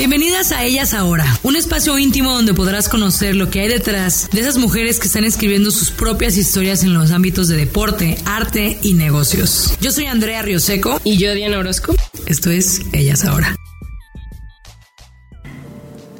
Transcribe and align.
Bienvenidas 0.00 0.50
a 0.52 0.64
Ellas 0.64 0.94
Ahora, 0.94 1.26
un 1.42 1.56
espacio 1.56 1.98
íntimo 1.98 2.32
donde 2.32 2.54
podrás 2.54 2.88
conocer 2.88 3.36
lo 3.36 3.50
que 3.50 3.60
hay 3.60 3.68
detrás 3.68 4.30
de 4.32 4.40
esas 4.40 4.56
mujeres 4.56 4.98
que 4.98 5.06
están 5.06 5.24
escribiendo 5.24 5.70
sus 5.70 5.90
propias 5.90 6.38
historias 6.38 6.82
en 6.84 6.94
los 6.94 7.10
ámbitos 7.10 7.48
de 7.48 7.58
deporte, 7.58 8.16
arte 8.24 8.78
y 8.82 8.94
negocios. 8.94 9.76
Yo 9.78 9.92
soy 9.92 10.06
Andrea 10.06 10.40
Rioseco 10.40 10.98
y 11.04 11.18
yo 11.18 11.34
Diana 11.34 11.58
Orozco. 11.58 11.94
Esto 12.24 12.50
es 12.50 12.80
Ellas 12.94 13.26
Ahora. 13.26 13.54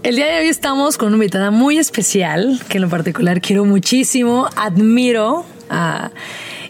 El 0.03 0.17
día 0.17 0.27
de 0.27 0.41
hoy 0.41 0.49
estamos 0.49 0.99
con 0.99 1.09
una 1.09 1.17
invitada 1.17 1.51
muy 1.51 1.79
especial, 1.79 2.61
que 2.69 2.77
en 2.77 2.83
lo 2.83 2.91
particular 2.91 3.41
quiero 3.41 3.65
muchísimo, 3.65 4.51
admiro 4.57 5.47
a... 5.71 6.11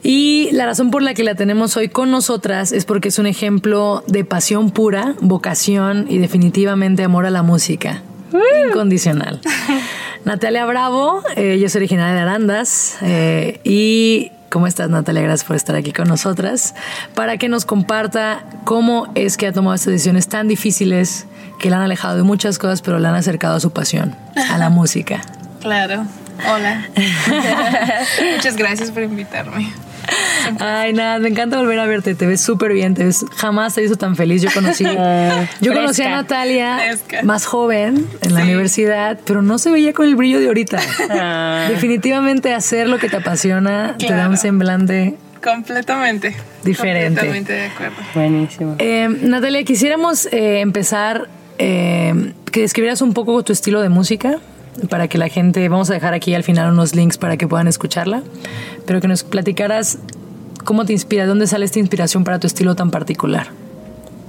Y 0.03 0.49
la 0.53 0.67
razón 0.67 0.91
por 0.91 1.03
la 1.03 1.15
que 1.15 1.25
la 1.25 1.35
tenemos 1.35 1.77
hoy 1.77 1.89
con 1.89 2.11
nosotras 2.11 2.73
es 2.73 2.85
porque 2.85 3.09
es 3.09 3.19
un 3.19 3.27
ejemplo 3.27 4.03
de 4.07 4.25
pasión 4.25 4.71
pura, 4.71 5.15
vocación 5.21 6.07
y 6.09 6.19
definitivamente 6.19 7.05
amor 7.05 7.27
a 7.27 7.31
la 7.31 7.43
música. 7.43 8.03
Incondicional. 8.69 9.41
Natalia 10.25 10.65
Bravo, 10.67 11.23
eh, 11.37 11.59
yo 11.61 11.69
soy 11.69 11.81
originaria 11.81 12.15
de 12.15 12.21
Arandas 12.21 12.99
eh, 13.03 13.61
y 13.65 14.33
¿Cómo 14.51 14.67
estás, 14.67 14.91
Natalia? 14.91 15.23
Gracias 15.23 15.47
por 15.47 15.55
estar 15.55 15.77
aquí 15.77 15.93
con 15.93 16.09
nosotras. 16.09 16.75
Para 17.15 17.37
que 17.37 17.49
nos 17.49 17.65
comparta 17.65 18.45
cómo 18.65 19.07
es 19.15 19.37
que 19.37 19.47
ha 19.47 19.53
tomado 19.53 19.77
estas 19.77 19.93
decisiones 19.93 20.27
tan 20.27 20.49
difíciles 20.49 21.27
que 21.61 21.71
la 21.71 21.77
han 21.77 21.83
alejado 21.83 22.17
de 22.17 22.25
muchas 22.25 22.59
cosas, 22.59 22.83
pero 22.83 22.99
la 22.99 23.11
han 23.11 23.15
acercado 23.15 23.55
a 23.55 23.61
su 23.61 23.71
pasión, 23.71 24.17
a 24.51 24.59
la 24.59 24.69
música. 24.71 25.21
Claro. 25.61 26.05
Hola. 26.53 26.85
Muchas 28.35 28.57
gracias 28.57 28.91
por 28.91 29.05
invitarme. 29.05 29.73
Ay, 30.61 30.93
nada, 30.93 31.19
me 31.19 31.29
encanta 31.29 31.59
volver 31.59 31.79
a 31.79 31.87
verte, 31.87 32.15
te 32.15 32.27
ves 32.27 32.41
súper 32.41 32.73
bien, 32.73 32.95
te 32.95 33.05
ves, 33.05 33.25
jamás 33.37 33.75
te 33.75 33.85
hizo 33.85 33.97
tan 33.97 34.17
feliz. 34.17 34.43
Yo 34.43 34.51
conocí, 34.53 34.85
yo 35.61 35.73
conocí 35.73 36.03
a 36.03 36.11
Natalia 36.11 36.79
más 37.23 37.47
joven 37.47 38.07
en 38.23 38.35
la 38.35 38.43
universidad, 38.43 39.19
pero 39.25 39.43
no 39.43 39.59
se 39.59 39.71
veía 39.71 39.93
con 39.93 40.07
el 40.07 40.17
brillo 40.17 40.41
de 40.41 40.47
ahorita. 40.47 40.79
Ah. 41.11 41.67
Definitivamente 41.69 42.55
hacer 42.55 42.89
lo 42.89 42.99
que 42.99 43.09
te 43.09 43.17
apasiona 43.17 43.97
te 43.99 44.13
da 44.13 44.29
un 44.29 44.37
semblante 44.37 45.17
completamente 45.43 46.37
diferente. 46.65 47.21
Completamente 47.21 47.53
de 47.53 47.67
acuerdo. 47.67 47.97
Buenísimo. 48.15 48.77
Eh, 48.79 49.09
Natalia, 49.23 49.65
quisiéramos 49.65 50.27
eh, 50.27 50.61
empezar 50.61 51.29
eh, 51.59 52.33
que 52.53 52.61
describieras 52.61 53.03
un 53.03 53.15
poco 53.15 53.43
tu 53.43 53.53
estilo 53.53 53.81
de 53.81 53.89
música 53.89 54.39
para 54.89 55.09
que 55.09 55.19
la 55.19 55.29
gente, 55.29 55.69
vamos 55.69 55.91
a 55.91 55.95
dejar 55.95 56.15
aquí 56.15 56.35
al 56.35 56.45
final 56.45 56.73
unos 56.73 56.95
links 56.95 57.19
para 57.19 57.37
que 57.37 57.47
puedan 57.47 57.69
escucharla, 57.69 58.23
pero 58.87 59.01
que 59.01 59.09
nos 59.09 59.25
platicaras 59.25 59.99
cómo 60.71 60.85
te 60.85 60.93
inspira, 60.93 61.27
dónde 61.27 61.49
sale 61.49 61.65
esta 61.65 61.81
inspiración 61.81 62.23
para 62.23 62.39
tu 62.39 62.47
estilo 62.47 62.77
tan 62.77 62.93
particular. 62.93 63.49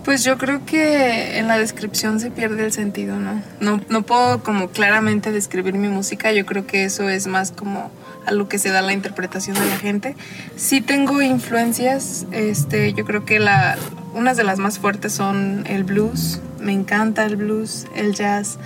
Pues 0.03 0.23
yo 0.23 0.39
creo 0.39 0.65
que 0.65 1.37
en 1.37 1.47
la 1.47 1.59
descripción 1.59 2.19
se 2.19 2.31
pierde 2.31 2.65
el 2.65 2.71
sentido, 2.71 3.17
¿no? 3.17 3.43
No, 3.59 3.79
no 3.89 4.01
puedo 4.01 4.41
como 4.41 4.69
claramente 4.69 5.31
describir 5.31 5.75
mi 5.75 5.87
música, 5.87 6.31
yo 6.31 6.43
creo 6.47 6.65
que 6.65 6.83
eso 6.83 7.09
es 7.09 7.27
más 7.27 7.51
como 7.51 7.91
a 8.25 8.31
lo 8.31 8.49
que 8.49 8.57
se 8.57 8.69
da 8.69 8.81
la 8.81 8.91
interpretación 8.91 9.55
de 9.55 9.67
la 9.67 9.77
gente. 9.77 10.15
Sí 10.55 10.81
tengo 10.81 11.21
influencias, 11.21 12.25
este, 12.31 12.93
yo 12.93 13.05
creo 13.05 13.23
que 13.23 13.37
la, 13.39 13.77
unas 14.15 14.35
de 14.35 14.43
las 14.43 14.57
más 14.57 14.79
fuertes 14.79 15.13
son 15.13 15.65
el 15.67 15.83
blues, 15.83 16.41
me 16.59 16.71
encanta 16.71 17.23
el 17.23 17.35
blues, 17.35 17.85
el 17.95 18.15
jazz, 18.15 18.57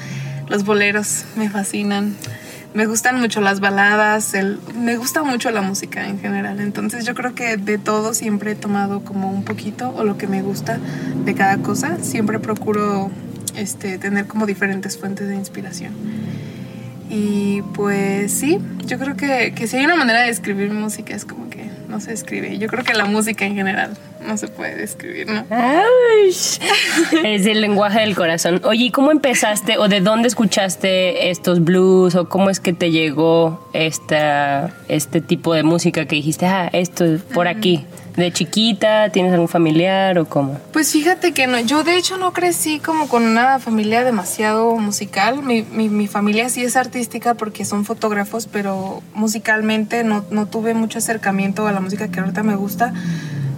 los 0.47 0.63
boleros 0.63 1.25
me 1.35 1.49
fascinan. 1.49 2.15
Me 2.75 2.87
gustan 2.87 3.21
mucho 3.21 3.39
las 3.39 3.61
baladas, 3.61 4.33
el, 4.33 4.59
me 4.77 4.97
gusta 4.97 5.23
mucho 5.23 5.49
la 5.49 5.61
música 5.61 6.09
en 6.09 6.19
general. 6.19 6.59
Entonces 6.59 7.05
yo 7.05 7.15
creo 7.15 7.33
que 7.33 7.55
de 7.55 7.77
todo 7.77 8.13
siempre 8.13 8.51
he 8.51 8.55
tomado 8.55 8.99
como 8.99 9.31
un 9.31 9.45
poquito 9.45 9.93
o 9.95 10.03
lo 10.03 10.17
que 10.17 10.27
me 10.27 10.41
gusta 10.41 10.77
de 11.23 11.33
cada 11.35 11.57
cosa. 11.59 11.97
Siempre 12.03 12.37
procuro 12.39 13.09
este, 13.55 13.97
tener 13.97 14.27
como 14.27 14.45
diferentes 14.45 14.97
fuentes 14.97 15.29
de 15.29 15.35
inspiración. 15.35 15.93
Y 17.09 17.61
pues 17.73 18.33
sí, 18.33 18.59
yo 18.85 18.99
creo 18.99 19.15
que, 19.15 19.53
que 19.55 19.67
si 19.67 19.77
hay 19.77 19.85
una 19.85 19.95
manera 19.95 20.23
de 20.23 20.29
escribir 20.29 20.69
música 20.71 21.15
es 21.15 21.23
como 21.23 21.49
que 21.49 21.69
no 21.87 21.99
se 21.99 22.13
escribe. 22.13 22.57
Yo 22.57 22.67
creo 22.67 22.83
que 22.83 22.93
la 22.93 23.05
música 23.05 23.45
en 23.45 23.55
general 23.55 23.97
no 24.25 24.37
se 24.37 24.47
puede 24.47 24.75
describir, 24.75 25.27
¿no? 25.27 25.45
es 27.23 27.45
el 27.45 27.61
lenguaje 27.61 28.01
del 28.01 28.15
corazón. 28.15 28.61
Oye, 28.63 28.91
¿cómo 28.91 29.11
empezaste 29.11 29.77
o 29.77 29.87
de 29.87 30.01
dónde 30.01 30.27
escuchaste 30.27 31.29
estos 31.29 31.63
blues 31.63 32.15
o 32.15 32.27
cómo 32.29 32.49
es 32.49 32.59
que 32.59 32.73
te 32.73 32.91
llegó 32.91 33.69
esta, 33.73 34.73
este 34.87 35.21
tipo 35.21 35.53
de 35.53 35.63
música 35.63 36.05
que 36.05 36.15
dijiste, 36.15 36.45
ah, 36.45 36.69
esto 36.71 37.05
es 37.05 37.21
por 37.21 37.47
aquí? 37.47 37.85
¿De 38.15 38.31
chiquita? 38.31 39.09
¿Tienes 39.09 39.33
algún 39.33 39.49
familiar 39.49 40.17
o 40.17 40.25
cómo? 40.25 40.57
Pues 40.71 40.91
fíjate 40.91 41.33
que 41.33 41.47
no, 41.47 41.59
yo 41.59 41.83
de 41.83 41.97
hecho 41.97 42.17
no 42.17 42.31
crecí 42.31 42.79
como 42.79 43.09
con 43.09 43.23
una 43.23 43.59
familia 43.59 44.03
demasiado 44.03 44.75
musical. 44.77 45.43
Mi, 45.43 45.63
mi, 45.63 45.89
mi 45.89 46.07
familia 46.07 46.49
sí 46.49 46.63
es 46.63 46.77
artística 46.77 47.33
porque 47.33 47.65
son 47.65 47.83
fotógrafos, 47.83 48.47
pero 48.47 49.03
musicalmente 49.13 50.03
no, 50.03 50.23
no 50.31 50.45
tuve 50.45 50.73
mucho 50.73 50.99
acercamiento 50.99 51.67
a 51.67 51.73
la 51.73 51.81
música 51.81 52.07
que 52.09 52.21
ahorita 52.21 52.43
me 52.43 52.55
gusta 52.55 52.93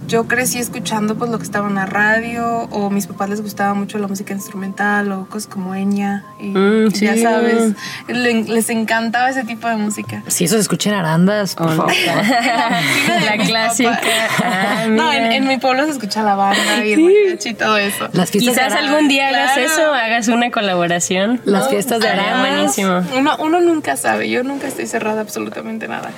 yo 0.08 0.26
crecí 0.26 0.58
escuchando 0.58 1.16
pues 1.16 1.30
lo 1.30 1.38
que 1.38 1.44
estaba 1.44 1.68
en 1.68 1.74
la 1.74 1.84
radio 1.84 2.66
o 2.70 2.88
mis 2.88 3.06
papás 3.06 3.28
les 3.28 3.42
gustaba 3.42 3.74
mucho 3.74 3.98
la 3.98 4.08
música 4.08 4.32
instrumental 4.32 5.12
o 5.12 5.26
cosas 5.26 5.46
como 5.46 5.74
Enya 5.74 6.24
y 6.40 6.46
mm, 6.48 6.88
ya 6.88 7.16
sabes, 7.16 7.74
les 8.08 8.70
encantaba 8.70 9.28
ese 9.28 9.44
tipo 9.44 9.68
de 9.68 9.76
música. 9.76 10.22
Si 10.26 10.44
eso 10.44 10.54
se 10.54 10.62
escucha 10.62 10.88
en 10.88 10.96
arandas, 10.96 11.54
por 11.54 11.76
favor. 11.76 11.92
la 13.24 13.36
clásica. 13.46 14.00
Ah, 14.42 14.86
no, 14.88 15.12
en, 15.12 15.46
mi 15.46 15.58
pueblo 15.58 15.84
se 15.84 15.90
escucha 15.90 16.22
la 16.22 16.34
banda 16.34 16.84
y 16.84 16.92
el 16.94 17.38
y 17.44 17.54
todo 17.54 17.76
eso. 17.76 18.08
Las 18.12 18.30
Quizás 18.30 18.72
algún 18.72 19.08
día 19.08 19.28
hagas 19.28 19.58
eso, 19.58 19.92
hagas 19.92 20.28
una 20.28 20.50
colaboración. 20.50 21.40
Las 21.44 21.68
fiestas 21.68 22.00
de 22.00 22.08
arandas. 22.08 22.54
Buenísimo. 22.54 23.04
Uno, 23.18 23.36
uno 23.40 23.60
nunca 23.60 23.96
sabe, 23.96 24.30
yo 24.30 24.42
nunca 24.42 24.68
estoy 24.68 24.86
cerrada 24.86 25.20
absolutamente 25.20 25.86
nada. 25.86 26.10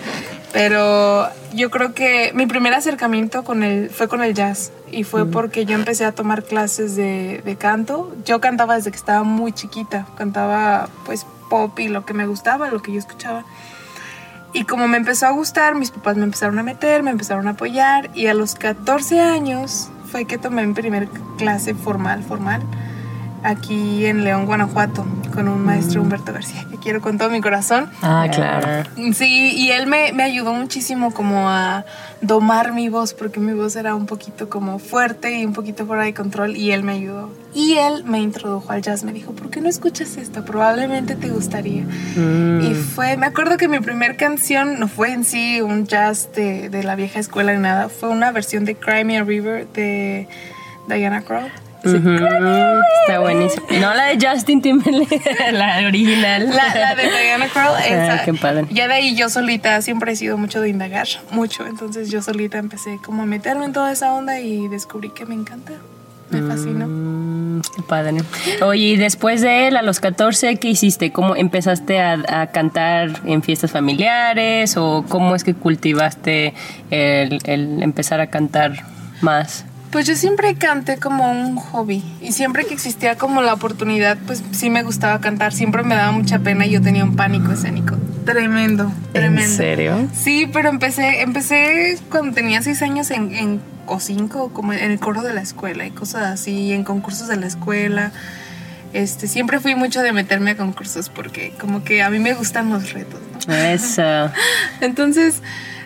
Pero 0.52 1.28
yo 1.52 1.70
creo 1.70 1.94
que 1.94 2.32
mi 2.34 2.46
primer 2.46 2.74
acercamiento 2.74 3.44
con 3.44 3.62
el, 3.62 3.79
fue 3.88 4.08
con 4.08 4.22
el 4.22 4.34
jazz 4.34 4.72
y 4.90 5.04
fue 5.04 5.26
porque 5.26 5.64
yo 5.64 5.74
empecé 5.74 6.04
a 6.04 6.12
tomar 6.12 6.44
clases 6.44 6.96
de, 6.96 7.40
de, 7.44 7.56
canto. 7.56 8.12
Yo 8.24 8.40
cantaba 8.40 8.76
desde 8.76 8.90
que 8.90 8.96
estaba 8.96 9.22
muy 9.22 9.52
chiquita, 9.52 10.06
cantaba 10.16 10.88
pues 11.06 11.26
pop 11.48 11.78
y 11.78 11.88
lo 11.88 12.04
que 12.04 12.14
me 12.14 12.26
gustaba, 12.26 12.70
lo 12.70 12.82
que 12.82 12.92
yo 12.92 12.98
escuchaba. 12.98 13.44
Y 14.52 14.64
como 14.64 14.88
me 14.88 14.96
empezó 14.96 15.26
a 15.26 15.30
gustar, 15.30 15.74
mis 15.74 15.90
papás 15.90 16.16
me 16.16 16.24
empezaron 16.24 16.58
a 16.58 16.62
meter, 16.62 17.02
me 17.02 17.10
empezaron 17.10 17.46
a 17.46 17.50
apoyar 17.50 18.10
y 18.14 18.26
a 18.26 18.34
los 18.34 18.54
14 18.56 19.20
años 19.20 19.90
fue 20.10 20.24
que 20.24 20.38
tomé 20.38 20.66
mi 20.66 20.74
primer 20.74 21.08
clase 21.38 21.74
formal, 21.74 22.24
formal 22.24 22.62
aquí 23.42 24.06
en 24.06 24.24
León, 24.24 24.46
Guanajuato, 24.46 25.06
con 25.32 25.48
un 25.48 25.64
maestro 25.64 26.00
mm. 26.00 26.04
Humberto 26.04 26.32
García, 26.32 26.66
que 26.70 26.76
quiero 26.76 27.00
con 27.00 27.18
todo 27.18 27.30
mi 27.30 27.40
corazón. 27.40 27.90
Ah, 28.02 28.26
claro. 28.32 28.88
Sí, 29.14 29.52
y 29.56 29.70
él 29.70 29.86
me, 29.86 30.12
me, 30.12 30.22
ayudó 30.22 30.52
muchísimo 30.52 31.12
como 31.12 31.48
a 31.48 31.84
domar 32.20 32.72
mi 32.72 32.88
voz, 32.88 33.14
porque 33.14 33.40
mi 33.40 33.52
voz 33.52 33.76
era 33.76 33.94
un 33.94 34.06
poquito 34.06 34.48
como 34.48 34.78
fuerte 34.78 35.38
y 35.38 35.44
un 35.44 35.52
poquito 35.52 35.86
fuera 35.86 36.04
de 36.04 36.14
control, 36.14 36.56
y 36.56 36.72
él 36.72 36.82
me 36.82 36.92
ayudó. 36.92 37.30
Y 37.54 37.74
él 37.74 38.04
me 38.04 38.20
introdujo 38.20 38.72
al 38.72 38.82
jazz, 38.82 39.02
me 39.02 39.12
dijo, 39.12 39.32
¿por 39.32 39.50
qué 39.50 39.60
no 39.60 39.68
escuchas 39.68 40.16
esto? 40.16 40.44
Probablemente 40.44 41.16
te 41.16 41.30
gustaría. 41.30 41.84
Mm. 42.16 42.60
Y 42.62 42.74
fue, 42.74 43.16
me 43.16 43.26
acuerdo 43.26 43.56
que 43.56 43.68
mi 43.68 43.80
primer 43.80 44.16
canción 44.16 44.78
no 44.78 44.88
fue 44.88 45.12
en 45.12 45.24
sí 45.24 45.60
un 45.60 45.86
jazz 45.86 46.30
de, 46.34 46.68
de 46.68 46.82
la 46.82 46.94
vieja 46.94 47.18
escuela 47.18 47.52
ni 47.52 47.60
nada, 47.60 47.88
fue 47.88 48.08
una 48.10 48.30
versión 48.32 48.64
de 48.64 48.74
Cry 48.74 49.04
Me 49.04 49.18
a 49.18 49.24
River 49.24 49.66
de 49.68 50.28
Diana 50.88 51.22
Krall. 51.22 51.50
Está 51.82 53.18
buenísimo. 53.20 53.66
No 53.80 53.94
la 53.94 54.06
de 54.06 54.26
Justin 54.26 54.62
Timberlake, 54.62 55.22
la 55.52 55.86
original. 55.86 56.50
La, 56.50 56.94
de 56.94 57.02
Diana 57.02 57.48
Krall, 57.48 57.74
ah, 57.76 57.86
esa. 57.86 58.24
qué 58.24 58.34
padre. 58.34 58.66
Ya 58.70 58.88
de 58.88 58.94
ahí 58.94 59.16
yo 59.16 59.28
solita 59.28 59.80
siempre 59.82 60.12
he 60.12 60.16
sido 60.16 60.38
mucho 60.38 60.60
de 60.60 60.68
indagar, 60.68 61.06
mucho. 61.30 61.66
Entonces 61.66 62.10
yo 62.10 62.22
solita 62.22 62.58
empecé 62.58 62.98
como 63.04 63.22
a 63.22 63.26
meterme 63.26 63.64
en 63.64 63.72
toda 63.72 63.92
esa 63.92 64.12
onda 64.12 64.40
y 64.40 64.68
descubrí 64.68 65.10
que 65.10 65.26
me 65.26 65.34
encanta. 65.34 65.72
Me 66.30 66.42
fascinó. 66.42 66.86
Mm, 66.86 67.60
qué 67.74 67.82
padre. 67.82 68.18
Oye, 68.62 68.80
y 68.80 68.96
después 68.96 69.40
de 69.40 69.66
él, 69.66 69.76
a 69.76 69.82
los 69.82 69.98
14, 69.98 70.56
¿qué 70.56 70.68
hiciste? 70.68 71.10
¿Cómo 71.10 71.34
empezaste 71.34 72.00
a, 72.00 72.46
cantar 72.52 73.20
en 73.24 73.42
fiestas 73.42 73.72
familiares? 73.72 74.76
¿O 74.76 75.04
cómo 75.08 75.34
es 75.34 75.42
que 75.42 75.54
cultivaste 75.54 76.54
el, 76.90 77.40
el 77.44 77.82
empezar 77.82 78.20
a 78.20 78.28
cantar 78.28 78.84
más? 79.22 79.64
Pues 79.90 80.06
yo 80.06 80.14
siempre 80.14 80.54
canté 80.54 80.98
como 80.98 81.30
un 81.32 81.56
hobby 81.56 82.04
y 82.20 82.32
siempre 82.32 82.64
que 82.64 82.74
existía 82.74 83.16
como 83.16 83.42
la 83.42 83.54
oportunidad, 83.54 84.18
pues 84.24 84.42
sí 84.52 84.70
me 84.70 84.84
gustaba 84.84 85.20
cantar. 85.20 85.52
Siempre 85.52 85.82
me 85.82 85.96
daba 85.96 86.12
mucha 86.12 86.38
pena 86.38 86.64
y 86.64 86.70
yo 86.70 86.80
tenía 86.80 87.02
un 87.02 87.16
pánico 87.16 87.50
escénico. 87.52 87.96
Tremendo, 88.24 88.92
tremendo. 89.12 89.42
¿En 89.42 89.48
serio? 89.48 90.08
Sí, 90.14 90.48
pero 90.52 90.68
empecé, 90.68 91.22
empecé 91.22 91.98
cuando 92.08 92.34
tenía 92.34 92.62
seis 92.62 92.82
años 92.82 93.10
en, 93.10 93.34
en 93.34 93.60
o 93.86 93.98
cinco, 93.98 94.52
como 94.52 94.72
en 94.72 94.92
el 94.92 95.00
coro 95.00 95.22
de 95.22 95.34
la 95.34 95.40
escuela 95.40 95.84
y 95.84 95.90
cosas 95.90 96.22
así, 96.26 96.72
en 96.72 96.84
concursos 96.84 97.26
de 97.26 97.36
la 97.36 97.46
escuela. 97.46 98.12
Este, 98.92 99.26
siempre 99.26 99.58
fui 99.60 99.74
mucho 99.74 100.02
de 100.02 100.12
meterme 100.12 100.52
a 100.52 100.56
concursos 100.56 101.08
porque 101.08 101.52
como 101.60 101.82
que 101.82 102.02
a 102.02 102.10
mí 102.10 102.18
me 102.18 102.34
gustan 102.34 102.70
los 102.70 102.92
retos, 102.92 103.20
¿no? 103.46 103.54
Eso. 103.54 104.02
Entonces, 104.80 105.42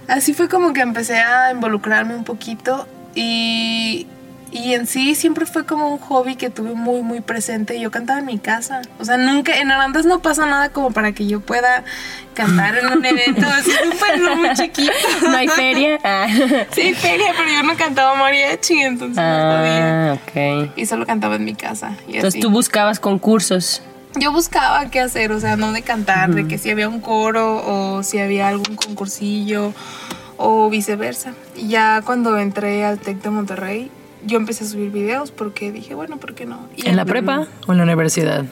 así 0.08 0.34
fue 0.34 0.48
como 0.48 0.74
que 0.74 0.82
empecé 0.82 1.16
a 1.18 1.50
involucrarme 1.50 2.14
un 2.14 2.24
poquito 2.24 2.86
y, 3.14 4.06
y 4.52 4.74
en 4.74 4.86
sí 4.86 5.14
siempre 5.14 5.46
fue 5.46 5.66
como 5.66 5.88
un 5.90 5.98
hobby 5.98 6.36
que 6.36 6.50
tuve 6.50 6.74
muy, 6.74 7.02
muy 7.02 7.20
presente. 7.20 7.78
Yo 7.80 7.90
cantaba 7.90 8.20
en 8.20 8.26
mi 8.26 8.38
casa. 8.38 8.82
O 9.00 9.04
sea, 9.04 9.16
nunca, 9.16 9.56
en 9.58 9.70
Arandas 9.70 10.04
no 10.06 10.20
pasa 10.20 10.46
nada 10.46 10.68
como 10.70 10.92
para 10.92 11.12
que 11.12 11.26
yo 11.26 11.40
pueda 11.40 11.84
cantar 12.34 12.76
en 12.76 12.86
un 12.86 13.04
evento 13.04 13.46
así 13.46 13.70
un 13.90 13.98
pueblo 13.98 14.36
muy 14.36 14.50
chiquito. 14.54 14.92
¿No 15.22 15.36
hay 15.36 15.48
feria? 15.48 15.98
Ah, 16.04 16.26
Sí, 16.72 16.94
feria, 16.94 17.32
pero 17.36 17.50
yo 17.50 17.62
no 17.62 17.76
cantaba 17.76 18.14
mariachi, 18.16 18.80
entonces 18.80 19.16
no 19.16 19.22
podía. 19.22 20.12
Ah, 20.12 20.14
ok. 20.14 20.72
Y 20.76 20.86
solo 20.86 21.04
cantaba 21.06 21.36
en 21.36 21.44
mi 21.44 21.54
casa. 21.54 21.96
Y 22.06 22.16
Entonces 22.16 22.34
así. 22.34 22.40
tú 22.40 22.50
buscabas 22.50 23.00
concursos. 23.00 23.82
Yo 24.16 24.30
buscaba 24.30 24.88
qué 24.90 25.00
hacer, 25.00 25.32
o 25.32 25.40
sea, 25.40 25.56
no 25.56 25.72
de 25.72 25.82
cantar, 25.82 26.32
de 26.32 26.46
que 26.46 26.56
si 26.56 26.70
había 26.70 26.88
un 26.88 27.00
coro 27.00 27.56
o 27.66 28.04
si 28.04 28.20
había 28.20 28.46
algún 28.46 28.76
concursillo 28.76 29.74
o 30.36 30.68
viceversa. 30.70 31.34
Y 31.56 31.68
ya 31.68 32.02
cuando 32.04 32.38
entré 32.38 32.84
al 32.84 32.98
TEC 32.98 33.22
de 33.22 33.30
Monterrey, 33.30 33.90
yo 34.26 34.38
empecé 34.38 34.64
a 34.64 34.66
subir 34.66 34.90
videos 34.90 35.30
porque 35.30 35.72
dije, 35.72 35.94
bueno, 35.94 36.16
¿por 36.16 36.34
qué 36.34 36.46
no? 36.46 36.68
Y 36.76 36.88
¿En 36.88 36.96
la 36.96 37.04
prepa 37.04 37.46
o 37.66 37.72
en 37.72 37.78
la 37.78 37.84
universidad? 37.84 38.44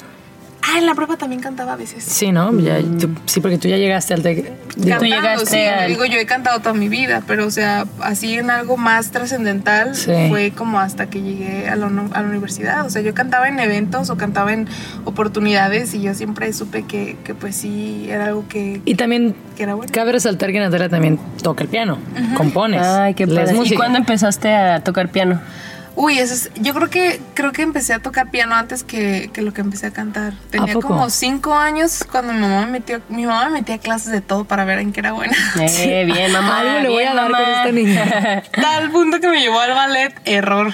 Ah, 0.64 0.78
en 0.78 0.86
la 0.86 0.94
prepa 0.94 1.16
también 1.16 1.40
cantaba 1.42 1.72
a 1.72 1.76
veces. 1.76 2.04
Sí, 2.04 2.30
¿no? 2.30 2.56
Ya, 2.60 2.78
tú- 2.80 3.10
sí, 3.26 3.40
porque 3.40 3.58
tú 3.58 3.66
ya 3.68 3.76
llegaste 3.76 4.14
al 4.14 4.22
TEC. 4.22 4.44
Cantando, 4.76 5.04
llegaste 5.04 5.46
sí, 5.46 5.58
al- 5.60 5.88
digo, 5.88 6.04
yo 6.04 6.18
he 6.18 6.24
cantado 6.24 6.60
toda 6.60 6.72
mi 6.74 6.88
vida, 6.88 7.22
pero 7.26 7.46
o 7.46 7.50
sea, 7.50 7.84
así 8.00 8.34
en 8.38 8.48
algo 8.50 8.76
más 8.76 9.10
trascendental 9.10 9.94
Sí. 9.96 10.12
fue 10.28 10.52
como 10.52 10.78
hasta 10.78 11.06
que 11.10 11.20
llegué 11.20 11.68
a 11.68 11.74
la, 11.76 11.86
uni- 11.88 12.10
a 12.14 12.22
la 12.22 12.28
universidad. 12.28 12.86
O 12.86 12.90
sea, 12.90 13.02
yo 13.02 13.12
cantaba 13.12 13.48
en 13.48 13.58
eventos 13.58 14.08
o 14.10 14.16
cantaba 14.16 14.52
en 14.52 14.68
oportunidades 15.04 15.94
y 15.94 16.02
yo 16.02 16.14
siempre 16.14 16.52
supe 16.52 16.84
que, 16.84 17.16
que 17.24 17.34
pues 17.34 17.56
sí 17.56 18.06
era 18.08 18.26
algo 18.26 18.46
que, 18.48 18.80
Y 18.84 18.94
también 18.94 19.34
que 19.56 19.64
era 19.64 19.74
bueno. 19.74 19.92
cabe 19.92 20.12
resaltar 20.12 20.52
que 20.52 20.58
Natalia 20.60 20.88
también 20.88 21.18
toca 21.42 21.64
el 21.64 21.68
piano, 21.68 21.98
compones. 22.36 22.82
Ay, 22.82 23.14
qué 23.14 23.26
padre. 23.26 23.56
¿Y 23.64 23.74
cuándo 23.74 23.98
empezaste 23.98 24.54
a 24.54 24.80
tocar 24.80 25.08
piano? 25.10 25.40
Uy, 25.94 26.18
eso 26.18 26.32
es, 26.34 26.50
yo 26.56 26.72
creo 26.74 26.88
que 26.88 27.20
creo 27.34 27.52
que 27.52 27.62
empecé 27.62 27.92
a 27.92 27.98
tocar 27.98 28.30
piano 28.30 28.54
antes 28.54 28.82
que, 28.82 29.30
que 29.32 29.42
lo 29.42 29.52
que 29.52 29.60
empecé 29.60 29.88
a 29.88 29.90
cantar. 29.90 30.32
Tenía 30.50 30.74
como 30.74 31.10
cinco 31.10 31.54
años 31.54 32.04
cuando 32.10 32.32
mi 32.32 32.40
mamá 32.40 32.60
me 32.66 32.72
metió, 32.72 33.00
mi 33.08 33.26
mamá 33.26 33.46
me 33.50 33.60
metía 33.60 33.74
a 33.74 33.78
clases 33.78 34.10
de 34.10 34.20
todo 34.22 34.44
para 34.44 34.64
ver 34.64 34.78
en 34.78 34.92
qué 34.92 35.00
era 35.00 35.12
buena. 35.12 35.36
Eh, 35.60 36.04
bien, 36.06 36.32
mamá. 36.32 36.60
Algo 36.60 36.80
le 36.80 36.88
voy 36.88 37.04
a 37.04 37.14
dar 37.14 37.24
con 37.24 37.32
mamá. 37.32 37.56
esta 37.58 37.72
niña. 37.72 38.42
Tal 38.52 38.90
punto 38.90 39.20
que 39.20 39.28
me 39.28 39.40
llevó 39.40 39.60
al 39.60 39.72
ballet, 39.72 40.14
error. 40.24 40.72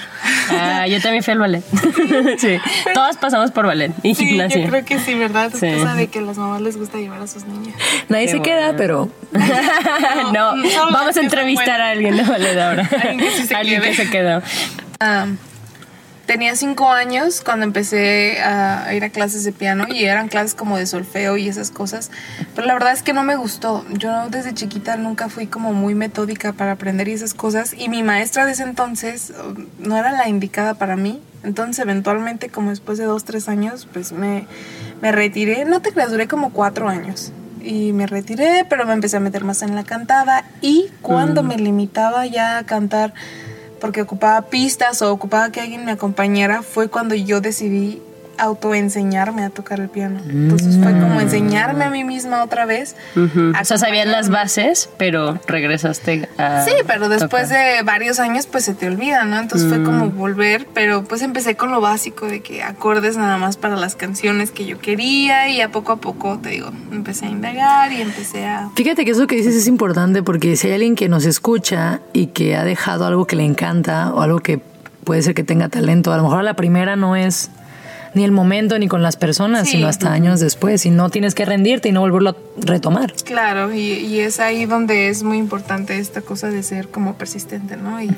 Ah, 0.51 0.87
yo 0.87 1.01
también 1.01 1.23
fui 1.23 1.33
al 1.33 1.39
ballet. 1.39 1.63
sí. 2.37 2.57
Todas 2.93 3.17
pasamos 3.17 3.51
por 3.51 3.65
ballet 3.65 3.91
y 4.03 4.15
Sí, 4.15 4.25
gimnasia. 4.25 4.61
yo 4.63 4.69
creo 4.69 4.85
que 4.85 4.99
sí, 4.99 5.13
¿verdad? 5.15 5.51
Sí. 5.53 5.65
Es 5.67 5.79
cosa 5.79 5.95
de 5.95 6.07
que 6.07 6.19
a 6.19 6.21
las 6.21 6.37
mamás 6.37 6.61
les 6.61 6.77
gusta 6.77 6.97
llevar 6.97 7.21
a 7.21 7.27
sus 7.27 7.45
niñas. 7.45 7.75
Nadie 8.07 8.25
Qué 8.25 8.31
se 8.31 8.41
queda, 8.41 8.75
pero 8.77 9.09
no, 10.33 10.53
vamos 10.91 11.17
a 11.17 11.19
entrevistar 11.21 11.81
a 11.81 11.89
alguien 11.89 12.17
de 12.17 12.23
ballet 12.23 12.57
ahora. 12.59 12.89
Alguien 13.01 13.19
que 13.19 13.31
sí 13.31 13.45
se 13.47 13.55
Alguien 13.55 13.81
quede. 13.81 13.91
que 13.91 13.95
se 13.97 14.09
quedó. 14.09 14.41
Ah, 15.01 15.27
tenía 16.25 16.57
cinco 16.57 16.89
años 16.89 17.39
cuando 17.39 17.63
empecé 17.63 18.41
a 18.41 18.93
ir 18.93 19.01
a 19.05 19.09
clases 19.09 19.45
de 19.45 19.53
piano 19.53 19.85
y 19.87 20.03
eran 20.03 20.27
clases 20.27 20.55
como 20.55 20.77
de 20.77 20.85
solfeo 20.87 21.37
y 21.37 21.47
esas 21.47 21.71
cosas. 21.71 22.11
Pero 22.53 22.67
la 22.67 22.73
verdad 22.73 22.91
es 22.91 23.01
que 23.01 23.13
no 23.13 23.23
me 23.23 23.37
gustó. 23.37 23.85
Yo 23.91 24.27
desde 24.29 24.53
chiquita 24.53 24.97
nunca 24.97 25.29
fui 25.29 25.47
como 25.47 25.71
muy 25.71 25.95
metódica 25.95 26.51
para 26.51 26.73
aprender 26.73 27.07
y 27.07 27.13
esas 27.13 27.33
cosas. 27.33 27.73
Y 27.77 27.87
mi 27.87 28.03
maestra 28.03 28.45
de 28.45 28.51
ese 28.51 28.63
entonces 28.63 29.31
um, 29.41 29.67
no 29.79 29.95
era 29.95 30.11
la 30.11 30.27
indicada 30.27 30.73
para 30.73 30.97
mí. 30.97 31.21
Entonces 31.43 31.79
eventualmente 31.79 32.49
como 32.49 32.71
después 32.71 32.97
de 32.97 33.05
dos, 33.05 33.23
tres 33.23 33.47
años 33.47 33.87
pues 33.93 34.11
me, 34.11 34.47
me 35.01 35.13
retiré. 35.13 35.63
No 35.63 35.81
te 35.81 35.93
creas, 35.93 36.11
duré 36.11 36.27
como 36.27 36.51
cuatro 36.51 36.89
años. 36.89 37.31
Y 37.61 37.93
me 37.93 38.05
retiré, 38.05 38.65
pero 38.69 38.85
me 38.85 38.91
empecé 38.91 39.15
a 39.15 39.21
meter 39.21 39.45
más 39.45 39.61
en 39.61 39.75
la 39.75 39.85
cantada. 39.85 40.43
Y 40.61 40.91
cuando 41.01 41.41
me 41.41 41.57
limitaba 41.57 42.25
ya 42.25 42.57
a 42.57 42.65
cantar 42.65 43.13
porque 43.79 44.01
ocupaba 44.01 44.41
pistas 44.49 45.01
o 45.01 45.11
ocupaba 45.11 45.51
que 45.51 45.61
alguien 45.61 45.85
me 45.85 45.91
acompañara, 45.91 46.61
fue 46.61 46.89
cuando 46.89 47.15
yo 47.15 47.41
decidí 47.41 48.01
autoenseñarme 48.39 49.43
a 49.43 49.49
tocar 49.49 49.79
el 49.79 49.89
piano. 49.89 50.19
Entonces 50.27 50.77
fue 50.81 50.91
como 50.91 51.21
enseñarme 51.21 51.85
a 51.85 51.89
mí 51.89 52.03
misma 52.03 52.43
otra 52.43 52.65
vez. 52.65 52.95
Ujú. 53.15 53.53
O 53.59 53.65
sea, 53.65 53.77
sabías 53.77 54.07
las 54.07 54.29
bases, 54.29 54.89
pero 54.97 55.39
regresaste 55.47 56.29
a. 56.37 56.63
Sí, 56.63 56.71
pero 56.87 57.09
después 57.09 57.49
tocar. 57.49 57.75
de 57.77 57.83
varios 57.83 58.19
años 58.19 58.47
pues 58.47 58.65
se 58.65 58.73
te 58.73 58.87
olvida, 58.87 59.23
¿no? 59.25 59.39
Entonces 59.39 59.69
fue 59.69 59.83
como 59.83 60.09
volver, 60.09 60.67
pero 60.73 61.03
pues 61.03 61.21
empecé 61.21 61.55
con 61.55 61.71
lo 61.71 61.81
básico 61.81 62.25
de 62.25 62.41
que 62.41 62.63
acordes 62.63 63.17
nada 63.17 63.37
más 63.37 63.57
para 63.57 63.75
las 63.75 63.95
canciones 63.95 64.51
que 64.51 64.65
yo 64.65 64.79
quería 64.79 65.49
y 65.49 65.61
a 65.61 65.71
poco 65.71 65.91
a 65.91 65.97
poco, 65.97 66.39
te 66.39 66.49
digo, 66.49 66.71
empecé 66.91 67.25
a 67.25 67.29
indagar 67.29 67.91
y 67.91 68.01
empecé 68.01 68.45
a... 68.45 68.69
fíjate 68.75 69.05
que 69.05 69.11
eso 69.11 69.27
que 69.27 69.35
dices 69.35 69.55
es 69.55 69.67
importante 69.67 70.23
porque 70.23 70.55
si 70.55 70.67
hay 70.67 70.73
alguien 70.73 70.95
que 70.95 71.09
nos 71.09 71.25
escucha 71.25 72.01
y 72.13 72.27
que 72.27 72.55
ha 72.55 72.63
dejado 72.63 73.05
algo 73.05 73.25
que 73.25 73.35
le 73.35 73.43
encanta 73.43 74.13
o 74.13 74.21
algo 74.21 74.39
que 74.39 74.59
puede 75.03 75.21
ser 75.21 75.33
que 75.33 75.43
tenga 75.43 75.69
talento, 75.69 76.13
a 76.13 76.17
lo 76.17 76.23
mejor 76.23 76.39
a 76.39 76.43
la 76.43 76.53
primera 76.53 76.95
no 76.95 77.15
es 77.15 77.49
ni 78.13 78.23
el 78.23 78.31
momento 78.31 78.77
ni 78.79 78.87
con 78.87 79.01
las 79.01 79.15
personas, 79.15 79.67
Sí. 79.67 79.77
sino 79.77 79.87
hasta 79.87 80.11
años 80.11 80.39
después 80.39 80.85
y 80.85 80.89
no 80.89 81.09
tienes 81.09 81.35
que 81.35 81.45
rendirte 81.45 81.89
y 81.89 81.91
no 81.91 82.01
volverlo 82.01 82.29
a 82.31 82.35
retomar. 82.61 83.13
Claro, 83.23 83.73
y, 83.73 83.79
y 83.93 84.19
es 84.19 84.39
ahí 84.39 84.65
donde 84.65 85.09
es 85.09 85.23
muy 85.23 85.37
importante 85.37 85.97
esta 85.99 86.21
cosa 86.21 86.49
de 86.49 86.63
ser 86.63 86.87
como 86.87 87.15
persistente, 87.15 87.77
¿no? 87.77 88.01
Y, 88.01 88.09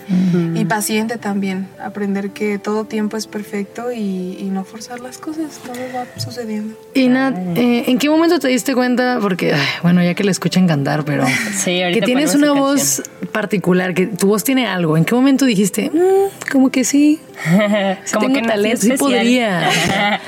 y 0.56 0.66
paciente 0.66 1.18
también, 1.18 1.68
aprender 1.84 2.32
que 2.32 2.58
todo 2.60 2.86
tiempo 2.86 3.18
es 3.18 3.28
perfecto 3.28 3.92
y, 3.92 4.38
y 4.40 4.50
no 4.52 4.64
forzar 4.64 5.00
las 5.00 5.18
cosas, 5.18 5.60
todo 5.66 5.76
va 5.96 6.06
sucediendo. 6.20 6.76
Y 6.94 7.08
Nat, 7.08 7.36
eh, 7.58 7.86
¿en 7.88 7.98
qué 7.98 8.10
momento 8.10 8.40
te 8.40 8.48
diste 8.48 8.74
cuenta? 8.74 9.20
Porque, 9.22 9.54
ay, 9.54 9.60
bueno, 9.84 10.04
ya 10.04 10.14
que 10.14 10.24
le 10.24 10.32
escuchan 10.32 10.68
cantar, 10.68 11.04
pero 11.06 11.26
Sí, 11.58 11.82
ahorita 11.82 12.00
que 12.02 12.06
tienes 12.06 12.36
una 12.36 12.52
voz 12.54 13.02
particular, 13.32 13.94
que 13.94 14.08
tu 14.08 14.28
voz 14.28 14.44
tiene 14.44 14.68
algo. 14.68 14.98
¿En 14.98 15.06
qué 15.06 15.16
momento 15.16 15.46
dijiste, 15.46 15.90
"Mm, 15.94 16.50
como 16.52 16.70
que 16.70 16.84
sí, 16.84 17.20
Como 18.14 18.28
tengo 18.28 18.34
que 18.40 18.48
talento, 18.48 18.82
sí 18.82 18.94
podría? 18.94 19.70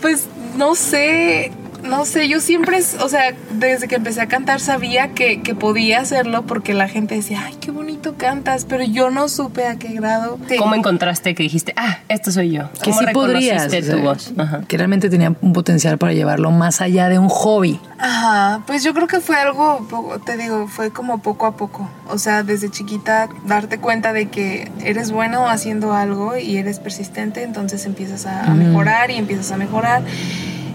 Pues 0.00 0.26
no 0.58 0.74
sé, 0.74 1.50
no 1.84 2.04
sé, 2.04 2.28
yo 2.28 2.40
siempre, 2.40 2.78
o 3.00 3.08
sea, 3.08 3.34
desde 3.52 3.88
que 3.88 3.96
empecé 3.96 4.20
a 4.20 4.26
cantar 4.26 4.60
sabía 4.60 5.08
que, 5.08 5.42
que 5.42 5.54
podía 5.54 6.00
hacerlo 6.00 6.42
porque 6.46 6.74
la 6.74 6.88
gente 6.88 7.14
decía, 7.14 7.42
ay, 7.44 7.56
qué 7.60 7.70
bonito 7.70 8.14
cantas, 8.16 8.64
pero 8.64 8.84
yo 8.84 9.10
no 9.10 9.28
supe 9.28 9.66
a 9.66 9.76
qué 9.76 9.88
grado. 9.88 10.38
Sí. 10.48 10.56
¿Cómo 10.56 10.74
encontraste 10.74 11.34
que 11.34 11.42
dijiste, 11.42 11.72
ah, 11.76 11.98
esto 12.08 12.32
soy 12.32 12.52
yo? 12.52 12.70
que 12.72 12.90
¿Cómo 12.90 13.00
sí 13.00 13.06
podrías. 13.12 13.68
tu 13.68 13.98
voz? 13.98 14.32
Ajá. 14.36 14.62
Que 14.66 14.76
realmente 14.76 15.10
tenía 15.10 15.34
un 15.40 15.52
potencial 15.52 15.98
para 15.98 16.12
llevarlo 16.12 16.50
más 16.50 16.80
allá 16.80 17.08
de 17.08 17.18
un 17.18 17.28
hobby. 17.28 17.80
Ajá, 17.98 18.62
pues 18.66 18.82
yo 18.82 18.94
creo 18.94 19.06
que 19.06 19.20
fue 19.20 19.36
algo, 19.36 19.86
te 20.24 20.36
digo, 20.36 20.66
fue 20.68 20.90
como 20.90 21.18
poco 21.18 21.46
a 21.46 21.56
poco. 21.56 21.88
O 22.08 22.18
sea, 22.18 22.42
desde 22.42 22.70
chiquita 22.70 23.28
darte 23.46 23.78
cuenta 23.78 24.12
de 24.12 24.28
que 24.28 24.70
eres 24.82 25.10
bueno 25.10 25.48
haciendo 25.48 25.92
algo 25.92 26.36
y 26.36 26.56
eres 26.56 26.78
persistente, 26.78 27.42
entonces 27.42 27.86
empiezas 27.86 28.26
a, 28.26 28.44
a 28.44 28.54
mejorar 28.54 29.10
y 29.10 29.16
empiezas 29.16 29.52
a 29.52 29.56
mejorar. 29.56 30.02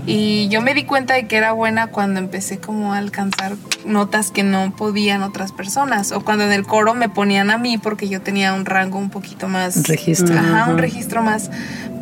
Y 0.10 0.48
yo 0.50 0.62
me 0.62 0.74
di 0.74 0.84
cuenta 0.86 1.13
de 1.13 1.28
que 1.28 1.38
era 1.38 1.51
buena 1.51 1.88
cuando 1.88 2.20
empecé 2.20 2.58
como 2.60 2.94
a 2.94 2.98
alcanzar 2.98 3.56
notas 3.86 4.32
que 4.32 4.44
no 4.44 4.75
podían 4.75 5.22
otras 5.24 5.51
personas. 5.51 6.12
O 6.12 6.22
cuando 6.22 6.44
en 6.46 6.51
el 6.51 6.66
coro 6.66 6.94
me 6.96 7.10
ponían 7.10 7.51
a 7.51 7.58
mí 7.58 7.78
porque 7.78 8.10
yo 8.10 8.20
tenía 8.22 8.54
un 8.54 8.66
rango 8.66 8.98
un 8.98 9.10
poquito 9.10 9.48
más... 9.48 9.88
Registro. 9.88 10.38
Ajá, 10.38 10.70
un 10.72 10.78
registro 10.80 11.22
más 11.22 11.51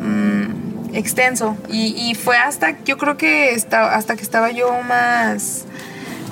mm, 0.00 0.94
extenso. 0.94 1.56
Y, 1.70 1.88
y 2.10 2.14
fue 2.14 2.36
hasta, 2.38 2.82
yo 2.84 2.96
creo 2.98 3.16
que 3.16 3.52
esta- 3.54 3.94
hasta 3.94 4.16
que 4.16 4.22
estaba 4.22 4.50
yo 4.52 4.70
más, 4.88 5.64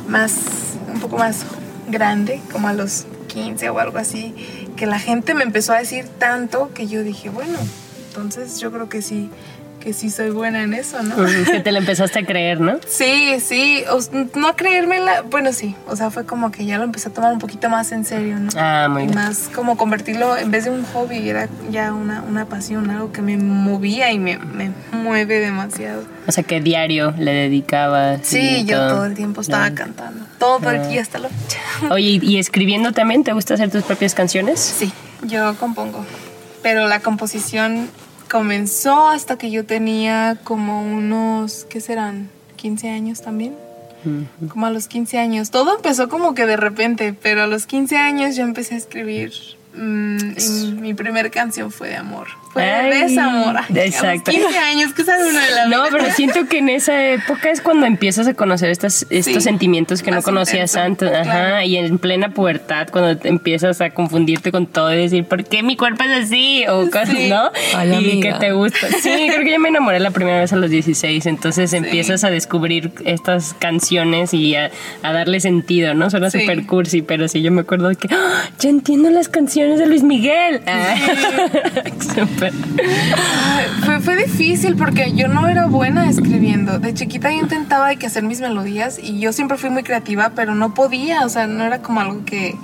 más, 0.09 0.33
un 0.93 1.01
poco 1.01 1.19
más 1.19 1.45
grande, 1.91 2.41
como 2.53 2.69
a 2.69 2.73
los 2.73 3.07
15 3.29 3.69
o 3.71 3.79
algo 3.79 3.99
así, 3.99 4.35
que 4.77 4.87
la 4.87 4.99
gente 4.99 5.35
me 5.35 5.43
empezó 5.45 5.73
a 5.73 5.79
decir 5.79 6.07
tanto 6.19 6.73
que 6.75 6.87
yo 6.87 7.03
dije, 7.03 7.29
bueno, 7.29 7.59
entonces 8.09 8.59
yo 8.61 8.73
creo 8.73 8.89
que 8.89 9.03
sí, 9.03 9.31
que 9.81 9.93
sí 9.93 10.11
soy 10.11 10.31
buena 10.31 10.63
en 10.65 10.75
eso, 10.75 11.03
¿no? 11.03 11.15
Que 11.51 11.61
te 11.61 11.71
la 11.73 11.79
empezaste 11.79 12.19
a 12.21 12.27
creer, 12.27 12.61
¿no? 12.61 12.79
Sí, 12.89 13.39
sí, 13.41 13.85
o 13.91 13.99
no 14.39 14.49
a 14.49 14.57
creérmela, 14.57 15.23
bueno, 15.23 15.53
sí, 15.53 15.77
o 15.87 15.95
sea, 15.95 16.11
fue 16.11 16.25
como 16.27 16.51
que 16.51 16.65
ya 16.67 16.79
lo 16.79 16.85
empecé 16.85 17.09
a 17.09 17.13
tomar 17.13 17.33
un 17.33 17.39
poquito 17.39 17.69
más 17.69 17.93
en 17.93 18.05
serio, 18.05 18.39
¿no? 18.39 18.51
Ah, 18.57 18.89
muy 18.91 19.03
y 19.03 19.07
bien. 19.07 19.15
más 19.19 19.49
como 19.55 19.77
convertirlo, 19.77 20.37
en 20.37 20.51
vez 20.51 20.65
de 20.65 20.71
un 20.71 20.85
hobby, 20.87 21.29
era 21.29 21.49
ya 21.71 21.93
una, 21.93 22.23
una 22.23 22.47
pasión, 22.47 22.91
algo 22.91 23.13
que 23.13 23.23
me 23.23 23.37
movía 23.37 24.11
y 24.13 24.19
me, 24.19 24.39
me 24.39 24.73
mueve 24.93 25.39
demasiado. 25.41 26.03
O 26.27 26.33
sea, 26.33 26.43
que 26.43 26.61
diario 26.61 27.15
le 27.19 27.33
dedicabas. 27.33 28.21
Sí, 28.25 28.65
yo 28.65 28.79
todo. 28.79 28.89
todo 28.89 29.05
el 29.07 29.15
tiempo 29.15 29.41
estaba 29.41 29.71
cantando, 29.73 30.25
todo 30.39 30.71
el 30.71 30.89
día 30.89 31.03
hasta 31.03 31.19
la 31.21 31.29
fecha. 31.29 31.61
Oye, 31.91 32.19
¿y- 32.21 32.21
¿y 32.23 32.39
escribiendo 32.39 32.91
también? 32.93 33.23
¿Te 33.23 33.33
gusta 33.33 33.55
hacer 33.55 33.71
tus 33.71 33.85
propias 33.85 34.15
canciones? 34.15 34.59
Sí, 34.59 34.93
yo 35.23 35.55
compongo. 35.57 36.05
pero 36.63 36.89
la 36.89 36.99
composición 36.99 37.89
comenzó 38.31 39.09
hasta 39.09 39.39
que 39.39 39.51
yo 39.51 39.65
tenía 39.65 40.39
como 40.45 40.83
unos, 40.83 41.67
¿qué 41.69 41.81
serán? 41.81 42.31
15 42.57 42.91
años 42.91 43.23
también. 43.23 43.55
Como 44.49 44.67
a 44.67 44.71
los 44.71 44.87
15 44.87 45.19
años. 45.19 45.51
Todo 45.51 45.75
empezó 45.75 46.09
como 46.09 46.35
que 46.35 46.47
de 46.47 46.57
repente, 46.57 47.13
pero 47.13 47.43
a 47.43 47.47
los 47.49 47.67
15 47.67 47.97
años 47.97 48.37
yo 48.37 48.45
empecé 48.45 48.75
a 48.75 48.79
escribir 48.79 49.33
mm, 49.75 50.19
y 50.39 50.73
mi 50.81 50.95
primera 50.95 51.29
canción 51.31 51.73
fue 51.73 51.89
de 51.89 51.97
amor. 51.97 52.29
Fue 52.57 52.65
Ay, 52.65 52.91
de 52.91 52.97
desamor. 53.09 53.57
Ay, 53.59 53.79
exacto. 53.81 54.31
A 54.31 54.35
los 54.35 54.43
15 54.45 54.59
años, 54.59 54.93
¿qué 54.95 55.05
sabe 55.05 55.29
uno 55.29 55.39
de 55.39 55.51
la 55.51 55.67
No, 55.67 55.85
pero 55.91 56.11
siento 56.13 56.47
que 56.49 56.59
en 56.59 56.71
esa 56.71 57.05
época 57.09 57.51
es 57.51 57.61
cuando 57.61 57.85
empiezas 57.85 58.27
a 58.27 58.33
conocer 58.35 58.71
estas, 58.71 59.05
estos 59.11 59.35
Sí, 59.35 59.41
sentimientos 59.43 60.03
que 60.03 60.11
no 60.11 60.23
conocías 60.23 60.75
intenso, 60.75 61.07
antes. 61.07 61.13
Ajá, 61.13 61.23
claro. 61.25 61.63
y 61.67 61.77
en 61.77 61.99
plena 61.99 62.31
pubertad, 62.31 62.89
cuando 62.91 63.19
te 63.19 63.29
empiezas 63.29 63.81
a 63.83 63.91
confundirte 63.91 64.51
con 64.53 64.67
todo 64.67 64.93
y 64.95 64.97
decir, 64.97 65.25
¿por 65.25 65.45
qué 65.45 65.63
mi 65.63 65.77
cuerpo 65.77 66.05
es 66.05 66.25
así? 66.25 66.65
O 66.69 66.87
cosas, 66.91 67.11
Sí. 67.11 67.29
¿no? 67.29 67.51
Ay, 67.75 67.91
y 67.91 67.95
amiga. 67.95 68.33
que 68.39 68.47
te 68.47 68.53
gusta. 68.53 68.89
Sí, 69.03 69.27
creo 69.29 69.45
que 69.45 69.53
yo 69.53 69.59
me 69.61 69.69
enamoré 69.69 70.01
la 70.01 70.11
primera 70.13 70.41
vez 70.41 70.53
a 70.53 70.57
los 70.57 70.71
16, 70.71 71.27
entonces 71.27 71.73
empiezas 71.75 72.25
a 72.25 72.31
descubrir 72.31 72.91
estas 73.05 73.55
canciones 73.59 74.33
y 74.33 74.55
a, 74.55 74.71
a 75.03 75.13
darle 75.13 75.41
sentido, 75.41 75.93
¿no? 75.95 76.09
Suena 76.11 76.31
Sí. 76.31 76.41
súper 76.41 76.65
cursi, 76.67 77.03
pero 77.03 77.29
sí, 77.29 77.43
yo 77.43 77.53
me 77.53 77.61
acuerdo 77.61 77.89
de 77.89 77.97
que, 77.97 78.09
¡Ah! 78.11 78.49
ya 78.59 78.69
entiendo 78.71 79.11
las 79.11 79.29
canciones 79.29 79.79
de 79.79 79.87
Luis 79.87 80.03
Miguel. 80.03 80.63
Ah, 80.67 80.95
Ay, 82.55 83.67
Fue, 83.85 84.01
fue 84.01 84.17
difícil 84.17 84.77
porque 84.77 85.13
yo 85.15 85.29
no 85.29 85.49
era 85.49 85.67
buena 85.67 86.09
escribiendo. 86.09 86.79
De 86.79 86.95
chiquita 86.95 87.31
yo 87.31 87.39
intentaba 87.39 87.89
de 87.89 87.97
que 87.97 88.07
hacer 88.07 88.23
mis 88.23 88.41
melodías 88.41 88.99
y 89.03 89.21
yo 89.21 89.33
siempre 89.33 89.59
fui 89.59 89.71
muy 89.71 89.83
creativa, 89.83 90.33
pero 90.35 90.55
no 90.55 90.75
podía, 90.75 91.25
o 91.25 91.29
sea, 91.29 91.47
no 91.47 91.65
era 91.65 91.81
como 91.83 92.01
algo 92.01 92.25
que... 92.25 92.55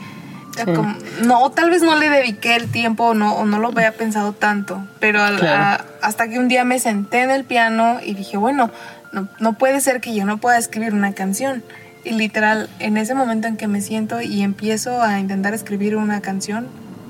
Sí. 0.56 0.64
como- 0.74 0.94
no, 1.24 1.50
tal 1.50 1.70
vez 1.70 1.82
no 1.82 1.96
le 1.98 2.10
dediqué 2.10 2.56
el 2.56 2.68
tiempo 2.70 3.04
o 3.04 3.14
no, 3.14 3.34
o 3.36 3.46
no 3.46 3.58
lo 3.58 3.68
había 3.68 3.92
pensado 3.92 4.34
tanto, 4.34 4.86
pero 5.00 5.22
al- 5.22 5.38
Claro. 5.38 5.62
a- 5.62 6.06
hasta 6.06 6.28
que 6.28 6.38
un 6.38 6.48
día 6.48 6.64
me 6.64 6.78
senté 6.78 7.22
en 7.22 7.30
el 7.30 7.44
piano 7.44 7.98
y 8.04 8.12
dije, 8.12 8.36
bueno, 8.36 8.70
no, 9.12 9.28
no 9.40 9.54
puede 9.54 9.80
ser 9.80 10.02
que 10.02 10.14
yo 10.14 10.26
no 10.26 10.36
pueda 10.36 10.58
escribir 10.58 10.92
una 10.92 11.12
canción. 11.14 11.62
Y 12.04 12.10
literal, 12.10 12.68
en 12.80 12.98
ese 12.98 13.14
momento 13.14 13.46
en 13.48 13.56
que 13.56 13.66
me 13.66 13.80
siento 13.80 14.20
y 14.20 14.42
empiezo 14.42 15.02
a 15.02 15.20
intentar 15.20 15.54
escribir 15.54 15.96
una 15.96 16.20
canción, 16.20 16.66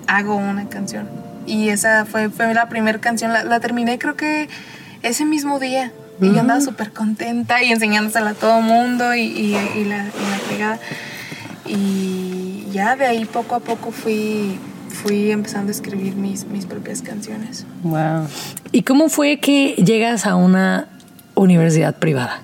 hago 0.06 0.36
una 0.36 0.68
canción. 0.68 1.08
Y 1.46 1.68
esa 1.68 2.04
fue, 2.04 2.30
fue 2.30 2.52
la 2.54 2.68
primera 2.68 3.00
canción, 3.00 3.32
la, 3.32 3.44
la 3.44 3.60
terminé 3.60 3.98
creo 3.98 4.16
que 4.16 4.48
ese 5.02 5.24
mismo 5.24 5.58
día. 5.58 5.92
Y 6.20 6.26
yo 6.32 6.40
andaba 6.40 6.60
súper 6.60 6.92
contenta 6.92 7.64
y 7.64 7.72
enseñándosela 7.72 8.30
a 8.30 8.34
todo 8.34 8.60
mundo 8.60 9.12
y, 9.14 9.22
y, 9.22 9.56
y 9.76 9.84
la, 9.84 10.04
y 10.04 10.30
la 10.30 10.38
pegada. 10.48 10.78
Y 11.66 12.66
ya 12.70 12.94
de 12.94 13.06
ahí 13.06 13.24
poco 13.24 13.56
a 13.56 13.60
poco 13.60 13.90
fui, 13.90 14.56
fui 15.02 15.32
empezando 15.32 15.68
a 15.68 15.72
escribir 15.72 16.14
mis, 16.14 16.44
mis 16.44 16.64
propias 16.64 17.02
canciones. 17.02 17.66
Wow. 17.82 18.28
¿Y 18.70 18.82
cómo 18.82 19.08
fue 19.08 19.38
que 19.40 19.74
llegas 19.74 20.26
a 20.26 20.36
una 20.36 20.86
universidad 21.34 21.96
privada? 21.96 22.42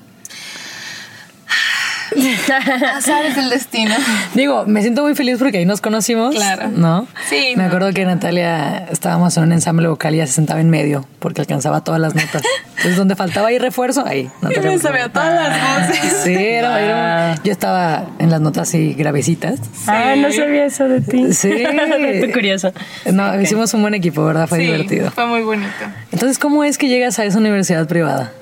Sabes 3.00 3.36
el 3.36 3.50
destino. 3.50 3.94
Digo, 4.34 4.64
me 4.66 4.80
siento 4.82 5.02
muy 5.02 5.14
feliz 5.14 5.36
porque 5.38 5.58
ahí 5.58 5.66
nos 5.66 5.80
conocimos. 5.80 6.34
Claro. 6.34 6.68
¿No? 6.68 7.06
Sí, 7.28 7.52
Me 7.56 7.62
no, 7.64 7.68
acuerdo 7.68 7.92
que 7.92 8.04
Natalia 8.04 8.86
estábamos 8.90 9.36
en 9.36 9.44
un 9.44 9.52
ensamble 9.52 9.88
vocal 9.88 10.14
y 10.14 10.18
ella 10.18 10.26
se 10.26 10.34
sentaba 10.34 10.60
en 10.60 10.70
medio 10.70 11.06
porque 11.18 11.40
alcanzaba 11.40 11.82
todas 11.84 12.00
las 12.00 12.14
notas. 12.14 12.42
Entonces, 12.76 12.96
donde 12.96 13.16
faltaba 13.16 13.48
ahí 13.48 13.58
refuerzo, 13.58 14.04
ahí. 14.06 14.30
Y 14.40 14.44
Natalia 14.44 14.62
me 14.70 14.78
por 14.78 14.80
sabía 14.80 15.08
todas 15.12 15.48
las 15.48 15.88
voces. 15.88 16.12
Sí, 16.24 16.34
era, 16.34 16.80
era- 16.80 17.34
yo 17.42 17.52
estaba 17.52 18.06
en 18.18 18.30
las 18.30 18.40
notas 18.40 18.68
así 18.68 18.94
gravecitas. 18.94 19.60
Ah, 19.86 20.14
no 20.16 20.32
sabía 20.32 20.64
eso 20.66 20.88
de 20.88 21.00
ti. 21.00 21.32
Sí. 21.32 21.50
Estoy 21.52 22.32
curioso. 22.32 22.72
No, 23.12 23.40
hicimos 23.40 23.72
un 23.74 23.82
buen 23.82 23.94
equipo, 23.94 24.24
¿verdad? 24.24 24.46
Fue 24.46 24.58
Sí, 24.58 24.64
divertido. 24.66 25.10
Fue 25.10 25.26
muy 25.26 25.42
bonito. 25.42 25.68
Entonces, 26.12 26.38
¿cómo 26.38 26.64
es 26.64 26.78
que 26.78 26.88
llegas 26.88 27.18
a 27.18 27.24
esa 27.24 27.38
universidad 27.38 27.86
privada? 27.86 28.32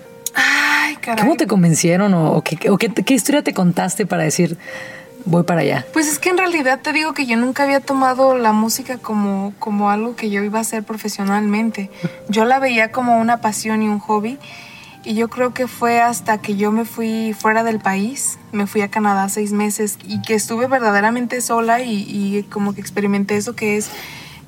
Ay, 0.87 0.97
caray. 0.97 1.25
¿Cómo 1.25 1.37
te 1.37 1.47
convencieron 1.47 2.15
o, 2.15 2.33
o 2.33 2.43
qué, 2.43 2.71
o 2.71 2.79
qué- 2.79 2.91
qué 2.93 3.15
historia 3.15 3.43
te 3.43 3.53
contaste 3.53 4.07
para 4.07 4.23
decir 4.23 4.57
voy 5.25 5.43
para 5.43 5.63
allá? 5.63 5.85
Pues 5.93 6.07
es 6.07 6.19
que 6.21 6.29
en 6.31 6.39
realidad 6.39 6.81
te 6.83 6.93
digo 6.93 7.13
que 7.13 7.27
yo 7.27 7.37
nunca 7.37 7.65
había 7.65 7.81
tomado 7.81 8.39
la 8.39 8.53
música 8.53 8.99
como, 8.99 9.53
como 9.59 9.91
algo 9.91 10.15
que 10.15 10.31
yo 10.31 10.43
iba 10.45 10.59
a 10.59 10.63
hacer 10.63 10.85
profesionalmente. 10.85 11.91
Yo 12.29 12.45
la 12.45 12.59
veía 12.61 12.93
como 12.93 13.19
una 13.19 13.41
pasión 13.41 13.83
y 13.83 13.89
un 13.89 13.99
hobby. 13.99 14.39
Y 15.05 15.15
yo 15.15 15.29
creo 15.29 15.55
que 15.55 15.69
fue 15.69 16.01
hasta 16.01 16.39
que 16.39 16.57
yo 16.57 16.73
me 16.73 16.85
fui 16.85 17.33
fuera 17.33 17.63
del 17.63 17.79
país, 17.79 18.41
me 18.51 18.67
fui 18.67 18.81
a 18.83 18.89
Canadá 18.89 19.29
seis 19.29 19.53
meses 19.53 19.99
y 20.05 20.21
que 20.21 20.35
estuve 20.35 20.67
verdaderamente 20.67 21.41
sola 21.41 21.81
y, 21.81 21.93
y 22.09 22.43
como 22.51 22.75
que 22.75 22.81
experimenté 22.81 23.37
eso 23.37 23.55
que 23.55 23.77
es 23.77 23.89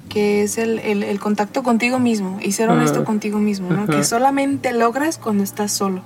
que 0.08 0.42
es 0.42 0.58
el, 0.58 0.78
el- 0.80 1.02
el 1.02 1.20
contacto 1.20 1.62
contigo 1.62 1.98
mismo 1.98 2.38
y 2.42 2.52
ser 2.52 2.68
honesto 2.70 3.04
contigo 3.04 3.38
mismo, 3.38 3.70
¿no? 3.70 3.86
Que 3.86 4.04
solamente 4.04 4.72
logras 4.72 5.18
cuando 5.18 5.44
estás 5.44 5.72
solo. 5.72 6.00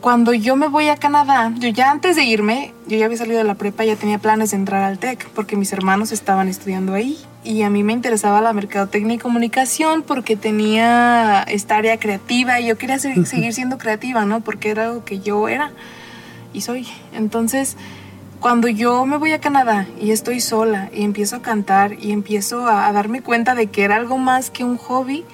Cuando 0.00 0.32
yo 0.32 0.56
me 0.56 0.68
voy 0.68 0.88
a 0.88 0.96
Canadá, 0.96 1.52
yo 1.58 1.68
ya 1.68 1.90
antes 1.90 2.16
de 2.16 2.24
irme, 2.24 2.72
yo 2.86 2.96
ya 2.96 3.04
había 3.04 3.18
salido 3.18 3.36
de 3.36 3.44
la 3.44 3.54
prepa, 3.56 3.84
ya 3.84 3.96
tenía 3.96 4.18
planes 4.18 4.52
de 4.52 4.56
entrar 4.56 4.82
al 4.82 4.98
TEC, 4.98 5.28
porque 5.34 5.56
mis 5.56 5.74
hermanos 5.74 6.10
estaban 6.10 6.48
estudiando 6.48 6.94
ahí. 6.94 7.18
Y 7.44 7.62
a 7.62 7.70
mí 7.70 7.82
me 7.82 7.92
interesaba 7.92 8.40
la 8.40 8.54
mercadotecnia 8.54 9.16
y 9.16 9.18
comunicación 9.18 10.02
porque 10.02 10.36
tenía 10.36 11.42
esta 11.42 11.76
área 11.76 11.98
creativa 11.98 12.60
y 12.60 12.66
yo 12.68 12.78
quería 12.78 12.98
se- 12.98 13.26
seguir 13.26 13.52
siendo 13.52 13.76
creativa, 13.76 14.24
¿no? 14.24 14.40
Porque 14.40 14.70
era 14.70 14.84
algo 14.86 15.04
que 15.04 15.20
yo 15.20 15.48
era 15.48 15.70
y 16.54 16.62
soy. 16.62 16.88
Entonces, 17.12 17.76
cuando 18.40 18.68
yo 18.68 19.04
me 19.06 19.18
voy 19.18 19.32
a 19.32 19.40
Canadá 19.40 19.86
y 20.00 20.10
estoy 20.10 20.40
sola 20.40 20.88
y 20.92 21.04
empiezo 21.04 21.36
a 21.36 21.42
cantar 21.42 21.92
y 22.00 22.10
empiezo 22.10 22.66
a, 22.66 22.88
a 22.88 22.92
darme 22.92 23.20
cuenta 23.22 23.54
de 23.54 23.66
que 23.66 23.84
era 23.84 23.96
algo 23.96 24.18
más 24.18 24.50
que 24.50 24.64
un 24.64 24.78
hobby, 24.78 25.24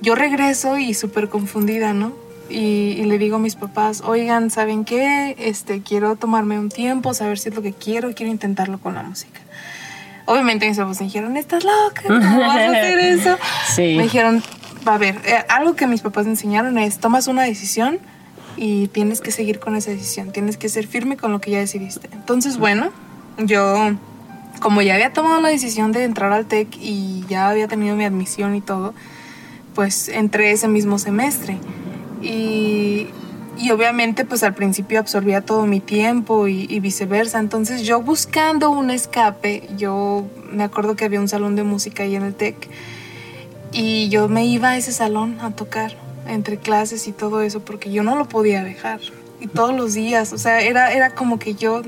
yo 0.00 0.14
regreso 0.14 0.76
y 0.76 0.94
súper 0.94 1.28
confundida, 1.28 1.94
¿no? 1.94 2.12
Y, 2.50 2.96
y 2.98 3.04
le 3.04 3.18
digo 3.18 3.36
a 3.36 3.38
mis 3.38 3.54
papás, 3.54 4.02
oigan, 4.04 4.50
¿saben 4.50 4.84
qué? 4.84 5.34
Este, 5.38 5.80
quiero 5.80 6.16
tomarme 6.16 6.58
un 6.58 6.68
tiempo, 6.68 7.14
saber 7.14 7.38
si 7.38 7.48
es 7.48 7.54
lo 7.54 7.62
que 7.62 7.72
quiero, 7.72 8.12
quiero 8.14 8.30
intentarlo 8.30 8.78
con 8.78 8.94
la 8.94 9.02
música. 9.02 9.40
Obviamente 10.26 10.68
mis 10.68 10.76
papás 10.76 11.00
me 11.00 11.06
dijeron, 11.06 11.36
estás 11.36 11.64
loca, 11.64 12.02
¿cómo 12.06 12.40
vas 12.40 12.58
a 12.58 12.70
hacer 12.70 12.98
eso? 12.98 13.38
Sí. 13.74 13.94
Me 13.96 14.04
dijeron, 14.04 14.42
va 14.86 14.96
a 14.96 14.98
ver, 14.98 15.20
eh, 15.24 15.44
algo 15.48 15.76
que 15.76 15.86
mis 15.86 16.02
papás 16.02 16.26
me 16.26 16.32
enseñaron 16.32 16.78
es, 16.78 16.98
tomas 16.98 17.28
una 17.28 17.42
decisión 17.42 17.98
y 18.56 18.88
tienes 18.88 19.20
que 19.20 19.30
seguir 19.30 19.58
con 19.58 19.76
esa 19.76 19.90
decisión, 19.90 20.32
tienes 20.32 20.56
que 20.56 20.68
ser 20.68 20.86
firme 20.86 21.16
con 21.16 21.32
lo 21.32 21.40
que 21.40 21.50
ya 21.50 21.58
decidiste. 21.58 22.08
Entonces, 22.12 22.58
bueno, 22.58 22.90
yo, 23.38 23.92
como 24.60 24.82
ya 24.82 24.94
había 24.94 25.12
tomado 25.12 25.40
la 25.40 25.48
decisión 25.48 25.92
de 25.92 26.04
entrar 26.04 26.32
al 26.32 26.46
TEC 26.46 26.68
y 26.80 27.24
ya 27.28 27.48
había 27.48 27.68
tenido 27.68 27.96
mi 27.96 28.04
admisión 28.04 28.54
y 28.54 28.60
todo, 28.60 28.94
pues 29.74 30.08
entré 30.08 30.52
ese 30.52 30.68
mismo 30.68 30.98
semestre. 30.98 31.58
Y, 32.22 33.08
y 33.58 33.70
obviamente 33.70 34.24
pues 34.24 34.42
al 34.42 34.54
principio 34.54 34.98
absorbía 34.98 35.42
todo 35.42 35.66
mi 35.66 35.80
tiempo 35.80 36.48
y, 36.48 36.66
y 36.68 36.80
viceversa. 36.80 37.38
Entonces 37.38 37.82
yo 37.82 38.00
buscando 38.00 38.70
un 38.70 38.90
escape, 38.90 39.68
yo 39.76 40.26
me 40.50 40.64
acuerdo 40.64 40.96
que 40.96 41.04
había 41.04 41.20
un 41.20 41.28
salón 41.28 41.56
de 41.56 41.64
música 41.64 42.04
ahí 42.04 42.14
en 42.14 42.22
el 42.22 42.34
TEC 42.34 42.68
y 43.72 44.08
yo 44.08 44.28
me 44.28 44.46
iba 44.46 44.70
a 44.70 44.76
ese 44.76 44.92
salón 44.92 45.38
a 45.40 45.50
tocar 45.50 46.03
entre 46.26 46.58
clases 46.58 47.06
y 47.08 47.12
todo 47.12 47.40
eso 47.40 47.60
porque 47.60 47.90
yo 47.90 48.02
no 48.02 48.16
lo 48.16 48.28
podía 48.28 48.62
dejar. 48.62 49.00
Y 49.40 49.46
todos 49.46 49.74
los 49.74 49.92
días, 49.94 50.32
o 50.32 50.38
sea, 50.38 50.62
era, 50.62 50.92
era 50.92 51.10
como 51.10 51.38
que 51.38 51.54
yo 51.54 51.82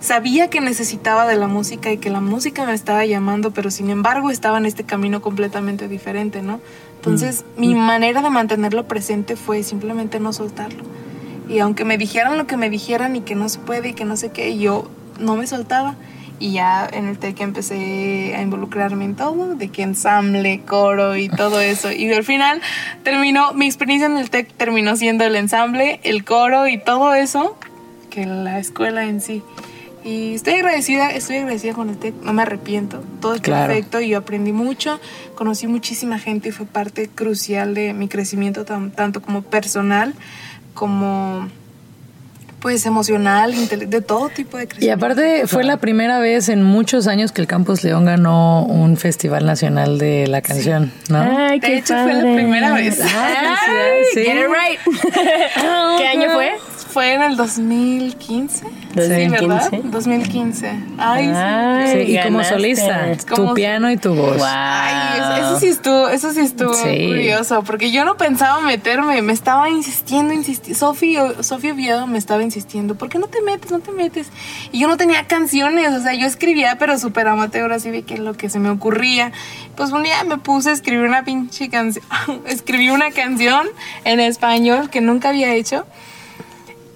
sabía 0.00 0.50
que 0.50 0.60
necesitaba 0.60 1.26
de 1.26 1.36
la 1.36 1.46
música 1.46 1.90
y 1.90 1.96
que 1.96 2.10
la 2.10 2.20
música 2.20 2.66
me 2.66 2.74
estaba 2.74 3.06
llamando, 3.06 3.50
pero 3.52 3.70
sin 3.70 3.88
embargo 3.88 4.30
estaba 4.30 4.58
en 4.58 4.66
este 4.66 4.84
camino 4.84 5.22
completamente 5.22 5.88
diferente, 5.88 6.42
¿no? 6.42 6.60
Entonces, 6.96 7.44
mi 7.56 7.74
manera 7.74 8.20
de 8.20 8.28
mantenerlo 8.28 8.86
presente 8.88 9.36
fue 9.36 9.62
simplemente 9.62 10.20
no 10.20 10.32
soltarlo. 10.32 10.82
Y 11.48 11.60
aunque 11.60 11.84
me 11.84 11.96
dijeran 11.96 12.36
lo 12.36 12.46
que 12.46 12.56
me 12.56 12.68
dijeran 12.68 13.16
y 13.16 13.20
que 13.22 13.34
no 13.34 13.48
se 13.48 13.58
puede 13.60 13.90
y 13.90 13.92
que 13.94 14.04
no 14.04 14.16
sé 14.16 14.30
qué, 14.30 14.58
yo 14.58 14.90
no 15.18 15.36
me 15.36 15.46
soltaba. 15.46 15.94
Y 16.40 16.52
ya 16.52 16.88
en 16.92 17.08
el 17.08 17.18
TEC 17.18 17.40
empecé 17.40 18.34
a 18.36 18.42
involucrarme 18.42 19.04
en 19.04 19.16
todo, 19.16 19.54
de 19.56 19.68
que 19.70 19.82
ensamble, 19.82 20.60
coro 20.66 21.16
y 21.16 21.28
todo 21.28 21.60
eso. 21.60 21.90
Y 21.90 22.12
al 22.12 22.22
final 22.24 22.60
terminó, 23.02 23.52
mi 23.54 23.66
experiencia 23.66 24.06
en 24.06 24.16
el 24.18 24.30
TEC 24.30 24.52
terminó 24.56 24.94
siendo 24.96 25.24
el 25.24 25.34
ensamble, 25.34 25.98
el 26.04 26.24
coro 26.24 26.68
y 26.68 26.78
todo 26.78 27.12
eso, 27.14 27.56
que 28.10 28.24
la 28.24 28.58
escuela 28.60 29.04
en 29.04 29.20
sí. 29.20 29.42
Y 30.04 30.34
estoy 30.34 30.54
agradecida, 30.54 31.10
estoy 31.10 31.38
agradecida 31.38 31.72
con 31.74 31.90
el 31.90 31.98
TEC, 31.98 32.14
no 32.22 32.32
me 32.32 32.42
arrepiento, 32.42 33.02
todo 33.20 33.34
es 33.34 33.40
Claro. 33.40 33.66
perfecto 33.66 34.00
y 34.00 34.10
yo 34.10 34.18
aprendí 34.18 34.52
mucho, 34.52 35.00
conocí 35.34 35.66
muchísima 35.66 36.20
gente 36.20 36.50
y 36.50 36.52
fue 36.52 36.66
parte 36.66 37.08
crucial 37.12 37.74
de 37.74 37.92
mi 37.94 38.06
crecimiento 38.06 38.64
tan- 38.64 38.92
tanto 38.92 39.20
como 39.20 39.42
personal 39.42 40.14
como 40.72 41.48
pues 42.60 42.84
emocional, 42.86 43.54
intele- 43.54 43.86
de 43.86 44.00
todo 44.00 44.28
tipo 44.28 44.56
de 44.56 44.64
Y 44.64 44.66
crecimiento. 44.66 45.04
aparte 45.06 45.46
fue 45.46 45.64
la 45.64 45.76
primera 45.76 46.18
vez 46.18 46.48
en 46.48 46.62
muchos 46.62 47.06
años 47.06 47.30
que 47.32 47.40
el 47.40 47.46
Campus 47.46 47.84
León 47.84 48.04
ganó 48.04 48.64
un 48.64 48.96
festival 48.96 49.46
nacional 49.46 49.98
de 49.98 50.26
la 50.26 50.42
canción, 50.42 50.92
¿no? 51.08 51.20
Ay, 51.20 51.60
De 51.60 51.66
qué 51.66 51.78
hecho, 51.78 51.94
fue 52.02 52.14
la 52.14 52.20
primera 52.22 52.72
vez. 52.74 53.00
Ah, 53.02 53.56
felicidades, 53.64 54.06
sí. 54.14 54.24
Get 54.24 54.36
it 54.36 54.46
right. 54.48 55.02
¿Qué 55.98 56.06
año 56.08 56.30
fue? 56.32 56.52
Fue 56.88 57.12
en 57.14 57.22
el 57.22 57.36
2015. 57.36 58.58
Sí, 58.58 58.64
2015. 58.94 59.46
¿verdad? 59.46 59.70
2015. 59.84 60.68
Ay, 60.98 61.24
sí. 61.26 61.30
Ay, 61.34 62.06
Sí, 62.06 62.12
y 62.16 62.22
como 62.22 62.42
solista, 62.44 63.12
Como- 63.28 63.48
tu 63.50 63.54
piano 63.54 63.90
y 63.90 63.96
tu 63.96 64.14
voz. 64.14 64.36
Wow. 64.38 64.46
Ay, 64.48 65.18
eso, 65.20 65.36
eso 65.36 65.60
sí 65.60 65.66
estuvo, 65.68 66.08
eso 66.08 66.32
sí 66.32 66.40
estuvo 66.40 66.72
Sí. 66.74 67.06
curioso, 67.06 67.62
porque 67.62 67.90
yo 67.92 68.04
no 68.04 68.16
pensaba 68.16 68.60
meterme, 68.60 69.22
me 69.22 69.32
estaba 69.32 69.68
insistiendo, 69.70 70.32
insistiendo. 70.34 70.78
Sofía, 70.78 71.42
Sofía 71.42 71.72
Oviedo 71.72 72.06
me 72.06 72.18
estaba 72.18 72.42
insistiendo, 72.42 72.94
¿por 72.96 73.08
qué 73.08 73.18
no 73.18 73.26
te 73.28 73.40
metes, 73.42 73.70
no 73.70 73.80
te 73.80 73.92
metes? 73.92 74.28
Y 74.72 74.80
yo 74.80 74.88
no 74.88 74.96
tenía 74.96 75.26
canciones, 75.26 75.92
o 75.92 76.00
sea, 76.02 76.14
yo 76.14 76.26
escribía, 76.26 76.76
pero 76.78 76.98
súper 76.98 77.28
amateur, 77.28 77.72
así 77.72 77.90
de 77.90 78.02
que 78.02 78.18
lo 78.18 78.34
que 78.34 78.48
se 78.50 78.58
me 78.58 78.70
ocurría. 78.70 79.32
Pues 79.76 79.92
un 79.92 80.02
día 80.02 80.24
me 80.24 80.38
puse 80.38 80.70
a 80.70 80.72
escribir 80.72 81.04
una 81.06 81.24
pinche 81.24 81.68
canción, 81.68 82.04
escribí 82.46 82.90
una 82.90 83.10
canción 83.10 83.66
en 84.04 84.20
español 84.20 84.90
que 84.90 85.00
nunca 85.00 85.28
había 85.28 85.54
hecho. 85.54 85.86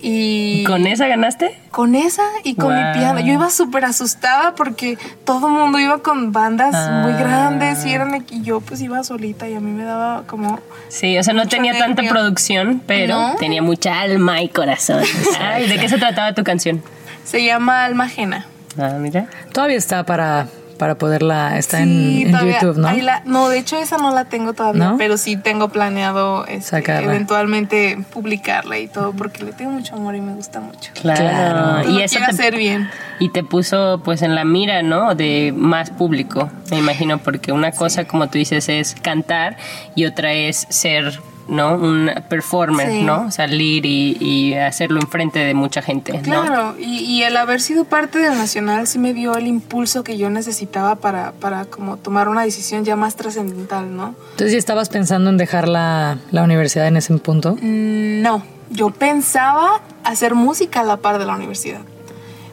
Y 0.04 0.64
¿Con 0.64 0.86
esa 0.88 1.06
ganaste? 1.06 1.56
con 1.70 1.94
esa 1.94 2.24
y 2.42 2.56
con 2.56 2.74
Wow. 2.74 2.84
mi 2.92 2.98
piano. 2.98 3.20
Yo 3.20 3.32
iba 3.34 3.48
súper 3.50 3.84
asustada 3.84 4.54
porque 4.56 4.98
todo 5.24 5.46
el 5.46 5.52
mundo 5.54 5.78
iba 5.78 6.02
con 6.02 6.32
bandas 6.32 6.74
muy 7.04 7.12
Ah. 7.12 7.16
grandes 7.18 7.86
y, 7.86 7.92
eran, 7.92 8.26
y 8.28 8.42
yo 8.42 8.60
pues 8.60 8.80
iba 8.80 9.02
solita 9.04 9.48
y 9.48 9.54
a 9.54 9.60
mí 9.60 9.70
me 9.70 9.84
daba 9.84 10.24
como... 10.26 10.58
Sí, 10.88 11.16
o 11.18 11.22
sea, 11.22 11.34
no 11.34 11.46
tenía 11.46 11.78
tanta 11.78 12.02
producción, 12.02 12.82
pero 12.86 13.14
No. 13.16 13.36
tenía 13.36 13.62
mucha 13.62 14.00
alma 14.00 14.42
y 14.42 14.48
corazón. 14.48 15.02
Ay, 15.40 15.68
¿de 15.68 15.78
qué 15.78 15.88
se 15.88 15.98
trataba 15.98 16.34
tu 16.34 16.42
canción? 16.42 16.82
Se 17.24 17.44
llama 17.44 17.84
Alma 17.84 18.04
Ajena. 18.04 18.46
Ah, 18.78 18.96
mira. 18.98 19.26
Todavía 19.52 19.76
está 19.76 20.04
para, 20.04 20.48
para 20.82 20.96
poderla, 20.96 21.58
está 21.58 21.80
en- 21.80 21.88
Sí, 21.90 22.22
en, 22.22 22.32
todavía- 22.32 22.58
YouTube, 22.60 22.76
¿no? 22.78 22.90
la- 22.92 23.22
no, 23.24 23.48
de 23.48 23.56
hecho 23.60 23.76
esa 23.76 23.98
no 23.98 24.10
la 24.12 24.24
tengo 24.24 24.52
todavía, 24.52 24.90
¿No? 24.90 24.96
pero 24.98 25.16
sí 25.16 25.36
tengo 25.36 25.68
planeado 25.68 26.44
este, 26.46 26.78
eventualmente 27.04 28.04
publicarla 28.12 28.80
y 28.80 28.88
todo 28.88 29.12
porque 29.12 29.44
le 29.44 29.52
tengo 29.52 29.70
mucho 29.70 29.94
amor 29.94 30.16
y 30.16 30.20
me 30.20 30.32
gusta 30.34 30.58
mucho. 30.58 30.90
Claro. 31.00 31.20
Claro. 31.20 31.88
Y 31.88 32.02
eso 32.02 32.18
te, 32.18 32.24
hacer 32.24 32.56
bien. 32.56 32.90
y 33.20 33.28
te 33.28 33.44
puso 33.44 34.00
pues 34.04 34.22
en 34.22 34.34
la 34.34 34.44
mira, 34.44 34.82
¿no? 34.82 35.14
De 35.14 35.54
más 35.56 35.90
público, 35.90 36.50
me 36.72 36.78
imagino, 36.78 37.18
porque 37.18 37.52
una 37.52 37.70
cosa, 37.70 38.04
como 38.04 38.26
tú 38.26 38.38
dices, 38.38 38.68
es 38.68 38.96
cantar 39.00 39.56
y 39.94 40.06
otra 40.06 40.32
es 40.32 40.66
ser, 40.68 41.20
¿no? 41.52 41.74
Un 41.74 42.10
performer, 42.28 42.88
Sí. 42.90 43.02
¿no? 43.02 43.30
Salir 43.30 43.86
y, 43.86 44.16
y 44.20 44.54
hacerlo 44.54 45.00
enfrente 45.00 45.38
de 45.38 45.54
mucha 45.54 45.82
gente, 45.82 46.12
¿no? 46.14 46.22
Claro, 46.22 46.74
y, 46.78 46.98
y 47.04 47.22
el 47.22 47.36
haber 47.36 47.60
sido 47.60 47.84
parte 47.84 48.18
del 48.18 48.36
Nacional 48.38 48.86
sí 48.86 48.98
me 48.98 49.12
dio 49.14 49.34
el 49.36 49.46
impulso 49.46 50.02
que 50.02 50.16
yo 50.16 50.30
necesitaba 50.30 50.96
para, 50.96 51.32
para 51.32 51.66
como 51.66 51.96
tomar 51.98 52.28
una 52.28 52.42
decisión 52.42 52.84
ya 52.84 52.96
más 52.96 53.16
trascendental, 53.16 53.94
¿no? 53.96 54.14
Entonces, 54.32 54.52
¿ya 54.52 54.58
estabas 54.58 54.88
pensando 54.88 55.30
en 55.30 55.36
dejar 55.36 55.68
la, 55.68 56.18
la 56.30 56.42
universidad 56.42 56.86
en 56.88 56.96
ese 56.96 57.12
punto? 57.18 57.56
Mm, 57.60 58.22
No, 58.22 58.42
yo 58.70 58.90
pensaba 58.90 59.80
hacer 60.04 60.34
música 60.34 60.80
a 60.80 60.84
la 60.84 60.96
par 60.96 61.18
de 61.18 61.26
la 61.26 61.34
universidad. 61.36 61.82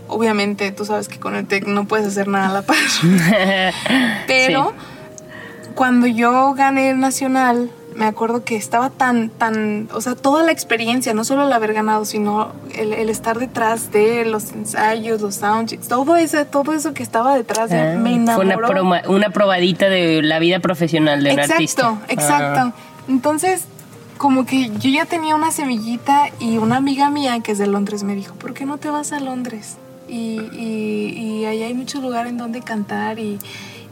Obviamente, 0.09 0.71
tú 0.71 0.85
sabes 0.85 1.07
que 1.07 1.19
con 1.19 1.35
el 1.35 1.45
TEC 1.45 1.67
no 1.67 1.85
puedes 1.85 2.05
hacer 2.07 2.27
nada 2.27 2.49
a 2.49 2.51
la 2.53 2.61
par. 2.63 2.75
Pero 4.27 4.73
cuando 5.75 6.07
yo 6.07 6.53
gané 6.53 6.89
el 6.89 6.99
nacional, 6.99 7.69
me 7.95 8.05
acuerdo 8.05 8.43
que 8.43 8.55
estaba 8.55 8.89
tan, 8.89 9.29
tan, 9.29 9.89
o 9.93 10.01
sea, 10.01 10.15
toda 10.15 10.43
la 10.43 10.51
experiencia, 10.51 11.13
no 11.13 11.23
solo 11.25 11.45
el 11.45 11.51
haber 11.53 11.73
ganado, 11.73 12.05
sino 12.05 12.51
el, 12.75 12.93
el 12.93 13.09
estar 13.09 13.39
detrás 13.39 13.91
de 13.91 14.25
los 14.25 14.51
ensayos, 14.53 15.21
los 15.21 15.35
soundchecks, 15.35 15.87
todo 15.87 16.15
eso, 16.15 16.45
todo 16.45 16.73
eso 16.73 16.93
que 16.93 17.03
estaba 17.03 17.35
detrás 17.35 17.69
de 17.69 17.79
Ah, 17.79 17.95
me 17.97 18.11
fue 18.33 18.43
enamoró. 18.45 18.47
una, 18.47 18.67
proma- 18.67 19.01
una 19.07 19.29
probadita 19.31 19.89
de 19.89 20.21
la 20.21 20.39
vida 20.39 20.59
profesional 20.59 21.23
de 21.23 21.31
un 21.33 21.39
exacto, 21.39 21.53
artista. 21.53 21.97
Exacto, 22.09 22.59
Ah. 22.59 22.73
Entonces, 23.07 23.65
como 24.17 24.45
que 24.45 24.69
yo 24.79 24.89
ya 24.89 25.05
tenía 25.05 25.35
una 25.35 25.51
semillita 25.51 26.29
y 26.39 26.57
una 26.57 26.77
amiga 26.77 27.09
mía 27.09 27.39
que 27.41 27.53
es 27.53 27.57
de 27.57 27.67
Londres 27.67 28.03
me 28.03 28.15
dijo, 28.15 28.35
¿por 28.35 28.53
qué 28.53 28.65
no 28.65 28.77
te 28.77 28.89
vas 28.89 29.11
a 29.13 29.19
Londres? 29.19 29.77
Y, 30.07 30.39
y, 30.53 31.17
y 31.41 31.45
ahí 31.45 31.63
hay 31.63 31.73
mucho 31.73 32.01
lugar 32.01 32.27
en 32.27 32.37
donde 32.37 32.61
cantar 32.61 33.19
y, 33.19 33.39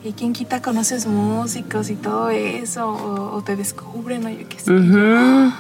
y 0.08 0.14
quien 0.14 0.34
quita 0.34 0.62
conoces 0.62 1.06
músicos 1.06 1.90
y 1.90 1.96
todo 1.96 2.30
eso, 2.30 2.88
o, 2.90 3.36
o 3.36 3.42
te 3.44 3.56
descubren, 3.56 4.26
o 4.26 4.30
yo 4.30 4.48
qué 4.48 4.60
sé. 4.60 4.72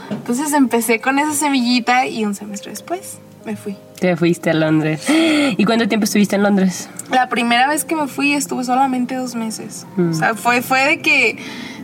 Entonces 0.10 0.54
empecé 0.54 1.00
con 1.00 1.19
esa 1.19 1.34
semillita 1.34 2.08
y 2.08 2.26
un 2.26 2.36
semestre 2.36 2.71
después 2.71 3.19
me 3.48 3.56
fui. 3.56 3.78
Te 4.00 4.15
fuiste 4.17 4.50
a 4.50 4.54
Londres. 4.54 5.06
¿Y 5.58 5.63
cuánto 5.65 5.88
tiempo 5.88 6.04
estuviste 6.04 6.36
en 6.36 6.43
Londres? 6.43 6.89
La 7.10 7.30
primera 7.30 7.67
vez 7.67 7.86
que 7.86 7.95
me 7.95 8.08
fui 8.08 8.34
estuve 8.34 8.65
solamente 8.65 9.15
dos 9.15 9.36
meses. 9.36 9.88
Mm. 9.95 10.10
O 10.10 10.13
sea, 10.13 10.36
fue, 10.36 10.62
fue 10.62 10.86
de 10.86 11.00
que 11.00 11.38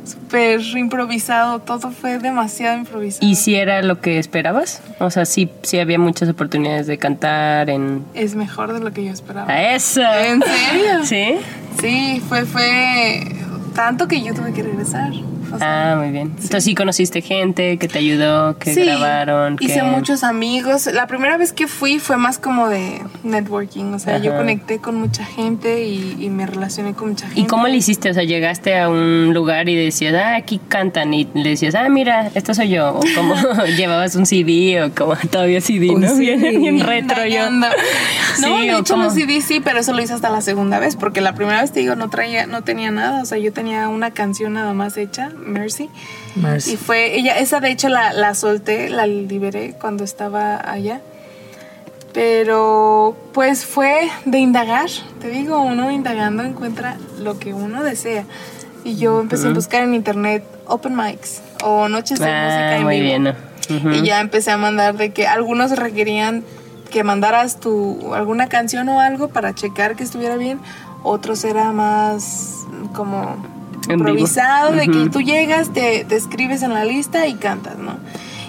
súper 0.06 0.62
improvisado, 0.62 1.60
todo 1.60 1.92
fue 1.92 2.20
demasiado 2.20 2.78
improvisado. 2.78 3.26
¿Y 3.26 3.36
si 3.36 3.56
era 3.56 3.82
lo 3.82 4.02
que 4.02 4.20
esperabas? 4.20 4.82
O 5.00 5.10
sea, 5.10 5.26
sí, 5.26 5.50
sí 5.64 5.80
había 5.80 6.00
muchas 6.00 6.30
oportunidades 6.30 6.88
de 6.88 6.98
cantar 6.98 7.70
en... 7.70 8.04
Es 8.14 8.36
mejor 8.36 8.74
de 8.74 8.80
lo 8.80 8.92
que 8.92 9.06
yo 9.06 9.12
esperaba. 9.12 9.52
¡A 9.52 9.74
eso! 9.74 10.02
¿En 10.02 10.42
serio? 10.42 11.04
¿Sí? 11.04 11.36
Sí, 11.80 12.22
fue, 12.28 12.46
fue 12.46 13.24
tanto 13.76 14.08
que 14.08 14.22
yo 14.22 14.34
tuve 14.34 14.54
que 14.54 14.64
regresar. 14.64 15.12
O 15.54 15.58
sea, 15.58 15.94
Ah, 15.94 15.96
muy 15.96 16.10
bien. 16.12 16.28
Entonces 16.36 16.64
sí 16.64 16.76
conociste 16.76 17.22
gente 17.22 17.78
que 17.78 17.88
te 17.88 18.00
ayudó, 18.00 18.58
que 18.58 18.74
sí, 18.74 18.86
grabaron, 18.86 19.58
que... 19.58 19.66
Hice 19.66 19.84
muchos 19.84 20.24
amigos. 20.24 20.88
La 20.88 21.08
primera 21.08 21.38
vez 21.38 21.54
que 21.54 21.68
fui 21.68 22.00
fue 22.00 22.18
más 22.18 22.38
como 22.40 22.70
de 22.70 23.02
networking. 23.24 23.94
O 23.94 24.00
sea, 24.00 24.18
yo 24.20 24.36
conecté 24.36 24.80
con 24.80 24.96
mucha 24.96 25.26
gente 25.26 25.84
y, 25.86 26.18
y 26.20 26.30
me 26.30 26.46
relacioné 26.46 26.94
con 26.94 27.10
mucha 27.10 27.26
gente. 27.28 27.42
¿Y 27.42 27.46
cómo 27.46 27.68
le 27.68 27.76
hiciste? 27.78 28.10
O 28.10 28.14
sea, 28.14 28.24
llegaste 28.24 28.78
a 28.80 28.90
un 28.90 29.34
lugar 29.34 29.70
y 29.70 29.76
decías, 29.76 30.14
ah, 30.16 30.36
aquí 30.36 30.60
cantan. 30.68 31.14
Y 31.14 31.28
le 31.34 31.50
decías, 31.52 31.76
ah, 31.76 31.88
mira, 31.90 32.30
esta 32.36 32.54
soy 32.54 32.70
yo. 32.70 32.90
O 32.96 33.02
como 33.16 33.36
llevabas 33.78 34.16
un 34.16 34.26
CD 34.26 34.84
o 34.84 34.94
como 34.94 35.16
todavía 35.16 35.62
CD, 35.62 35.90
Un 35.92 36.02
¿no? 36.02 36.10
CD. 36.10 36.36
Bien, 36.38 36.62
bien 36.62 36.80
retro 36.80 37.26
yo. 37.26 37.42
No, 38.42 38.58
Sí, 38.60 38.70
hecho 38.70 38.94
como- 38.96 39.04
los 39.06 39.14
CD 39.14 39.42
sí, 39.42 39.60
pero 39.64 39.80
eso 39.80 39.94
lo 39.94 40.02
hice 40.02 40.14
hasta 40.14 40.30
la 40.30 40.42
segunda 40.42 40.80
vez, 40.80 40.96
porque 40.96 41.22
la 41.22 41.34
primera 41.36 41.62
vez 41.62 41.72
te 41.72 41.82
digo 41.82 41.96
no 41.96 42.10
traía, 42.10 42.48
no 42.48 42.64
tenía 42.64 42.90
nada, 42.92 43.22
o 43.22 43.26
sea, 43.26 43.38
yo 43.38 43.54
tenía 43.54 43.88
una 43.90 44.12
canción 44.12 44.54
nada 44.54 44.74
más 44.74 44.98
hecha, 44.98 45.32
Mercy, 45.46 45.90
Mercy. 46.36 46.74
y 46.74 46.78
fue 46.78 47.16
ella, 47.18 47.38
esa 47.40 47.60
de 47.60 47.72
hecho 47.72 47.90
la, 47.90 48.14
la 48.14 48.34
solté, 48.36 48.90
la 48.90 49.06
liberé 49.08 49.76
cuando 49.80 50.04
estaba 50.04 50.58
allá, 50.70 51.02
pero 52.14 53.16
pues 53.34 53.66
fue 53.66 54.10
de 54.26 54.40
indagar, 54.40 54.90
te 55.20 55.30
digo, 55.30 55.62
uno 55.62 55.90
indagando 55.92 56.44
encuentra 56.44 56.98
lo 57.20 57.40
que 57.40 57.54
uno 57.54 57.84
desea, 57.84 58.26
y 58.84 58.96
yo 58.98 59.22
empecé 59.22 59.48
a 59.48 59.52
buscar 59.52 59.84
en 59.84 59.96
internet 59.96 60.44
open 60.68 60.96
mics 60.96 61.42
o 61.64 61.88
noches 61.88 62.20
de 62.20 62.26
música 62.26 62.70
Ah, 62.70 62.78
en 62.78 62.84
muy 62.84 63.00
vivo. 63.02 63.20
bien. 63.70 63.94
Y 63.94 64.06
ya 64.06 64.20
empecé 64.20 64.52
a 64.52 64.58
mandar 64.58 64.98
de 64.98 65.12
que 65.14 65.26
algunos 65.26 65.72
requerían 65.78 66.44
que 66.92 67.04
mandaras 67.04 67.60
tu 67.62 68.14
alguna 68.14 68.48
canción 68.50 68.88
o 68.90 69.00
algo 69.00 69.30
para 69.30 69.56
checar 69.56 69.96
que 69.96 70.04
estuviera 70.04 70.36
bien, 70.36 70.60
otros 71.02 71.44
era 71.46 71.72
más 71.72 72.66
como. 72.94 73.38
Improvisado, 73.90 74.74
de 74.74 74.88
que 74.88 75.10
tú 75.10 75.22
llegas, 75.22 75.72
te, 75.72 76.06
te 76.06 76.16
escribes 76.16 76.64
en 76.64 76.74
la 76.74 76.86
lista 76.86 77.28
y 77.28 77.36
cantas, 77.36 77.78
¿no? 77.78 77.98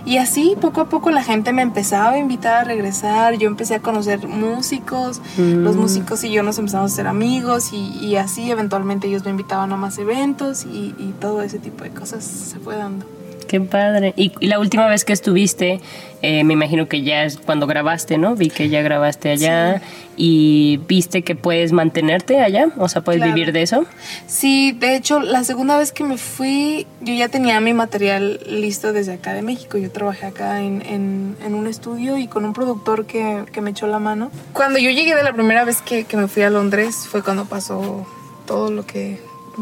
Y 0.07 0.19
así 0.19 0.55
poco 0.61 0.83
a 0.83 0.89
poco 0.91 1.11
la 1.11 1.23
gente 1.23 1.53
me 1.55 1.63
empezaba 1.63 2.11
a 2.11 2.19
invitar 2.19 2.57
a 2.57 2.65
regresar, 2.65 3.35
yo 3.39 3.49
empecé 3.49 3.75
a 3.75 3.81
conocer 3.81 4.29
músicos, 4.29 5.23
los 5.39 5.77
músicos 5.77 6.23
y 6.25 6.31
yo 6.31 6.43
nos 6.43 6.59
empezamos 6.59 6.93
a 6.93 6.95
ser 6.95 7.07
amigos 7.07 7.73
y, 7.73 7.97
y 8.05 8.17
así 8.17 8.51
eventualmente 8.51 9.09
ellos 9.09 9.25
me 9.25 9.31
invitaban 9.31 9.73
a 9.73 9.77
más 9.77 9.97
eventos 9.97 10.67
y, 10.67 10.95
y 10.99 11.15
todo 11.19 11.41
ese 11.41 11.59
tipo 11.59 11.85
de 11.85 11.91
cosas 11.91 12.23
se 12.23 12.59
fue 12.59 12.77
dando. 12.77 13.07
Qué 13.47 13.61
padre. 13.61 14.13
Y, 14.17 14.33
y 14.41 14.47
la 14.49 14.59
última 14.59 14.87
vez 14.89 15.05
que 15.05 15.13
estuviste, 15.13 15.81
eh, 16.23 16.45
me 16.45 16.55
imagino 16.55 16.89
que 16.89 17.03
ya 17.03 17.25
es 17.25 17.37
cuando 17.39 17.67
grabaste, 17.67 18.19
¿no? 18.19 18.35
Vi 18.35 18.49
que 18.51 18.69
ya 18.69 18.83
grabaste 18.83 19.31
allá 19.31 19.83
y 20.17 20.81
viste 20.89 21.23
que 21.23 21.35
puedes 21.35 21.73
mantenerte 21.73 22.41
allá, 22.41 22.69
o 22.79 22.89
sea, 22.89 23.03
puedes 23.03 23.21
Claro. 23.21 23.35
vivir 23.35 23.53
de 23.53 23.63
eso. 23.63 23.85
Sí, 24.27 24.73
de 24.73 24.97
hecho, 24.97 25.21
la 25.21 25.45
segunda 25.45 25.77
vez 25.77 25.93
que 25.93 26.05
me 26.05 26.17
fui, 26.19 26.87
yo 27.01 27.13
ya 27.15 27.29
tenía 27.29 27.61
mi 27.61 27.75
material 27.75 28.41
listo 28.49 28.93
desde 28.93 29.15
acá 29.15 29.35
de 29.35 29.43
México. 29.43 29.77
Yo 29.77 29.91
trabajé 29.91 30.27
acá 30.27 30.61
en, 30.63 30.83
en- 30.87 31.37
en 31.45 31.55
un 31.55 31.67
estudio 31.67 32.17
y 32.19 32.27
con 32.29 32.45
un 32.45 32.53
productor 32.55 33.07
que, 33.07 33.45
que 33.53 33.61
me 33.61 33.71
echó 33.71 33.87
la 33.87 33.99
mano. 33.99 34.31
Cuando 34.53 34.79
yo 34.79 34.91
llegué 34.91 35.15
de 35.15 35.23
la 35.23 35.33
primera 35.33 35.65
vez 35.65 35.83
que, 35.83 36.05
que 36.05 36.17
me 36.17 36.29
fui 36.29 36.43
a 36.43 36.51
Londres, 36.51 37.07
fue 37.11 37.23
cuando 37.23 37.45
pasó 37.45 38.07
todo 38.47 38.71
lo 38.71 38.87
que 38.87 39.19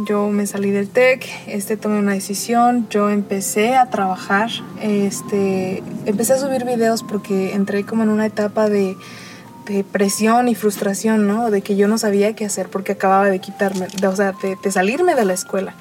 yo 0.07 0.29
me 0.29 0.47
salí 0.47 0.71
del 0.71 0.89
TEC, 0.89 1.29
este, 1.47 1.77
tomé 1.77 1.99
una 1.99 2.13
decisión, 2.13 2.87
yo 2.89 3.11
empecé 3.11 3.77
a 3.77 3.91
trabajar, 3.91 4.51
este, 4.81 5.83
empecé 6.07 6.33
a 6.35 6.39
subir 6.39 6.65
videos 6.65 7.03
porque 7.03 7.55
entré 7.55 7.85
como 7.85 8.03
en 8.03 8.09
una 8.09 8.27
etapa 8.27 8.69
de, 8.69 8.97
de 9.67 9.85
presión 9.85 10.49
y 10.49 10.55
frustración, 10.55 11.27
¿no? 11.27 11.51
De 11.51 11.63
que 11.63 11.77
yo 11.77 11.89
no 11.89 11.99
sabía 11.99 12.35
qué 12.35 12.45
hacer 12.47 12.69
porque 12.69 12.93
acababa 12.93 13.27
de 13.27 13.39
quitarme, 13.39 13.87
de, 14.01 14.07
o 14.07 14.17
sea, 14.17 14.33
de, 14.43 14.57
de 14.63 14.73
salirme 14.73 15.15
de 15.15 15.25
la 15.25 15.35
escuela. 15.35 15.75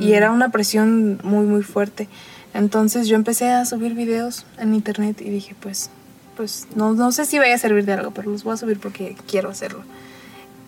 Y 0.00 0.12
era 0.12 0.30
una 0.30 0.50
presión 0.50 1.18
muy, 1.24 1.46
muy 1.46 1.64
fuerte. 1.64 2.08
Entonces 2.54 3.08
yo 3.08 3.16
empecé 3.16 3.50
a 3.50 3.64
subir 3.64 3.94
videos 3.94 4.46
en 4.58 4.72
internet 4.72 5.20
y 5.20 5.30
dije, 5.30 5.56
pues, 5.58 5.90
pues 6.36 6.68
no, 6.76 6.92
no 6.94 7.10
sé 7.10 7.24
si 7.24 7.40
vaya 7.40 7.56
a 7.56 7.58
servir 7.58 7.84
de 7.86 7.94
algo, 7.94 8.12
pero 8.12 8.30
los 8.30 8.44
voy 8.44 8.54
a 8.54 8.56
subir 8.56 8.78
porque 8.78 9.16
quiero 9.28 9.50
hacerlo. 9.50 9.82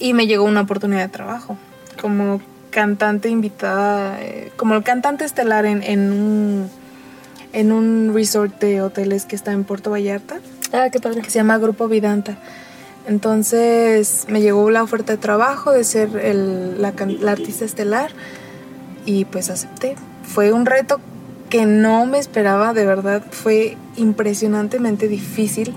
Y 0.01 0.13
me 0.13 0.27
llegó 0.27 0.43
una 0.43 0.63
oportunidad 0.63 1.03
de 1.03 1.09
trabajo 1.09 1.57
como 2.01 2.41
cantante 2.73 3.29
invitada, 3.29 4.21
eh, 4.21 4.51
como 4.57 4.75
el 4.75 4.83
cantante 4.83 5.25
estelar 5.25 5.65
en, 5.67 5.83
en 5.85 6.11
un 6.13 6.71
en 7.53 7.71
un 7.71 8.13
resort 8.15 8.59
de 8.61 8.81
hoteles 8.81 9.27
que 9.27 9.37
está 9.37 9.53
en 9.53 9.65
Puerto 9.65 9.91
Vallarta. 9.91 10.41
Ah, 10.73 10.89
qué 10.91 10.99
padre. 11.01 11.21
que 11.21 11.31
se 11.31 11.39
llama 11.39 11.59
Grupo 11.59 11.87
Vidanta. 11.87 12.39
Entonces 13.07 14.25
me 14.29 14.41
llegó 14.41 14.71
la 14.71 14.83
oferta 14.83 15.13
de 15.13 15.19
trabajo 15.19 15.71
de 15.71 15.85
ser 15.85 16.17
el- 16.17 16.81
la, 16.81 16.95
artista 17.31 17.65
estelar 17.65 18.11
y 19.05 19.27
pues 19.27 19.51
acepté. 19.51 19.97
Fue 20.25 20.53
un 20.53 20.65
reto 20.67 20.99
que 21.51 21.67
no 21.67 22.07
me 22.07 22.19
esperaba, 22.19 22.73
de 22.73 22.87
verdad, 22.87 23.23
fue 23.31 23.77
impresionantemente 23.97 25.09
difícil 25.09 25.75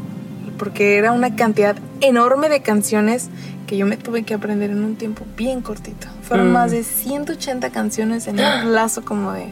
porque 0.58 0.98
era 0.98 1.12
una 1.12 1.36
cantidad 1.36 1.76
enorme 2.02 2.50
de 2.50 2.62
canciones 2.62 3.30
que 3.68 3.78
yo 3.78 3.86
me 3.86 3.98
tuve 3.98 4.24
que 4.24 4.34
aprender 4.34 4.70
en 4.70 4.84
un 4.84 4.96
tiempo 4.96 5.26
bien 5.36 5.62
cortito. 5.62 6.08
Fueron 6.24 6.50
Mm. 6.50 6.54
más 6.54 6.72
de 6.72 6.84
180 6.84 7.70
canciones 7.72 8.28
en 8.28 8.39
un 8.39 8.74
lazo 8.74 9.04
como 9.04 9.32
de, 9.34 9.48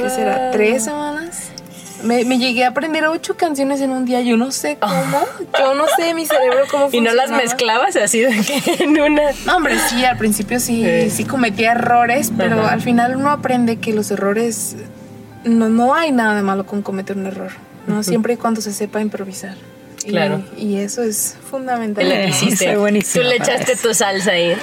¿qué 0.00 0.10
será? 0.10 0.50
¿Tres 0.50 0.84
semanas? 0.84 1.50
Me, 2.04 2.24
me 2.24 2.38
llegué 2.38 2.64
a 2.64 2.68
aprender 2.68 3.04
ocho 3.06 3.36
canciones 3.36 3.82
en 3.82 3.90
un 3.90 4.06
día, 4.06 4.22
yo 4.22 4.38
no 4.38 4.52
sé 4.52 4.78
cómo, 4.80 5.18
yo 5.58 5.74
no 5.74 5.84
sé 5.98 6.14
mi 6.14 6.24
cerebro 6.24 6.60
cómo 6.70 6.88
¿Y 6.92 7.02
no 7.02 7.12
las 7.12 7.30
mezclabas 7.30 7.94
así 7.96 8.20
de 8.20 8.30
que 8.40 8.84
en 8.84 8.98
una? 8.98 9.22
No, 9.44 9.56
hombre, 9.58 9.78
sí, 9.88 10.02
al 10.06 10.16
principio 10.16 10.60
sí, 10.60 10.82
Sí. 10.82 11.10
sí 11.10 11.24
cometía 11.24 11.72
errores, 11.72 12.32
pero 12.34 12.60
Ajá. 12.62 12.72
al 12.72 12.80
final 12.80 13.16
uno 13.16 13.30
aprende 13.30 13.76
que 13.76 13.92
los 13.92 14.10
errores, 14.10 14.76
no, 15.44 15.68
no 15.68 15.94
hay 15.94 16.10
nada 16.10 16.34
de 16.36 16.40
malo 16.42 16.64
con 16.64 16.80
cometer 16.80 17.18
un 17.18 17.26
error, 17.26 17.50
¿no? 17.86 18.02
Siempre 18.02 18.32
y 18.34 18.36
cuando 18.38 18.62
se 18.62 18.72
sepa 18.72 19.02
improvisar. 19.02 19.56
Y- 20.04 20.10
Claro. 20.10 20.42
Y, 20.56 20.76
eso 20.76 21.02
es 21.02 21.36
fundamental. 21.50 22.06
Que 22.08 22.28
hiciste. 22.28 22.74
Tú 22.74 23.22
le 23.22 23.36
echaste 23.36 23.72
eso. 23.72 23.88
tu 23.88 23.94
salsa 23.94 24.32
ahí. 24.32 24.56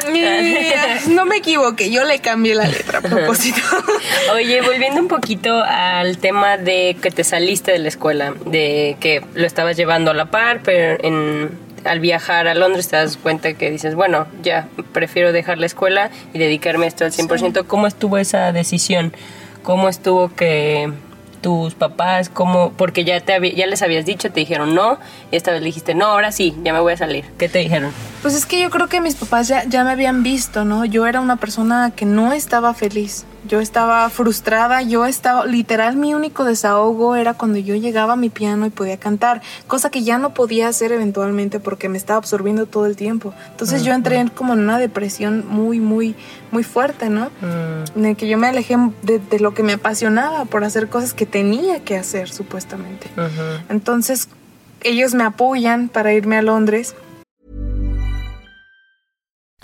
No 1.10 1.26
me 1.26 1.38
equivoqué, 1.38 1.91
yo 1.91 2.04
le 2.06 2.19
cambié 2.19 2.56
la 2.56 2.67
letra 2.67 3.00
a 3.00 3.02
propósito. 3.02 3.60
Oye, 4.34 4.62
volviendo 4.62 5.00
un 5.00 5.08
poquito 5.08 5.62
al 5.63 6.17
tema 6.17 6.58
de 6.58 6.97
que 7.02 7.12
te 7.12 7.23
saliste 7.23 7.71
de 7.71 7.80
la 7.80 7.88
escuela, 7.88 8.34
de 8.45 8.97
que 9.00 9.23
lo 9.36 9.45
estabas 9.45 9.78
llevando 9.78 10.12
a 10.12 10.13
la 10.13 10.26
par, 10.32 10.62
pero 10.63 10.97
en, 11.04 11.52
al 11.84 12.00
viajar 12.00 12.47
a 12.47 12.54
Londres 12.56 12.88
te 12.88 12.95
das 12.95 13.17
cuenta 13.17 13.54
que 13.54 13.69
dices, 13.71 13.95
bueno, 13.95 14.28
ya, 14.41 14.67
prefiero 14.91 15.32
dejar 15.32 15.58
la 15.58 15.65
escuela 15.67 16.10
y 16.34 16.39
dedicarme 16.39 16.86
a 16.86 16.88
esto 16.89 17.06
al 17.06 17.12
100%. 17.12 17.65
¿Cómo 17.67 17.88
estuvo 17.88 18.17
esa 18.17 18.52
decisión? 18.52 19.13
¿Cómo 19.63 19.89
estuvo 19.89 20.34
que 20.34 20.91
tus 21.47 21.75
papás, 21.75 22.27
cómo, 22.27 22.73
porque 22.73 23.05
ya, 23.05 23.21
te 23.21 23.55
ya 23.55 23.67
les 23.67 23.81
habías 23.81 24.05
dicho, 24.05 24.29
te 24.33 24.41
dijeron 24.41 24.75
no, 24.75 24.99
y 25.31 25.38
esta 25.38 25.53
vez 25.53 25.62
dijiste, 25.62 25.95
no, 25.95 26.07
ahora 26.07 26.33
sí, 26.33 26.53
ya 26.62 26.73
me 26.73 26.81
voy 26.81 26.91
a 26.91 26.97
salir. 26.97 27.23
¿Qué 27.38 27.47
te 27.47 27.60
dijeron? 27.60 27.93
Pues 28.21 28.36
es 28.36 28.45
que 28.45 28.60
yo 28.60 28.69
creo 28.69 28.89
que 28.89 28.99
mis 28.99 29.15
papás 29.15 29.47
ya, 29.47 29.63
ya 29.63 29.86
me 29.86 29.91
habían 29.91 30.23
visto, 30.23 30.65
¿no? 30.65 30.83
Yo 30.83 31.07
era 31.07 31.21
una 31.21 31.38
persona 31.38 31.93
que 31.95 32.05
no 32.05 32.33
estaba 32.33 32.73
feliz. 32.73 33.25
Yo 33.47 33.60
estaba 33.60 34.10
frustrada, 34.10 34.81
yo 34.81 35.05
estaba, 35.05 35.45
literal, 35.45 35.95
mi 35.95 36.13
único 36.13 36.43
desahogo 36.43 37.15
era 37.15 37.33
cuando 37.33 37.57
yo 37.57 37.75
llegaba 37.75 38.13
a 38.13 38.15
mi 38.15 38.29
piano 38.29 38.65
y 38.65 38.69
podía 38.69 38.97
cantar, 38.97 39.41
cosa 39.67 39.89
que 39.89 40.03
ya 40.03 40.17
no 40.17 40.33
podía 40.33 40.67
hacer 40.67 40.91
eventualmente 40.91 41.60
porque 41.60 41.89
me 41.89 41.97
estaba 41.97 42.17
absorbiendo 42.17 42.65
todo 42.65 42.86
el 42.86 42.95
tiempo. 42.95 43.33
Entonces 43.51 43.83
yo 43.83 43.93
entré 43.93 44.17
en 44.17 44.27
como 44.27 44.53
en 44.53 44.60
una 44.60 44.77
depresión 44.77 45.45
muy, 45.47 45.79
muy, 45.79 46.15
muy 46.51 46.63
fuerte, 46.63 47.10
¿no? 47.10 47.29
En 47.95 48.05
el 48.05 48.15
que 48.15 48.27
yo 48.27 48.38
me 48.38 48.47
alejé 48.47 48.77
de, 49.03 49.19
de 49.19 49.39
lo 49.39 49.53
que 49.53 49.63
me 49.63 49.73
apasionaba 49.73 50.45
por 50.45 50.63
hacer 50.63 50.89
cosas 50.89 51.13
que 51.13 51.25
tenía 51.25 51.83
que 51.83 51.97
hacer, 51.97 52.29
supuestamente. 52.29 53.07
Entonces 53.69 54.29
ellos 54.81 55.13
me 55.13 55.23
apoyan 55.23 55.89
para 55.89 56.13
irme 56.13 56.38
a 56.38 56.41
Londres. 56.41 56.95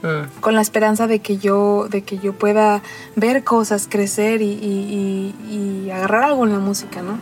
today. 0.00 0.26
con 0.40 0.54
la 0.54 0.60
esperanza 0.60 1.06
de 1.06 1.20
que 1.20 1.36
yo, 1.38 1.86
de 1.88 2.02
que 2.02 2.18
yo 2.18 2.32
pueda 2.32 2.82
ver 3.16 3.44
cosas, 3.44 3.86
crecer 3.88 4.42
y, 4.42 5.34
agarrar 5.92 6.24
algo 6.24 6.44
en 6.44 6.52
la 6.52 6.60
música, 6.60 7.02
¿no? 7.02 7.18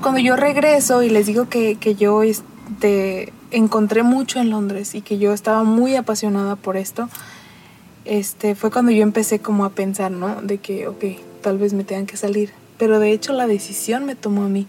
Cuando 0.00 0.20
yo 0.20 0.36
regreso 0.36 1.02
y 1.02 1.10
les 1.10 1.26
digo 1.26 1.48
que, 1.48 1.74
que 1.74 1.96
yo 1.96 2.22
este, 2.22 3.32
encontré 3.50 4.02
mucho 4.02 4.38
en 4.38 4.50
Londres 4.50 4.94
y 4.94 5.02
que 5.02 5.18
yo 5.18 5.32
estaba 5.32 5.64
muy 5.64 5.96
apasionada 5.96 6.56
por 6.56 6.76
esto, 6.76 7.08
este, 8.04 8.54
fue 8.54 8.70
cuando 8.70 8.92
yo 8.92 9.02
empecé 9.02 9.40
como 9.40 9.64
a 9.64 9.70
pensar, 9.70 10.10
¿no? 10.10 10.40
De 10.42 10.58
que, 10.58 10.88
ok, 10.88 11.04
tal 11.42 11.58
vez 11.58 11.72
me 11.72 11.84
tengan 11.84 12.06
que 12.06 12.16
salir. 12.16 12.52
Pero 12.78 12.98
de 12.98 13.12
hecho 13.12 13.32
la 13.32 13.46
decisión 13.46 14.04
me 14.06 14.14
tomó 14.14 14.44
a 14.44 14.48
mí. 14.48 14.66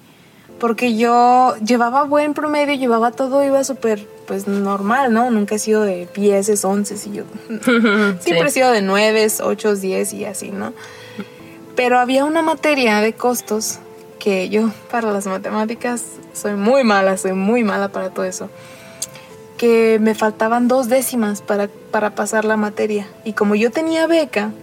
Porque 0.59 0.95
yo 0.95 1.55
llevaba 1.65 2.03
buen 2.03 2.33
promedio, 2.33 2.75
llevaba 2.75 3.11
todo, 3.11 3.43
iba 3.43 3.63
súper, 3.63 4.07
pues 4.31 4.47
normal, 4.47 5.11
¿no? 5.11 5.29
Nunca 5.29 5.55
he 5.55 5.59
sido 5.59 5.81
de 5.81 6.07
10, 6.15 6.63
11 6.63 6.95
y 7.09 7.11
yo. 7.11 7.23
Siempre 8.21 8.47
he 8.47 8.49
sido 8.49 8.71
de 8.71 8.81
9, 8.81 9.27
8, 9.43 9.75
10 9.75 10.13
y 10.13 10.23
así, 10.23 10.51
¿no? 10.51 10.71
Pero 11.75 11.99
había 11.99 12.23
una 12.23 12.41
materia 12.41 13.01
de 13.01 13.11
costos 13.11 13.79
que 14.19 14.47
yo, 14.47 14.71
para 14.89 15.11
las 15.11 15.27
matemáticas, 15.27 16.05
soy 16.31 16.53
muy 16.53 16.85
mala, 16.85 17.17
soy 17.17 17.33
muy 17.33 17.65
mala 17.65 17.89
para 17.89 18.11
todo 18.11 18.23
eso. 18.23 18.49
Que 19.57 19.99
me 19.99 20.15
faltaban 20.15 20.69
dos 20.69 20.87
décimas 20.87 21.41
para, 21.41 21.67
para 21.67 22.15
pasar 22.15 22.45
la 22.45 22.55
materia. 22.55 23.09
Y 23.25 23.33
como 23.33 23.55
yo 23.55 23.69
tenía 23.69 24.07
beca, 24.07 24.53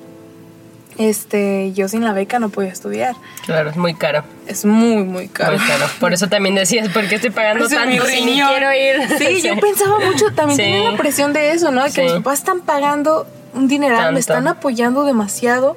este, 0.99 1.73
yo 1.73 1.89
sin 1.89 2.05
la 2.05 2.13
beca 2.13 2.39
no 2.39 2.49
podía 2.49 2.71
estudiar. 2.71 3.15
Claro, 3.47 3.71
es 3.71 3.77
muy 3.77 3.95
caro. 3.95 4.25
Es 4.47 4.65
muy, 4.65 5.05
muy 5.05 5.29
caro. 5.29 5.57
Muy 5.57 5.67
caro. 5.67 5.87
Por 6.01 6.13
eso 6.13 6.29
también 6.29 6.55
decías, 6.55 6.89
¿por 6.91 7.07
qué 7.09 7.15
estoy 7.17 7.31
pagando 7.31 7.69
tanto 7.69 8.05
si 8.07 8.21
ni 8.25 8.27
riñón. 8.27 8.49
quiero 8.49 8.73
ir? 8.75 9.19
Sí, 9.19 9.41
yo 9.47 9.57
pensaba 9.61 9.99
mucho, 10.01 10.27
también 10.35 10.57
Sí. 10.57 10.63
tenía 10.65 10.91
la 10.91 10.97
presión 10.97 11.33
de 11.33 11.53
eso, 11.53 11.71
¿no? 11.71 11.83
De 11.85 11.89
que 11.91 11.95
Sí. 11.95 12.03
mis 12.03 12.13
papás 12.15 12.41
están 12.41 12.61
pagando 12.61 13.27
un 13.55 13.69
dineral, 13.69 13.99
Tanto. 13.99 14.13
me 14.15 14.21
están 14.21 14.49
apoyando 14.49 15.05
demasiado 15.05 15.75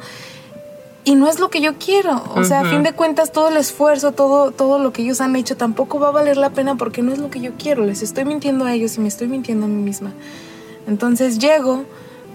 y 1.04 1.16
no 1.16 1.28
es 1.30 1.40
lo 1.40 1.50
que 1.50 1.62
yo 1.62 1.76
quiero. 1.78 2.24
O 2.36 2.44
sea, 2.44 2.62
a 2.62 2.66
fin 2.66 2.84
de 2.84 2.94
cuentas, 2.94 3.32
todo 3.32 3.50
el 3.50 3.58
esfuerzo, 3.58 4.12
todo, 4.12 4.52
todo 4.52 4.78
lo 4.80 4.92
que 4.94 5.02
ellos 5.04 5.22
han 5.22 5.36
hecho 5.36 5.56
tampoco 5.58 6.00
va 6.00 6.10
a 6.10 6.12
valer 6.12 6.38
la 6.38 6.50
pena 6.52 6.76
porque 6.76 7.02
no 7.02 7.12
es 7.12 7.20
lo 7.20 7.30
que 7.30 7.40
yo 7.40 7.52
quiero. 7.58 7.86
Les 7.86 8.02
estoy 8.04 8.26
mintiendo 8.26 8.66
a 8.66 8.74
ellos 8.74 8.98
y 8.98 9.00
me 9.02 9.08
estoy 9.08 9.28
mintiendo 9.28 9.66
a 9.66 9.70
mí 9.70 9.82
misma. 9.82 10.12
Entonces 10.88 11.40
llego, 11.40 11.86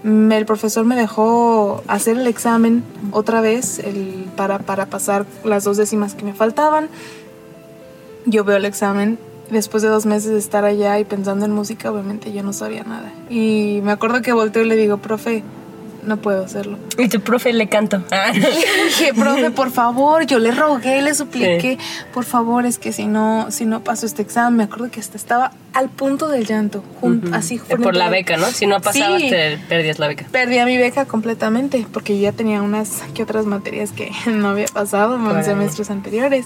el 0.03 0.45
profesor 0.45 0.85
me 0.85 0.95
dejó 0.95 1.83
hacer 1.87 2.17
el 2.17 2.27
examen 2.27 2.83
otra 3.11 3.41
vez 3.41 3.81
para, 4.35 4.59
para 4.59 4.85
pasar 4.85 5.25
las 5.43 5.63
dos 5.63 5.77
décimas 5.77 6.15
que 6.15 6.23
me 6.23 6.33
faltaban. 6.33 6.89
Yo 8.25 8.43
veo 8.43 8.57
el 8.57 8.65
examen. 8.65 9.17
Después 9.49 9.81
de 9.81 9.87
dos 9.87 10.05
meses 10.05 10.31
de 10.31 10.39
estar 10.39 10.65
allá 10.65 10.99
y 10.99 11.05
pensando 11.05 11.45
en 11.45 11.53
música, 11.53 11.89
obviamente 11.89 12.33
yo 12.33 12.43
no 12.43 12.51
sabía 12.51 12.83
nada. 12.83 13.13
Y 13.29 13.79
me 13.81 13.93
acuerdo 13.93 14.21
que 14.21 14.33
volteo 14.33 14.63
y 14.63 14.67
le 14.67 14.75
digo, 14.75 14.97
profe, 14.97 15.41
no 16.07 16.17
puedo 16.17 16.43
hacerlo. 16.43 16.79
Y 16.97 17.09
tu 17.09 17.19
profe 17.21 17.53
le 17.53 17.67
canto. 17.69 18.01
Dije, 18.33 19.13
profe, 19.13 19.51
por 19.51 19.69
favor, 19.71 20.25
yo 20.25 20.39
le 20.39 20.51
rogué, 20.51 21.01
le 21.01 21.13
supliqué, 21.13 21.77
por 22.13 22.23
favor, 22.25 22.65
es 22.65 22.77
que 22.79 22.91
si 22.93 23.05
no, 23.05 23.47
si 23.51 23.65
no 23.65 23.83
paso 23.83 24.05
este 24.05 24.21
examen, 24.23 24.57
me 24.57 24.63
acuerdo 24.63 24.89
que 24.89 24.99
hasta 24.99 25.17
estaba 25.17 25.51
al 25.73 25.89
punto 25.89 26.27
del 26.27 26.45
llanto, 26.45 26.83
jun- 27.01 27.33
así 27.33 27.57
Por 27.59 27.67
frente 27.81 27.93
la 27.93 28.09
beca, 28.09 28.37
¿no? 28.37 28.47
Si 28.47 28.65
no 28.65 28.79
pasabas, 28.81 29.21
Sí. 29.21 29.29
te 29.29 29.57
perdías 29.69 29.99
la 29.99 30.07
beca. 30.07 30.25
Perdí 30.31 30.57
a 30.57 30.65
mi 30.65 30.77
beca 30.77 31.05
completamente 31.05 31.85
porque 31.93 32.15
yo 32.17 32.23
ya 32.23 32.31
tenía 32.31 32.61
unas 32.63 33.03
que 33.13 33.21
otras 33.23 33.45
materias 33.45 33.91
que 33.91 34.11
no 34.31 34.49
había 34.49 34.67
pasado 34.67 35.15
en 35.17 35.21
Órale. 35.27 35.43
semestres 35.43 35.91
anteriores. 35.91 36.45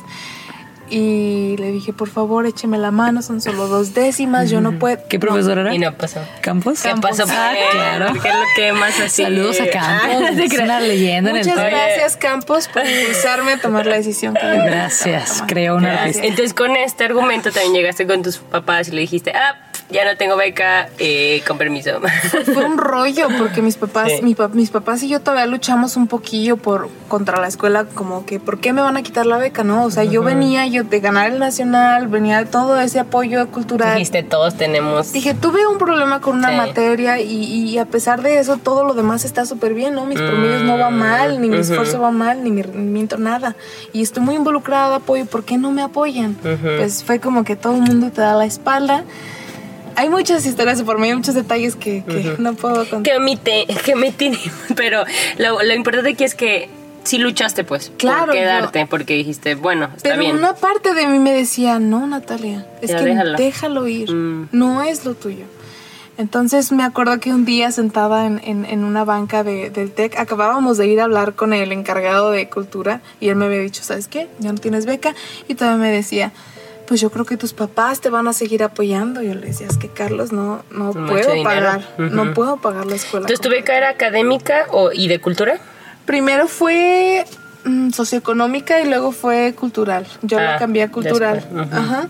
Y 0.93 1.55
le 1.57 1.71
dije, 1.71 1.93
por 1.93 2.09
favor, 2.09 2.45
écheme 2.45 2.77
la 2.77 2.91
mano, 2.91 3.21
son 3.21 3.39
solo 3.39 3.67
dos 3.67 3.93
décimas, 3.93 4.49
yo 4.49 4.59
no 4.59 4.77
puedo. 4.77 4.97
¿Qué 5.07 5.19
profesor 5.19 5.57
era? 5.57 5.73
Y 5.73 5.79
no 5.79 5.95
pasó. 5.95 6.19
¿Campos? 6.41 6.81
¿Qué 6.81 6.93
pasó? 7.01 7.23
Ah, 7.29 7.53
claro. 7.71 8.13
¿Qué 8.21 8.27
es 8.29 8.35
lo 8.35 8.41
que 8.57 8.73
más 8.73 8.99
así? 8.99 9.23
Saludos 9.23 9.61
a 9.61 9.69
Campos. 9.69 10.09
Ah, 10.11 10.31
te 10.35 10.43
es 10.45 10.53
una 10.59 10.81
leyenda 10.81 11.29
en 11.29 11.37
el 11.37 11.45
Muchas 11.47 11.63
gracias, 11.63 12.17
Campos, 12.17 12.67
por 12.67 12.85
impulsarme 12.85 13.53
a 13.53 13.57
tomar 13.57 13.85
la 13.85 13.95
decisión 13.95 14.33
que 14.33 14.41
yo 14.41 14.63
Gracias, 14.65 15.43
creo 15.47 15.77
una 15.77 15.87
Gracias. 15.87 16.07
artista. 16.07 16.27
Entonces 16.27 16.53
con 16.53 16.75
este 16.75 17.05
argumento 17.05 17.51
también 17.51 17.73
llegaste 17.73 18.05
con 18.05 18.21
tus 18.21 18.37
papás 18.39 18.89
y 18.89 18.91
le 18.91 18.99
dijiste, 19.01 19.31
ah, 19.31 19.70
ya 19.91 20.05
no 20.05 20.15
tengo 20.17 20.35
beca, 20.37 20.89
eh, 20.99 21.41
con 21.47 21.57
permiso. 21.57 21.91
Fue 22.53 22.65
un 22.65 22.77
rollo 22.77 23.27
porque 23.37 23.61
mis 23.61 23.77
papás, 23.77 24.09
Sí. 24.17 24.21
mi 24.23 24.35
pa- 24.35 24.47
mis 24.47 24.69
papás 24.69 25.03
y 25.03 25.09
yo 25.09 25.19
todavía 25.19 25.45
luchamos 25.45 25.95
un 25.97 26.07
poquillo 26.07 26.57
por 26.57 26.89
contra 27.07 27.39
la 27.41 27.47
escuela, 27.47 27.85
como 27.93 28.25
que 28.25 28.39
¿por 28.39 28.59
qué 28.59 28.73
me 28.73 28.81
van 28.81 28.97
a 28.97 29.03
quitar 29.03 29.25
la 29.25 29.37
beca? 29.37 29.63
No, 29.63 29.83
o 29.85 29.91
sea, 29.91 30.03
yo 30.03 30.23
venía 30.23 30.65
yo 30.67 30.83
de 30.83 30.99
ganar 30.99 31.31
el 31.31 31.39
nacional, 31.39 32.07
venía 32.07 32.39
de 32.39 32.45
todo 32.45 32.79
ese 32.79 32.99
apoyo 32.99 33.47
cultural. 33.49 33.93
Dijiste, 33.95 34.23
todos 34.23 34.55
tenemos. 34.55 35.11
Dije, 35.13 35.33
tuve 35.33 35.67
un 35.67 35.77
problema 35.77 36.21
con 36.21 36.37
una 36.37 36.49
Sí. 36.49 36.55
materia 36.55 37.19
y, 37.19 37.33
y 37.43 37.77
a 37.77 37.85
pesar 37.85 38.21
de 38.21 38.39
eso 38.39 38.57
todo 38.57 38.83
lo 38.85 38.93
demás 38.93 39.25
está 39.25 39.45
súper 39.45 39.73
bien, 39.73 39.93
¿no? 39.95 40.05
Mis 40.05 40.19
promedios 40.19 40.63
no 40.63 40.77
van 40.77 40.97
mal, 40.97 41.41
ni 41.41 41.49
mi 41.49 41.57
esfuerzo 41.57 41.99
va 41.99 42.11
mal, 42.11 42.43
ni 42.43 42.51
mi 42.51 42.61
rendimiento, 42.61 43.17
nada. 43.17 43.55
Y 43.93 44.01
estoy 44.01 44.23
muy 44.23 44.35
involucrada 44.35 44.95
apoyo, 44.97 45.25
¿por 45.25 45.43
qué 45.43 45.57
no 45.57 45.71
me 45.71 45.81
apoyan? 45.81 46.35
Pues 46.77 47.03
fue 47.03 47.19
como 47.19 47.43
que 47.43 47.55
todo 47.55 47.75
el 47.75 47.81
mundo 47.81 48.11
te 48.11 48.21
da 48.21 48.35
la 48.35 48.45
espalda. 48.45 49.03
Hay 49.95 50.09
muchas 50.09 50.45
historias 50.45 50.77
de 50.77 50.83
por 50.83 50.97
medio, 50.99 51.15
muchos 51.17 51.35
detalles 51.35 51.75
que, 51.75 52.03
que 52.03 52.35
no 52.39 52.53
puedo 52.53 52.77
contar. 52.89 53.03
que 53.03 53.15
omite, 53.17 53.65
que 53.85 53.93
omití, 53.93 54.31
pero 54.75 55.03
lo, 55.37 55.61
lo 55.61 55.73
importante 55.73 56.11
aquí 56.11 56.23
es 56.23 56.35
que 56.35 56.69
sí 57.03 57.17
luchaste, 57.17 57.63
pues, 57.63 57.91
Claro, 57.97 58.27
por 58.27 58.35
yo- 58.35 58.41
quedarte, 58.41 58.85
porque 58.87 59.13
dijiste, 59.15 59.55
bueno, 59.55 59.85
está 59.95 60.09
Pero 60.09 60.19
bien. 60.21 60.35
una 60.37 60.53
parte 60.55 60.93
de 60.93 61.07
mí 61.07 61.19
me 61.19 61.33
decía, 61.33 61.79
no, 61.79 62.05
Natalia, 62.07 62.65
es 62.81 62.91
Ya, 62.91 62.97
que 62.99 63.05
déjalo. 63.05 63.37
déjalo, 63.37 63.87
ir, 63.87 64.11
Mm. 64.13 64.49
no 64.51 64.81
es 64.83 65.03
lo 65.05 65.15
tuyo. 65.15 65.45
Entonces 66.17 66.71
me 66.71 66.83
acuerdo 66.83 67.19
que 67.19 67.31
un 67.33 67.45
día 67.45 67.71
sentada 67.71 68.27
en, 68.27 68.39
en- 68.43 68.65
en 68.65 68.83
una 68.83 69.03
banca 69.05 69.43
de- 69.43 69.69
del 69.71 69.91
TEC, 69.91 70.17
acabábamos 70.19 70.77
de 70.77 70.85
ir 70.87 70.99
a 71.01 71.05
hablar 71.05 71.33
con 71.33 71.53
el 71.53 71.71
encargado 71.71 72.29
de 72.31 72.47
cultura 72.49 73.01
y 73.19 73.29
él 73.29 73.35
me 73.35 73.45
había 73.45 73.59
dicho, 73.59 73.81
¿sabes 73.83 74.07
qué? 74.07 74.27
Ya 74.39 74.51
no 74.51 74.59
tienes 74.59 74.85
beca. 74.85 75.15
Y 75.47 75.55
todavía 75.55 75.81
me 75.81 75.91
decía, 75.91 76.31
pues 76.87 76.99
yo 77.01 77.09
creo 77.11 77.25
que 77.25 77.37
tus 77.37 77.53
papás 77.53 78.01
te 78.01 78.09
van 78.09 78.27
a 78.27 78.33
seguir 78.33 78.63
apoyando. 78.63 79.21
Yo 79.21 79.33
le 79.35 79.47
decía, 79.47 79.67
es 79.67 79.77
que 79.77 79.87
Carlos, 79.89 80.31
no, 80.31 80.63
no 80.71 80.85
Mucho 80.93 81.05
puedo 81.07 81.33
dinero. 81.33 81.43
pagar, 81.43 81.81
no 81.97 82.33
puedo 82.33 82.57
pagar 82.57 82.85
la 82.85 82.95
escuela. 82.95 83.23
Entonces, 83.25 83.41
¿tu 83.41 83.49
beca 83.49 83.75
era 83.77 83.89
académica 83.89 84.65
o, 84.71 84.91
y 84.91 85.07
de 85.07 85.19
cultura? 85.19 85.59
Primero 86.05 86.47
fue 86.47 87.25
mm, 87.65 87.91
socioeconómica 87.91 88.81
y 88.81 88.87
luego 88.89 89.11
fue 89.11 89.53
cultural. 89.53 90.05
Yo 90.21 90.39
Ah, 90.39 90.43
la 90.43 90.57
cambié 90.57 90.83
a 90.83 90.91
cultural. 90.91 91.45
Ajá. 91.71 92.07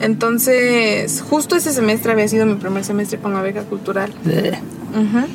Entonces, 0.00 1.22
justo 1.28 1.56
ese 1.56 1.72
semestre 1.72 2.12
había 2.12 2.26
sido 2.28 2.46
mi 2.46 2.54
primer 2.54 2.84
semestre 2.84 3.18
con 3.18 3.34
la 3.34 3.42
beca 3.42 3.62
cultural. 3.64 4.12
Ujú. 4.94 5.26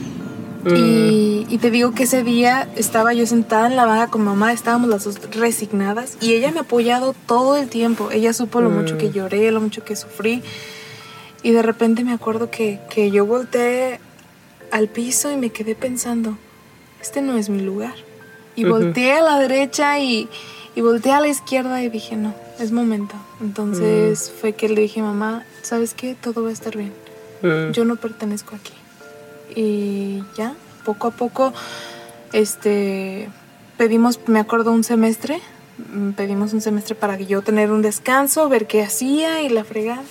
Mm. 0.66 0.76
Y, 0.76 1.46
y 1.50 1.58
te 1.60 1.70
digo 1.72 1.94
que 1.94 2.04
ese 2.04 2.24
día 2.24 2.68
estaba 2.76 3.14
yo 3.14 3.26
sentada 3.28 3.68
en 3.68 3.76
la 3.76 3.86
banca 3.86 4.08
con 4.08 4.24
mamá, 4.24 4.52
estábamos 4.52 4.90
las 4.90 5.04
dos 5.04 5.20
resignadas 5.36 6.18
y 6.22 6.34
ella 6.34 6.52
me 6.52 6.58
ha 6.60 6.62
apoyado 6.64 7.14
todo 7.28 7.56
el 7.56 7.70
tiempo. 7.70 8.10
Ella 8.12 8.34
supo 8.34 8.62
lo 8.62 8.70
mucho 8.72 8.96
Mm. 8.96 8.98
que 8.98 9.12
lloré, 9.12 9.52
lo 9.52 9.62
mucho 9.62 9.84
que 9.86 9.96
sufrí. 9.96 10.42
Y 11.44 11.52
de 11.52 11.62
repente 11.62 12.04
me 12.04 12.14
acuerdo 12.14 12.50
que, 12.50 12.80
que 12.90 13.12
yo 13.12 13.26
volteé 13.26 14.00
al 14.72 14.88
piso 14.88 15.32
y 15.32 15.38
me 15.38 15.52
quedé 15.52 15.76
pensando, 15.76 16.38
este 17.02 17.22
no 17.22 17.38
es 17.38 17.50
mi 17.50 17.62
lugar. 17.62 17.94
Y 18.56 18.64
volteé 18.66 19.12
a 19.14 19.22
la 19.22 19.38
derecha 19.40 20.00
y, 20.00 20.28
y 20.76 20.82
volteé 20.82 21.12
a 21.12 21.20
la 21.20 21.28
izquierda 21.28 21.84
y 21.84 21.90
dije, 21.90 22.16
no, 22.16 22.34
es 22.60 22.72
momento. 22.72 23.14
Entonces 23.40 24.32
Mm. 24.36 24.40
fue 24.42 24.54
que 24.54 24.68
le 24.70 24.82
dije, 24.82 25.02
mamá, 25.04 25.46
¿sabes 25.62 25.94
qué? 25.94 26.16
Todo 26.20 26.42
va 26.44 26.50
a 26.50 26.54
estar 26.54 26.76
bien 26.76 26.94
Mm. 27.44 27.72
yo 27.74 27.86
no 27.86 27.98
pertenezco 27.98 28.56
aquí. 28.56 28.72
Y 29.56 30.24
ya, 30.38 30.54
poco 30.86 31.08
a 31.08 31.12
poco, 31.12 31.54
este, 32.34 33.30
pedimos, 33.78 34.20
me 34.28 34.40
acuerdo, 34.40 34.72
un 34.72 34.84
semestre, 34.84 35.40
mm, 35.94 36.12
pedimos 36.12 36.54
un 36.54 36.62
semestre 36.62 36.96
para 36.96 37.18
que 37.18 37.26
yo 37.26 37.42
tener 37.42 37.72
un 37.72 37.82
descanso, 37.82 38.48
ver 38.50 38.68
qué 38.68 38.84
hacía 38.84 39.42
y 39.42 39.50
la 39.50 39.64
fregada. 39.64 40.04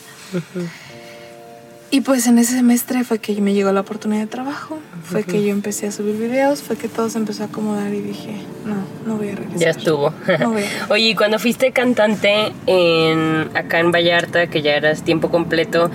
Y 1.91 2.01
pues 2.01 2.27
en 2.27 2.39
ese 2.39 2.55
semestre 2.55 3.05
fue 3.05 3.21
que 3.21 3.41
me 3.41 3.55
llegó 3.55 3.71
la 3.71 3.81
oportunidad 3.83 4.23
de 4.23 4.27
trabajo, 4.27 4.81
fue 5.05 5.23
que 5.23 5.45
yo 5.45 5.53
empecé 5.53 5.87
a 5.87 5.93
subir 5.93 6.17
videos, 6.17 6.61
fue 6.61 6.77
que 6.77 6.89
todo 6.89 7.09
se 7.09 7.19
empezó 7.19 7.45
a 7.45 7.47
acomodar 7.47 7.95
y 7.95 8.01
dije, 8.01 8.35
no, 8.65 8.75
no 9.07 9.17
voy 9.17 9.29
a 9.29 9.37
regresar. 9.37 9.59
Ya 9.61 9.71
estuvo. 9.71 10.13
No 10.41 10.51
voy 10.51 10.63
a- 10.65 10.87
Oye, 10.93 11.11
y 11.11 11.15
cuando 11.15 11.39
fuiste 11.39 11.71
cantante 11.71 12.53
en, 12.67 13.49
acá 13.57 13.79
en 13.79 13.93
Vallarta, 13.93 14.49
que 14.49 14.61
ya 14.63 14.75
eras 14.75 15.05
tiempo 15.05 15.31
completo, 15.31 15.89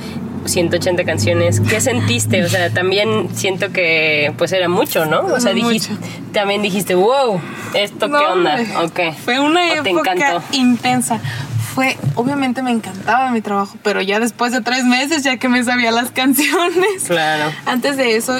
180 0.49 1.03
canciones, 1.05 1.62
¿qué 1.62 1.79
sentiste? 1.89 2.43
O 2.43 2.49
sea, 2.49 2.69
también 2.71 3.29
siento 3.33 3.71
que 3.71 4.33
pues 4.38 4.51
era 4.51 4.67
mucho, 4.69 5.05
¿no? 5.05 5.21
O 5.25 5.39
sea, 5.39 5.53
dijiste, 5.53 5.93
también 6.33 6.62
dijiste, 6.62 6.95
wow, 6.95 7.39
¿esto 7.73 8.07
No, 8.07 8.19
qué 8.19 8.25
onda? 8.25 8.55
hombre. 8.81 9.09
Ok. 9.09 9.15
Fue 9.23 9.39
una 9.39 9.62
¿O 9.79 9.83
te 9.83 9.89
época 9.91 10.13
encantó? 10.13 10.43
intensa. 10.51 11.19
Fue, 11.73 11.97
obviamente 12.15 12.62
me 12.63 12.71
encantaba 12.71 13.29
mi 13.32 13.41
trabajo, 13.41 13.77
pero 13.84 14.01
ya 14.01 14.19
después 14.19 14.51
de 14.51 14.62
tres 14.62 14.84
meses, 14.86 15.23
ya 15.23 15.38
que 15.38 15.49
me 15.49 15.63
sabía 15.63 15.91
las 15.91 16.12
canciones. 16.13 17.03
Claro. 17.08 17.51
Antes 17.65 17.95
de 17.97 18.15
eso, 18.17 18.38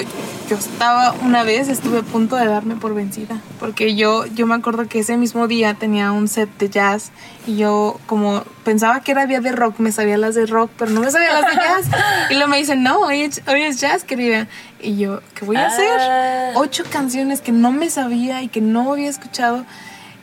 yo 0.48 0.56
estaba, 0.56 1.12
una 1.22 1.42
vez 1.44 1.68
estuve 1.68 1.98
a 2.00 2.02
punto 2.02 2.36
de 2.36 2.46
darme 2.46 2.74
por 2.76 2.92
vencida, 2.94 3.36
porque 3.60 3.94
yo, 3.94 4.26
yo 4.26 4.46
me 4.46 4.54
acuerdo 4.56 4.88
que 4.88 4.98
ese 4.98 5.16
mismo 5.16 5.46
día 5.46 5.74
tenía 5.74 6.10
un 6.12 6.26
set 6.28 6.48
de 6.58 6.68
jazz 6.68 7.12
y 7.46 7.56
yo 7.56 7.98
como 8.06 8.42
pensaba 8.64 9.00
que 9.00 9.12
era 9.12 9.26
día 9.26 9.40
de 9.40 9.52
rock, 9.52 9.78
me 9.78 9.92
sabía 9.92 10.18
las 10.18 10.34
de 10.34 10.46
rock, 10.46 10.70
pero 10.76 10.90
no 10.90 11.00
me 11.00 11.10
sabía 11.10 11.32
las 11.40 11.46
de 11.46 11.54
jazz. 11.56 11.86
Y 12.30 12.34
luego 12.34 12.48
me 12.48 12.58
dicen, 12.58 12.82
no, 12.82 12.98
hoy 13.00 13.22
es, 13.22 13.42
hoy 13.46 13.62
es 13.62 13.80
jazz, 13.80 14.04
querida. 14.04 14.48
Y 14.82 14.96
yo, 14.96 15.20
¿qué 15.34 15.44
voy 15.44 15.56
a 15.56 15.66
Ah. 15.66 15.68
hacer? 15.68 16.56
Ocho 16.56 16.84
canciones 16.90 17.40
que 17.40 17.52
no 17.52 17.70
me 17.70 17.90
sabía 17.90 18.42
y 18.42 18.48
que 18.48 18.60
no 18.60 18.92
había 18.92 19.08
escuchado. 19.08 19.64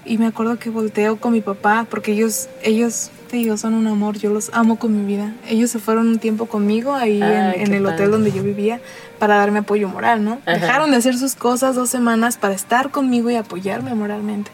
Y 0.08 0.18
me 0.18 0.26
acuerdo 0.28 0.58
que 0.58 0.70
volteo 0.70 1.18
con 1.18 1.34
mi 1.34 1.42
papá, 1.42 1.86
porque 1.90 2.14
ellos, 2.14 2.48
ellos, 2.64 3.12
te 3.30 3.36
digo, 3.38 3.58
son 3.58 3.74
un 3.74 3.88
amor, 3.88 4.18
yo 4.18 4.30
los 4.32 4.50
amo 4.54 4.80
con 4.80 4.98
mi 4.98 5.06
vida. 5.06 5.34
Ellos 5.50 5.70
se 5.70 5.80
fueron 5.80 6.08
un 6.08 6.18
tiempo 6.20 6.46
conmigo 6.46 6.94
ahí 6.94 7.22
en, 7.22 7.52
qué 7.52 7.64
en 7.64 7.74
el 7.74 7.84
padre. 7.84 7.96
hotel 7.96 8.12
donde 8.12 8.32
yo 8.32 8.42
vivía 8.42 8.80
para 9.20 9.36
darme 9.36 9.60
apoyo 9.60 9.90
moral, 9.90 10.24
¿no? 10.24 10.40
Ajá. 10.46 10.54
Dejaron 10.60 10.92
de 10.92 10.98
hacer 10.98 11.18
sus 11.18 11.36
cosas 11.36 11.76
dos 11.76 11.90
semanas 11.90 12.38
para 12.38 12.54
estar 12.54 12.90
conmigo 12.90 13.30
y 13.30 13.36
apoyarme 13.36 13.94
moralmente. 13.96 14.50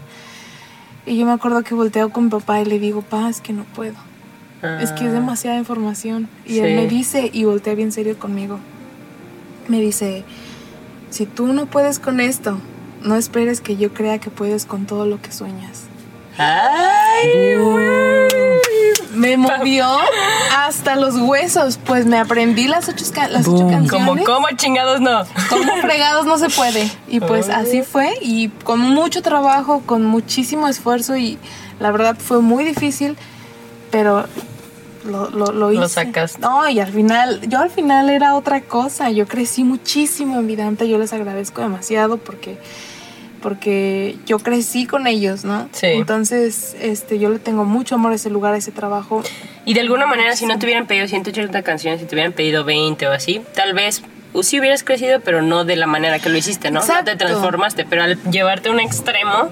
Y 1.06 1.18
yo 1.18 1.26
me 1.28 1.34
acuerdo 1.34 1.62
que 1.64 1.76
volteo 1.76 2.10
con 2.10 2.24
mi 2.26 2.30
papá 2.32 2.60
y 2.62 2.66
le 2.66 2.80
digo, 2.80 3.04
pa, 3.04 3.30
es 3.30 3.40
que 3.42 3.54
no 3.54 3.64
puedo. 3.76 3.94
Es 4.82 4.92
que 4.94 5.04
es 5.06 5.12
Ah. 5.12 5.14
demasiada 5.14 5.58
información. 5.58 6.30
Y 6.46 6.54
Sí. 6.54 6.60
él 6.62 6.76
me 6.78 6.88
dice, 6.88 7.30
y 7.32 7.44
voltea 7.44 7.76
bien 7.76 7.92
serio 7.92 8.18
conmigo, 8.18 8.58
me 9.68 9.80
dice, 9.82 10.24
si 11.12 11.26
tú 11.28 11.48
no 11.54 11.66
puedes 11.68 12.00
con 12.00 12.20
esto, 12.22 12.58
no 13.04 13.16
esperes 13.16 13.62
que 13.62 13.78
yo 13.78 13.94
crea 13.94 14.20
que 14.20 14.30
puedes 14.30 14.66
con 14.66 14.86
todo 14.86 15.06
lo 15.06 15.22
que 15.22 15.32
sueñas. 15.32 15.84
Ay, 16.38 17.56
Me 19.14 19.38
movió 19.38 19.86
hasta 20.58 20.96
los 20.96 21.16
huesos, 21.16 21.80
pues 21.86 22.06
me 22.08 22.18
aprendí 22.18 22.68
las 22.68 22.90
ocho, 22.90 23.06
las 23.30 23.48
ocho 23.48 23.68
canciones. 23.68 23.92
como, 23.92 24.24
como 24.24 24.48
chingados 24.56 25.00
no. 25.00 25.24
Como 25.50 25.72
fregados 25.82 26.26
no 26.26 26.38
se 26.40 26.50
puede. 26.50 26.90
Y 27.08 27.20
pues 27.20 27.50
así 27.50 27.84
fue. 27.84 28.14
Y 28.22 28.50
con 28.50 28.80
mucho 28.80 29.22
trabajo, 29.22 29.84
con 29.86 30.06
muchísimo 30.06 30.68
esfuerzo. 30.68 31.16
Y 31.16 31.38
la 31.80 31.92
verdad 31.92 32.18
fue 32.18 32.42
muy 32.42 32.64
difícil. 32.64 33.16
Pero 33.92 34.26
lo, 35.06 35.30
lo, 35.30 35.52
lo 35.52 35.72
hice. 35.72 35.88
sacaste. 35.88 36.40
No, 36.40 36.68
y 36.68 36.80
al 36.80 36.92
final, 36.92 37.42
yo 37.48 37.60
al 37.60 37.70
final 37.70 38.10
era 38.10 38.36
otra 38.36 38.62
cosa. 38.62 39.12
Yo 39.12 39.28
crecí 39.28 39.64
muchísimo 39.64 40.40
en 40.40 40.48
Vidanta. 40.48 40.86
Yo 40.86 40.98
les 40.98 41.14
agradezco 41.14 41.62
demasiado 41.62 42.18
porque 42.18 42.58
porque 43.44 44.16
yo 44.26 44.40
crecí 44.40 44.88
con 44.88 45.06
ellos, 45.06 45.44
¿no? 45.44 45.70
Sí. 45.74 45.88
Entonces, 45.88 46.76
este, 46.82 47.20
yo 47.20 47.30
le 47.30 47.38
tengo 47.38 47.66
mucho 47.66 47.96
amor 47.96 48.14
a 48.14 48.16
ese 48.16 48.30
lugar, 48.32 48.54
a 48.54 48.58
ese 48.58 48.72
trabajo. 48.72 49.22
Y 49.66 49.74
de 49.76 49.82
alguna 49.82 50.08
manera, 50.08 50.36
si 50.36 50.46
no 50.48 50.58
te 50.58 50.66
hubieran 50.66 50.88
pedido 50.88 51.08
180 51.08 51.62
canciones, 51.62 52.00
si 52.00 52.08
te 52.08 52.16
hubieran 52.16 52.32
pedido 52.32 52.64
20 52.64 53.06
o 53.08 53.12
así, 53.12 53.42
tal 53.54 53.74
vez 53.74 54.02
uh, 54.34 54.42
sí 54.42 54.60
hubieras 54.60 54.84
crecido, 54.84 55.20
pero 55.20 55.42
no 55.42 55.66
de 55.66 55.76
la 55.76 55.86
manera 55.86 56.20
que 56.20 56.30
lo 56.30 56.38
hiciste, 56.38 56.72
¿no? 56.72 56.80
No 56.80 56.86
te 56.86 56.92
Exacto. 56.94 57.18
transformaste, 57.18 57.86
pero 57.86 58.04
al 58.04 58.18
llevarte 58.32 58.70
a 58.70 58.72
un 58.72 58.80
extremo, 58.80 59.50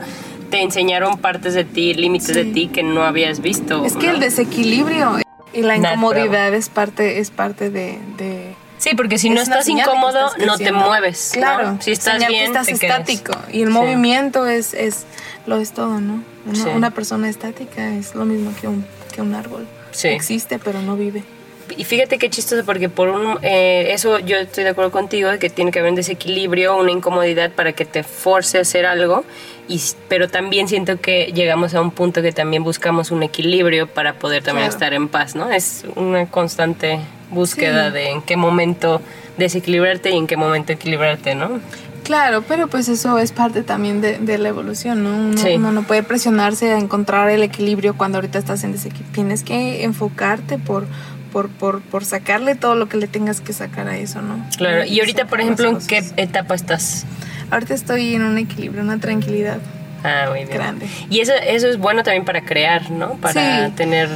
te 0.49 0.61
enseñaron 0.61 1.17
partes 1.17 1.53
de 1.53 1.65
ti, 1.65 1.93
límites 1.93 2.33
de 2.33 2.45
ti 2.45 2.69
que 2.69 2.81
no 2.83 3.03
habías 3.03 3.41
visto. 3.41 3.85
Es 3.85 3.95
que 3.97 4.07
¿no? 4.07 4.13
el 4.13 4.19
desequilibrio 4.21 5.19
y 5.53 5.61
la 5.63 5.75
incomodidad 5.75 6.53
es 6.53 6.69
parte, 6.69 7.19
es 7.19 7.29
parte 7.29 7.69
de, 7.69 7.99
de- 8.17 8.55
Sí, 8.81 8.95
porque 8.95 9.19
si 9.19 9.29
no 9.29 9.39
es 9.39 9.47
una 9.47 9.59
estás 9.59 9.69
incómodo, 9.69 10.27
estás 10.31 10.45
no 10.47 10.57
te 10.57 10.71
mueves. 10.71 11.33
¿no? 11.35 11.41
Claro. 11.41 11.77
Si 11.81 11.91
estás 11.91 12.13
señal 12.15 12.27
que 12.29 12.33
bien, 12.33 12.45
estás 12.47 12.65
te 12.65 12.79
quedas. 12.79 12.99
estático. 13.07 13.33
Y 13.53 13.61
el 13.61 13.67
Sí. 13.67 13.73
movimiento 13.73 14.47
es, 14.47 14.73
es, 14.73 15.05
lo 15.45 15.57
es 15.57 15.71
todo, 15.71 15.99
¿no? 16.01 16.23
Una, 16.47 16.55
Sí. 16.55 16.67
una 16.75 16.89
persona 16.89 17.29
estática 17.29 17.93
es 17.93 18.15
lo 18.15 18.25
mismo 18.25 18.51
que 18.59 18.67
un, 18.67 18.83
que 19.13 19.21
un 19.21 19.35
árbol. 19.35 19.67
Sí. 19.91 20.07
Existe, 20.07 20.57
pero 20.57 20.81
no 20.81 20.95
vive. 20.95 21.23
Y 21.77 21.83
fíjate 21.83 22.17
qué 22.17 22.29
chistoso, 22.31 22.65
porque 22.65 22.89
por 22.89 23.09
un, 23.09 23.37
eh, 23.43 23.89
eso 23.91 24.17
yo 24.17 24.37
estoy 24.37 24.63
de 24.63 24.71
acuerdo 24.71 24.89
contigo, 24.91 25.29
de 25.29 25.37
que 25.37 25.49
tiene 25.51 25.71
que 25.71 25.77
haber 25.79 25.91
un 25.91 25.95
desequilibrio, 25.95 26.75
una 26.75 26.91
incomodidad 26.91 27.51
para 27.51 27.73
que 27.73 27.85
te 27.85 28.01
force 28.03 28.57
a 28.57 28.61
hacer 28.61 28.87
algo, 28.87 29.23
y, 29.67 29.79
pero 30.09 30.27
también 30.27 30.67
siento 30.67 30.99
que 30.99 31.31
llegamos 31.35 31.75
a 31.75 31.81
un 31.81 31.91
punto 31.91 32.21
que 32.23 32.31
también 32.33 32.63
buscamos 32.63 33.11
un 33.11 33.21
equilibrio 33.21 33.85
para 33.87 34.15
poder 34.15 34.43
también 34.43 34.65
Claro. 34.69 34.73
estar 34.75 34.93
en 34.95 35.07
paz, 35.07 35.35
¿no? 35.35 35.49
Es 35.51 35.83
una 35.95 36.25
constante 36.25 36.99
búsqueda 37.31 37.87
Sí. 37.87 37.93
de 37.93 38.09
en 38.11 38.21
qué 38.21 38.37
momento 38.37 39.01
desequilibrarte 39.37 40.11
y 40.11 40.17
en 40.17 40.27
qué 40.27 40.37
momento 40.37 40.71
equilibrarte, 40.73 41.35
¿no? 41.35 41.59
Claro, 42.03 42.43
pero 42.47 42.67
pues 42.67 42.89
eso 42.89 43.17
es 43.19 43.31
parte 43.31 43.61
también 43.63 44.01
de, 44.01 44.17
de 44.17 44.37
la 44.37 44.49
evolución, 44.49 45.03
¿no? 45.03 45.09
Uno, 45.15 45.37
Sí. 45.37 45.53
uno 45.55 45.71
no 45.71 45.83
puede 45.83 46.03
presionarse 46.03 46.71
a 46.71 46.77
encontrar 46.79 47.29
el 47.29 47.43
equilibrio 47.43 47.95
cuando 47.95 48.17
ahorita 48.17 48.39
estás 48.39 48.63
en 48.63 48.71
desequilibrio. 48.71 49.13
Tienes 49.13 49.43
que 49.43 49.83
enfocarte 49.83 50.57
por, 50.57 50.85
por, 51.31 51.49
por, 51.49 51.81
por 51.81 52.03
sacarle 52.03 52.55
todo 52.55 52.75
lo 52.75 52.89
que 52.89 52.97
le 52.97 53.07
tengas 53.07 53.39
que 53.39 53.53
sacar 53.53 53.87
a 53.87 53.97
eso, 53.97 54.21
¿no? 54.21 54.43
Claro, 54.57 54.83
y 54.83 54.99
ahorita, 54.99 55.25
por 55.27 55.41
ejemplo, 55.41 55.69
¿en 55.69 55.77
qué 55.87 56.03
etapa 56.17 56.55
estás? 56.55 57.05
Ahorita 57.51 57.73
estoy 57.75 58.15
en 58.15 58.23
un 58.23 58.37
equilibrio, 58.37 58.81
una 58.81 58.99
tranquilidad. 58.99 59.59
Ah, 60.03 60.25
muy 60.29 60.39
bien. 60.45 60.49
Grande. 60.57 60.87
Y 61.11 61.19
eso, 61.19 61.33
eso 61.45 61.67
es 61.67 61.77
bueno 61.77 62.01
también 62.03 62.25
para 62.25 62.41
crear, 62.41 62.89
¿no? 62.89 63.13
Para 63.17 63.67
Sí. 63.67 63.73
tener 63.75 64.09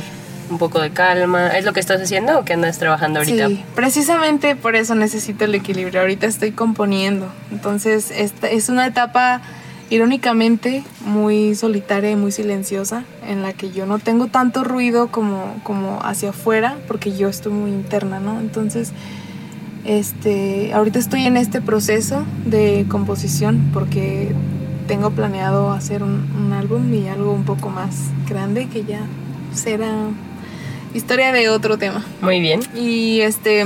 un 0.49 0.58
poco 0.58 0.79
de 0.79 0.91
calma. 0.91 1.49
¿Es 1.49 1.65
lo 1.65 1.73
que 1.73 1.79
estás 1.79 2.01
haciendo 2.01 2.39
o 2.39 2.45
qué 2.45 2.53
andas 2.53 2.77
trabajando 2.77 3.19
ahorita? 3.19 3.47
Sí, 3.47 3.63
precisamente 3.75 4.55
por 4.55 4.75
eso 4.75 4.95
necesito 4.95 5.45
el 5.45 5.55
equilibrio. 5.55 6.01
Ahorita 6.01 6.27
estoy 6.27 6.51
componiendo. 6.51 7.27
Entonces, 7.51 8.12
esta 8.12 8.47
es 8.47 8.69
una 8.69 8.88
etapa 8.88 9.41
irónicamente 9.89 10.84
muy 11.05 11.53
solitaria 11.55 12.12
y 12.12 12.15
muy 12.15 12.31
silenciosa 12.31 13.03
en 13.27 13.43
la 13.43 13.53
que 13.53 13.71
yo 13.71 13.86
no 13.86 13.99
tengo 13.99 14.27
tanto 14.27 14.63
ruido 14.63 15.10
como, 15.10 15.55
como 15.63 15.99
hacia 16.01 16.29
afuera 16.29 16.77
porque 16.88 17.15
yo 17.15 17.29
estoy 17.29 17.53
muy 17.53 17.71
interna, 17.71 18.19
¿no? 18.19 18.39
Entonces, 18.39 18.91
este, 19.86 20.73
ahorita 20.73 20.97
estoy 20.97 21.25
en 21.25 21.38
este 21.38 21.62
proceso 21.62 22.25
de 22.45 22.86
composición 22.89 23.69
porque 23.73 24.34
tengo 24.88 25.12
planeado 25.12 25.71
hacer 25.71 26.03
un 26.03 26.53
álbum 26.53 26.91
y 26.93 27.08
algo 27.08 27.31
un 27.31 27.43
poco 27.43 27.69
más 27.69 27.95
grande 28.27 28.67
que 28.67 28.84
ya 28.84 29.01
será 29.53 30.10
historia 30.95 31.31
de 31.31 31.49
otro 31.49 31.77
tema. 31.77 32.03
Muy 32.21 32.39
bien. 32.39 32.62
Y 32.75 33.21
este 33.21 33.65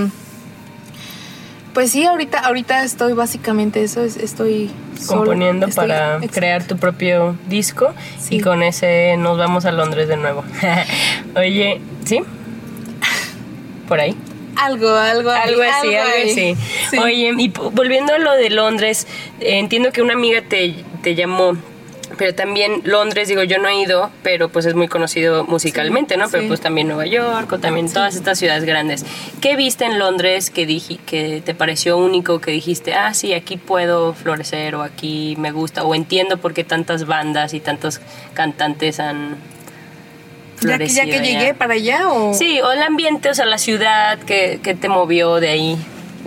pues 1.73 1.91
sí, 1.91 2.03
ahorita 2.05 2.39
ahorita 2.39 2.83
estoy 2.83 3.13
básicamente 3.13 3.83
eso, 3.83 4.03
es- 4.03 4.17
estoy 4.17 4.69
Componiendo 5.07 5.69
para 5.69 6.19
crear 6.33 6.65
tu 6.67 6.75
propio 6.75 7.37
disco 7.47 7.93
y 8.19 8.23
Sí. 8.23 8.39
con 8.41 8.63
ese 8.63 9.15
nos 9.17 9.37
vamos 9.37 9.63
a 9.65 9.71
Londres 9.71 10.09
de 10.09 10.17
nuevo. 10.17 10.43
Oye, 11.37 11.79
¿sí? 12.03 12.19
Por 13.87 13.99
ahí. 14.01 14.15
algo, 14.57 14.89
algo, 14.89 15.29
ahí, 15.31 15.49
Algo 15.49 15.61
así, 15.61 15.95
algo 15.95 16.11
ahí. 16.13 16.31
así. 16.31 16.55
Sí. 16.89 16.97
Oye, 16.97 17.33
y 17.37 17.47
volviendo 17.47 18.13
a 18.13 18.17
lo 18.19 18.33
de 18.33 18.49
Londres, 18.49 19.07
eh, 19.39 19.59
entiendo 19.59 19.91
que 19.93 20.01
una 20.01 20.13
amiga 20.15 20.41
te, 20.41 20.75
te 21.01 21.15
llamó, 21.15 21.55
pero 22.19 22.36
también 22.36 22.82
Londres, 22.84 23.29
digo, 23.29 23.43
yo 23.43 23.60
no 23.60 23.69
he 23.69 23.82
ido, 23.82 24.12
pero 24.23 24.49
pues 24.49 24.65
es 24.65 24.75
muy 24.75 24.89
conocido 24.89 25.45
musicalmente, 25.45 26.17
¿no? 26.17 26.29
Pero 26.29 26.43
sí. 26.43 26.47
pues 26.49 26.60
también 26.60 26.89
Nueva 26.89 27.05
York 27.05 27.49
o 27.53 27.60
también 27.60 27.91
todas 27.91 28.13
estas 28.13 28.38
ciudades 28.38 28.65
grandes. 28.65 29.05
¿Qué 29.39 29.55
viste 29.55 29.86
en 29.86 29.97
Londres 29.97 30.49
que, 30.51 30.65
dije, 30.65 30.99
que 31.05 31.41
te 31.43 31.55
pareció 31.55 31.95
único, 31.97 32.41
que 32.41 32.51
dijiste, 32.51 32.93
ah, 32.93 33.13
sí, 33.13 33.34
aquí 33.34 33.55
puedo 33.55 34.13
florecer 34.13 34.75
o 34.75 34.84
aquí 34.84 35.36
me 35.39 35.53
gusta, 35.53 35.86
o 35.86 35.95
entiendo 35.95 36.36
por 36.36 36.53
qué 36.53 36.65
tantas 36.65 37.05
bandas 37.05 37.53
y 37.53 37.62
tantos 37.62 38.01
cantantes 38.34 38.99
han 38.99 39.38
ya 40.62 40.77
que 40.77 40.89
ya 40.89 41.05
que 41.05 41.13
allá? 41.13 41.23
llegué 41.23 41.53
para 41.53 41.75
allá 41.75 42.10
o 42.10 42.34
Sí, 42.34 42.60
o 42.60 42.69
el 42.73 42.84
ambiente, 42.84 43.29
o 43.29 43.34
sea, 43.34 43.45
la 43.45 43.58
ciudad 43.58 44.19
que, 44.19 44.60
que 44.62 44.75
te 44.75 44.89
movió 44.89 45.39
de 45.39 45.47
ahí, 45.47 45.77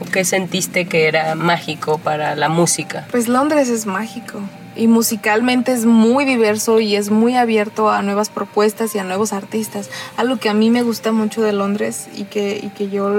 o 0.01 0.11
que 0.11 0.25
sentiste 0.25 0.87
que 0.87 1.07
era 1.07 1.35
mágico 1.35 1.99
para 1.99 2.35
la 2.35 2.49
música. 2.49 3.07
Pues 3.11 3.29
Londres 3.29 3.69
es 3.69 3.85
mágico 3.85 4.41
y 4.75 4.87
musicalmente 4.87 5.73
es 5.73 5.85
muy 5.85 6.25
diverso 6.25 6.81
y 6.81 6.97
es 6.97 7.11
muy 7.11 7.37
abierto 7.37 7.91
a 7.91 8.03
nuevas 8.03 8.31
propuestas 8.31 8.95
y 8.95 8.99
a 8.99 9.05
nuevos 9.05 9.33
artistas. 9.33 9.91
Algo 10.17 10.39
que 10.39 10.49
a 10.49 10.55
mí 10.55 10.71
me 10.71 10.83
gusta 10.83 11.13
mucho 11.13 11.43
de 11.43 11.53
Londres 11.53 12.09
y 12.15 12.25
que, 12.25 12.59
y 12.63 12.69
que 12.69 12.89
yo, 12.89 13.13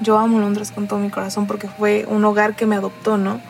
yo 0.00 0.18
amo 0.18 0.38
Londres 0.38 0.72
con 0.72 0.88
todo 0.88 0.98
mi 0.98 1.10
corazón 1.10 1.46
porque 1.46 1.68
fue 1.68 2.06
un 2.08 2.24
hogar 2.24 2.56
que 2.56 2.66
me 2.66 2.76
adoptó, 2.76 3.18
¿no? 3.18 3.40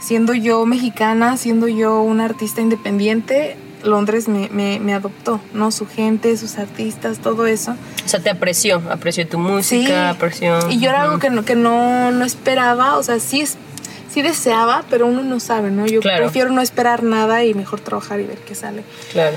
Siendo 0.00 0.34
yo 0.34 0.64
mexicana, 0.64 1.36
siendo 1.36 1.68
yo 1.68 2.02
una 2.02 2.24
artista 2.24 2.60
independiente, 2.60 3.56
Londres 3.82 4.28
me, 4.28 4.48
me, 4.50 4.80
me 4.80 4.94
adoptó, 4.94 5.40
¿no? 5.52 5.70
Su 5.70 5.86
gente, 5.86 6.36
sus 6.36 6.58
artistas, 6.58 7.18
todo 7.18 7.46
eso. 7.46 7.76
O 8.04 8.08
sea, 8.08 8.20
te 8.20 8.30
apreció, 8.30 8.82
apreció 8.90 9.26
tu 9.28 9.38
música, 9.38 10.10
apreció... 10.10 10.70
Y 10.70 10.78
yo 10.78 10.90
era 10.90 11.02
algo 11.02 11.18
que 11.18 11.30
no, 11.30 11.44
que 11.44 11.54
no, 11.54 12.10
no 12.10 12.24
esperaba, 12.24 12.96
o 12.96 13.02
sea, 13.02 13.18
sí, 13.20 13.40
es, 13.40 13.56
sí 14.18 14.22
deseaba, 14.22 14.82
pero 14.90 15.06
uno 15.06 15.22
no 15.22 15.38
sabe, 15.38 15.70
¿no? 15.70 15.86
Yo 15.86 16.00
Claro. 16.00 16.24
prefiero 16.24 16.50
no 16.50 16.60
esperar 16.60 17.02
nada 17.04 17.44
y 17.44 17.54
mejor 17.54 17.80
trabajar 17.80 18.18
y 18.20 18.24
ver 18.24 18.38
qué 18.38 18.54
sale. 18.54 18.82
Claro. 19.12 19.36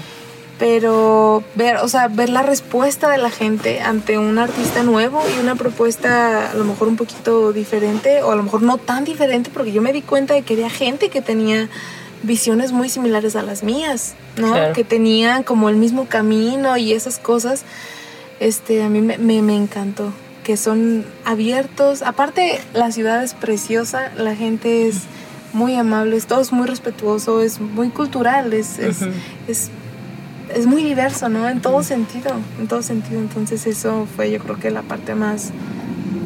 Pero 0.57 1.43
ver, 1.55 1.77
o 1.77 1.87
sea, 1.87 2.07
ver 2.07 2.29
la 2.29 2.43
respuesta 2.43 3.09
de 3.09 3.17
la 3.17 3.29
gente 3.31 3.81
ante 3.81 4.17
un 4.17 4.37
artista 4.37 4.83
nuevo 4.83 5.21
y 5.35 5.39
una 5.39 5.55
propuesta 5.55 6.51
a 6.51 6.53
lo 6.53 6.63
mejor 6.65 6.87
un 6.87 6.95
poquito 6.97 7.51
diferente, 7.51 8.21
o 8.23 8.31
a 8.31 8.35
lo 8.35 8.43
mejor 8.43 8.61
no 8.61 8.77
tan 8.77 9.03
diferente, 9.03 9.49
porque 9.53 9.71
yo 9.71 9.81
me 9.81 9.91
di 9.93 10.01
cuenta 10.03 10.33
de 10.35 10.43
que 10.43 10.53
había 10.53 10.69
gente 10.69 11.09
que 11.09 11.21
tenía 11.21 11.67
visiones 12.23 12.71
muy 12.71 12.89
similares 12.89 13.35
a 13.35 13.41
las 13.41 13.63
mías, 13.63 14.13
¿no? 14.37 14.51
Claro. 14.53 14.73
Que 14.73 14.83
tenían 14.83 15.41
como 15.43 15.69
el 15.69 15.75
mismo 15.77 16.05
camino 16.07 16.77
y 16.77 16.93
esas 16.93 17.17
cosas. 17.17 17.63
Este, 18.39 18.83
a 18.83 18.89
mí 18.89 19.01
me, 19.01 19.17
me, 19.17 19.41
me 19.41 19.55
encantó. 19.55 20.11
Que 20.51 20.57
son 20.57 21.05
abiertos. 21.23 22.01
Aparte, 22.01 22.59
la 22.73 22.91
ciudad 22.91 23.23
es 23.23 23.33
preciosa, 23.33 24.11
la 24.17 24.35
gente 24.35 24.85
es 24.89 25.03
muy 25.53 25.75
amable, 25.77 26.17
es- 26.17 26.25
todo 26.27 26.41
es 26.41 26.51
muy 26.51 26.67
respetuoso, 26.67 27.41
es 27.41 27.61
muy 27.61 27.87
cultural, 27.87 28.51
es, 28.51 28.77
es, 28.77 28.97
es, 29.47 29.69
es 30.53 30.65
muy 30.67 30.83
diverso, 30.83 31.29
¿no? 31.29 31.47
En 31.47 31.61
todo 31.61 31.83
sentido, 31.83 32.31
en 32.59 32.67
todo 32.67 32.83
sentido. 32.83 33.21
Entonces 33.21 33.65
eso 33.65 34.05
fue 34.13 34.29
yo 34.29 34.39
creo 34.39 34.59
que 34.59 34.71
la 34.71 34.81
parte 34.81 35.15
más... 35.15 35.51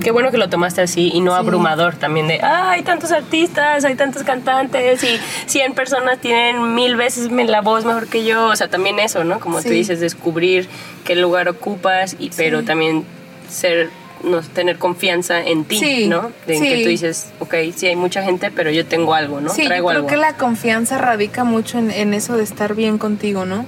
Qué 0.01 0.09
bueno 0.09 0.31
que 0.31 0.39
lo 0.39 0.49
tomaste 0.49 0.81
así 0.81 1.11
y 1.13 1.21
no 1.21 1.33
Sí. 1.33 1.38
abrumador 1.38 1.95
también 1.95 2.27
de, 2.27 2.39
ah, 2.41 2.71
hay 2.71 2.81
tantos 2.81 3.11
artistas, 3.11 3.85
hay 3.85 3.93
tantos 3.93 4.23
cantantes 4.23 5.03
y 5.03 5.19
100 5.45 5.73
personas 5.75 6.17
tienen 6.19 6.73
mil 6.73 6.95
veces 6.95 7.29
la 7.31 7.61
voz 7.61 7.85
mejor 7.85 8.07
que 8.07 8.25
yo. 8.25 8.47
O 8.47 8.55
sea, 8.55 8.69
también 8.69 8.97
eso, 8.97 9.23
¿no? 9.23 9.39
Como 9.39 9.57
tú 9.61 9.69
Sí. 9.69 9.75
dices, 9.75 9.99
descubrir 9.99 10.67
qué 11.03 11.15
lugar 11.15 11.47
ocupas, 11.47 12.15
y, 12.17 12.31
pero 12.35 12.61
Sí. 12.61 12.65
también 12.65 13.03
ser, 13.47 13.91
no, 14.25 14.41
tener 14.41 14.77
confianza 14.77 15.41
en 15.41 15.63
ti, 15.65 15.77
Sí, 15.77 16.07
¿no? 16.07 16.31
De 16.47 16.57
en 16.57 16.63
que 16.63 16.75
sí. 16.77 16.83
tú 16.83 16.89
dices, 16.89 17.27
ok, 17.39 17.53
sí 17.75 17.88
hay 17.88 17.95
mucha 17.95 18.23
gente, 18.23 18.51
pero 18.51 18.71
yo 18.71 18.85
tengo 18.85 19.13
algo, 19.13 19.39
¿no? 19.41 19.49
Sí, 19.49 19.61
yo 19.63 19.67
Traigo 19.67 19.88
creo 19.88 19.97
algo. 19.99 20.07
que 20.09 20.17
la 20.17 20.35
confianza 20.35 20.97
radica 20.97 21.43
mucho 21.43 21.77
en, 21.77 21.91
en 21.91 22.13
eso 22.13 22.35
de 22.38 22.43
estar 22.43 22.75
bien 22.75 22.97
contigo, 22.97 23.45
¿no? 23.45 23.65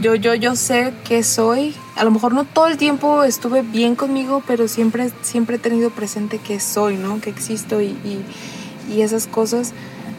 Yo, 0.00 0.14
yo, 0.14 0.34
yo 0.34 0.54
sé 0.56 0.92
que 1.04 1.22
soy, 1.22 1.74
a 1.96 2.04
lo 2.04 2.10
mejor 2.10 2.34
no 2.34 2.44
todo 2.44 2.66
el 2.68 2.76
tiempo 2.76 3.24
estuve 3.24 3.62
bien 3.62 3.96
conmigo, 3.96 4.42
pero 4.46 4.68
siempre, 4.68 5.10
siempre 5.22 5.56
he 5.56 5.58
tenido 5.58 5.90
presente 5.90 6.38
que 6.38 6.60
soy, 6.60 6.96
¿no? 6.96 7.20
Que 7.20 7.30
existo 7.30 7.80
y, 7.80 7.86
y, 8.04 8.24
y 8.92 9.02
esas 9.02 9.26
cosas. 9.26 9.72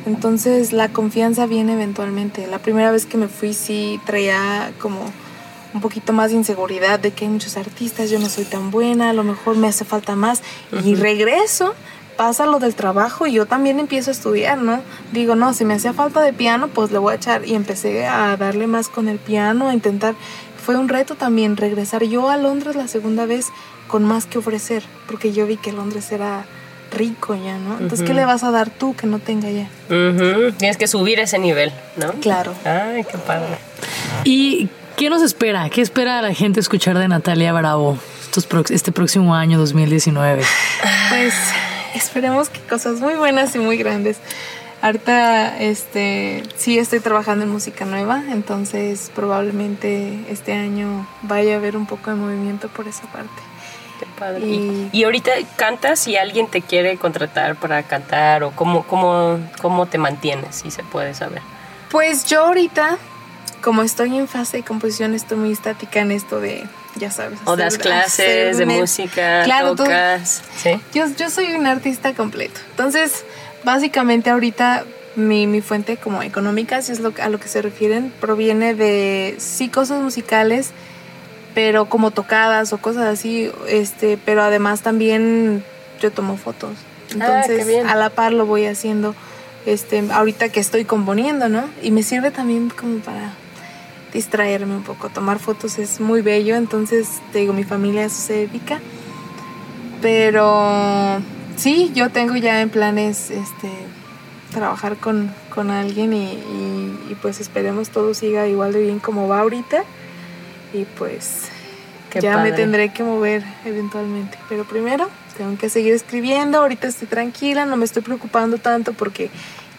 Entonces 0.06 0.72
la 0.72 0.90
confianza 0.90 1.46
viene 1.48 1.74
eventualmente. 1.74 2.46
La 2.48 2.60
primera 2.60 2.92
vez 2.92 3.06
que 3.06 3.18
me 3.18 3.28
fui 3.28 3.54
sí 3.54 4.00
traía 4.06 4.72
como 4.80 5.00
un 5.76 5.82
poquito 5.82 6.14
más 6.14 6.32
de 6.32 6.38
inseguridad 6.38 7.00
de 7.00 7.12
que 7.12 7.26
hay 7.26 7.32
muchos 7.32 7.58
artistas, 7.58 8.10
yo 8.10 8.18
no 8.18 8.30
soy 8.30 8.46
tan 8.46 8.72
buena, 8.72 9.10
a 9.10 9.14
lo 9.14 9.24
mejor 9.26 9.58
me 9.58 9.68
hace 9.68 9.84
falta 9.84 10.16
más. 10.16 10.42
Y 10.86 10.96
regreso, 10.96 11.76
pasa 12.16 12.46
lo 12.46 12.60
del 12.60 12.76
trabajo 12.76 13.28
y 13.28 13.34
yo 13.34 13.46
también 13.46 13.78
empiezo 13.82 14.10
a 14.10 14.14
estudiar, 14.14 14.58
¿no? 14.58 14.80
Digo, 15.12 15.36
no, 15.36 15.54
si 15.54 15.66
me 15.66 15.74
hacía 15.74 15.92
falta 15.92 16.22
de 16.22 16.32
piano, 16.32 16.70
pues 16.70 16.92
le 16.92 16.98
voy 16.98 17.12
a 17.12 17.16
echar. 17.18 17.46
Y 17.46 17.56
empecé 17.56 18.08
a 18.08 18.38
darle 18.38 18.68
más 18.68 18.88
con 18.88 19.10
el 19.10 19.18
piano, 19.20 19.68
a 19.68 19.74
intentar. 19.74 20.16
Fue 20.66 20.78
un 20.78 20.88
reto 20.88 21.16
también 21.16 21.58
regresar 21.58 22.04
yo 22.06 22.30
a 22.30 22.38
Londres 22.38 22.78
la 22.78 22.88
segunda 22.88 23.26
vez 23.26 23.48
con 23.90 24.06
más 24.06 24.26
que 24.28 24.38
ofrecer, 24.38 24.82
porque 25.08 25.34
yo 25.34 25.46
vi 25.46 25.58
que 25.58 25.74
Londres 25.74 26.10
era 26.14 26.46
rico 26.92 27.36
ya, 27.36 27.58
¿no? 27.58 27.74
Entonces, 27.74 28.00
¿qué 28.00 28.12
Ujú. 28.14 28.20
le 28.22 28.26
vas 28.26 28.44
a 28.46 28.52
dar 28.52 28.70
tú 28.70 28.96
que 28.96 29.08
no 29.08 29.20
tenga 29.20 29.50
ya? 29.50 29.68
Ujú. 29.90 30.54
Tienes 30.54 30.78
que 30.78 30.88
subir 30.88 31.20
ese 31.20 31.38
nivel, 31.38 31.74
¿no? 31.98 32.14
Claro. 32.22 32.54
Ay, 32.64 33.04
qué 33.04 33.18
padre. 33.18 33.58
¿Y 34.24 34.70
qué 34.98 35.10
nos 35.10 35.22
espera? 35.22 35.70
¿Qué 35.70 35.82
espera 35.82 36.22
la 36.22 36.34
gente 36.34 36.60
escuchar 36.60 36.98
de 36.98 37.08
Natalia 37.08 37.54
Bravo 37.54 37.98
estos 38.22 38.48
este 38.72 38.92
próximo 38.92 39.36
año 39.36 39.58
2019? 39.58 40.44
Pues 41.10 41.34
esperemos 41.96 42.50
que 42.50 42.60
cosas 42.62 43.00
muy 43.00 43.16
buenas 43.16 43.56
y 43.56 43.60
muy 43.60 43.78
grandes. 43.78 44.18
Ahorita 44.82 45.58
este 45.60 46.44
sí 46.58 46.78
estoy 46.78 47.00
trabajando 47.00 47.44
en 47.46 47.52
música 47.52 47.86
nueva, 47.86 48.22
entonces 48.30 49.12
probablemente 49.16 50.20
este 50.30 50.54
año 50.54 51.08
vaya 51.24 51.56
a 51.56 51.58
haber 51.58 51.76
un 51.78 51.86
poco 51.88 52.12
de 52.12 52.18
movimiento 52.18 52.68
por 52.70 52.88
esa 52.88 53.04
parte. 53.12 53.42
Qué 54.00 54.06
padre. 54.20 54.46
Y- 54.46 54.90
Y, 54.94 55.00
y 55.00 55.04
ahorita 55.06 55.32
cantas 55.56 56.00
si 56.00 56.18
alguien 56.18 56.48
te 56.48 56.62
quiere 56.62 56.98
contratar 56.98 57.56
para 57.56 57.82
cantar 57.84 58.44
o 58.44 58.52
cómo, 58.52 58.84
cómo, 58.84 59.40
cómo 59.62 59.86
te 59.88 59.98
mantienes, 59.98 60.56
si 60.58 60.70
se 60.70 60.84
puede 60.84 61.14
saber. 61.14 61.42
Pues 61.90 62.26
yo 62.26 62.46
ahorita, 62.46 62.98
como 63.66 63.82
estoy 63.82 64.16
en 64.16 64.28
fase 64.28 64.58
de 64.58 64.64
composición, 64.64 65.16
estoy 65.16 65.38
muy 65.38 65.52
estática 65.52 66.00
en 66.00 66.12
esto 66.12 66.40
de, 66.40 66.64
ya 66.98 67.10
sabes. 67.10 67.40
O 67.46 67.56
das 67.58 67.78
clases 67.80 68.14
hacer 68.14 68.56
de 68.56 68.66
música, 68.68 69.42
Claro, 69.44 69.76
todo- 69.76 69.86
tocas. 69.86 70.44
¿sí? 70.56 70.80
Yo, 70.94 71.08
yo 71.18 71.32
soy 71.32 71.52
un 71.54 71.66
artista 71.66 72.14
completo. 72.14 72.60
Entonces, 72.70 73.26
básicamente 73.64 74.30
ahorita 74.30 74.86
mi, 75.16 75.48
mi 75.48 75.62
fuente 75.62 75.98
como 75.98 76.22
económica, 76.22 76.82
si 76.84 76.92
es 76.92 77.00
lo, 77.00 77.12
a 77.20 77.28
lo 77.30 77.40
que 77.40 77.48
se 77.48 77.64
refieren, 77.64 78.14
proviene 78.22 78.76
de 78.76 79.34
sí 79.40 79.68
cosas 79.70 80.00
musicales, 80.04 80.70
pero 81.56 81.86
como 81.86 82.12
tocadas 82.12 82.72
o 82.72 82.78
cosas 82.78 83.06
así, 83.06 83.50
este, 83.68 84.20
pero 84.24 84.44
además 84.44 84.82
también 84.82 85.64
yo 86.02 86.12
tomo 86.12 86.38
fotos. 86.38 86.74
Ah, 87.20 87.42
Entonces, 87.42 87.66
bien. 87.66 87.88
a 87.88 87.96
la 87.96 88.12
par 88.12 88.32
lo 88.32 88.46
voy 88.46 88.66
haciendo 88.68 89.16
este 89.66 90.04
ahorita 90.12 90.50
que 90.50 90.60
estoy 90.60 90.86
componiendo, 90.86 91.50
¿no? 91.50 91.64
Y 91.82 91.90
me 91.90 92.04
sirve 92.04 92.30
también 92.30 92.70
como 92.70 93.00
para 93.00 93.25
distraerme 94.16 94.76
un 94.76 94.84
poco. 94.84 95.10
Tomar 95.10 95.40
fotos 95.40 95.78
es 95.78 96.00
muy 96.00 96.22
bello, 96.22 96.56
entonces 96.56 97.22
te 97.32 97.40
digo, 97.40 97.54
mi 97.54 97.64
familia 97.64 98.06
eso 98.06 98.22
se 98.22 98.34
dedica. 98.48 98.80
Pero 100.02 101.22
sí, 101.56 101.92
yo 101.94 102.10
tengo 102.10 102.36
ya 102.36 102.62
en 102.62 102.70
planes 102.70 103.30
este, 103.30 103.70
trabajar 104.52 104.98
con, 104.98 105.32
con 105.54 105.70
alguien 105.70 106.14
y, 106.14 106.34
y, 107.10 107.18
pues 107.22 107.40
esperemos 107.40 107.90
todo 107.90 108.14
siga 108.14 108.48
igual 108.48 108.74
de 108.74 108.82
bien 108.82 109.00
como 109.00 109.28
va 109.28 109.42
ahorita. 109.42 109.84
Y 110.74 110.86
pues 110.98 111.50
ya 112.22 112.38
me 112.38 112.52
tendré 112.52 112.94
que 112.94 113.04
mover 113.04 113.44
eventualmente. 113.66 114.38
Pero 114.50 114.64
primero 114.66 115.10
tengo 115.38 115.58
que 115.58 115.70
seguir 115.70 115.94
escribiendo. 115.94 116.60
Ahorita 116.60 116.88
estoy 116.88 117.08
tranquila, 117.08 117.66
no 117.66 117.78
me 117.78 117.86
estoy 117.86 118.02
preocupando 118.02 118.58
tanto 118.58 118.94
porque 118.94 119.30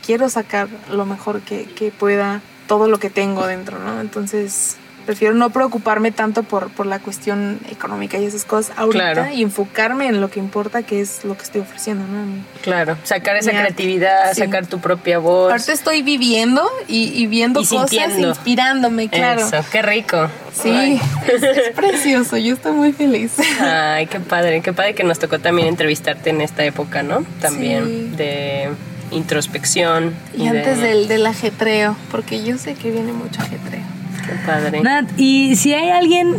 quiero 0.04 0.28
sacar 0.28 0.68
lo 0.90 1.04
mejor 1.04 1.40
que, 1.40 1.64
que 1.64 1.90
pueda, 1.90 2.40
todo 2.66 2.88
lo 2.88 2.98
que 2.98 3.10
tengo 3.10 3.46
dentro, 3.46 3.78
¿no? 3.78 4.00
Entonces 4.00 4.76
prefiero 5.06 5.34
no 5.34 5.50
preocuparme 5.50 6.10
tanto 6.10 6.42
por, 6.42 6.68
por 6.70 6.84
la 6.84 6.98
cuestión 6.98 7.60
económica 7.70 8.18
y 8.18 8.26
esas 8.26 8.44
cosas 8.44 8.76
ahorita 8.76 9.32
y 9.32 9.42
enfocarme 9.42 10.08
en 10.08 10.20
lo 10.20 10.28
que 10.28 10.40
importa, 10.40 10.82
que 10.82 11.00
es 11.00 11.24
lo 11.24 11.36
que 11.36 11.44
estoy 11.44 11.60
ofreciendo, 11.62 12.04
¿no? 12.06 12.44
Claro, 12.62 12.98
sacar 13.04 13.36
esa 13.36 13.52
creatividad, 13.52 14.34
sacar 14.34 14.66
tu 14.66 14.80
propia 14.80 15.18
voz. 15.18 15.52
Ahorita 15.52 15.72
estoy 15.72 16.02
viviendo 16.02 16.68
y, 16.88 17.26
viendo 17.28 17.60
cosas, 17.60 18.18
inspirándome, 18.18 19.08
claro. 19.08 19.46
Eso, 19.46 19.64
qué 19.70 19.80
rico. 19.80 20.28
Sí, 20.52 21.00
es, 21.28 21.74
precioso, 21.74 22.36
yo 22.36 22.54
estoy 22.54 22.72
muy 22.72 22.92
feliz. 22.92 23.34
Ay, 23.60 24.06
qué 24.06 24.20
padre, 24.20 24.60
qué 24.60 24.72
padre 24.72 24.94
que 24.94 25.04
nos 25.04 25.18
tocó 25.18 25.38
también 25.38 25.68
entrevistarte 25.68 26.30
en 26.30 26.40
esta 26.40 26.64
época, 26.64 27.02
¿no? 27.02 27.24
También 27.40 28.16
de 28.16 28.70
introspección. 29.16 30.14
Y, 30.36 30.46
antes 30.46 30.80
del, 30.80 31.08
del 31.08 31.26
ajetreo, 31.26 31.96
porque 32.10 32.44
yo 32.44 32.58
sé 32.58 32.74
que 32.74 32.90
viene 32.90 33.12
mucho 33.12 33.40
ajetreo. 33.40 33.84
Qué 34.26 34.32
padre. 34.44 34.80
Nat, 34.80 35.08
y 35.16 35.56
si 35.56 35.74
hay 35.74 35.90
alguien 35.90 36.36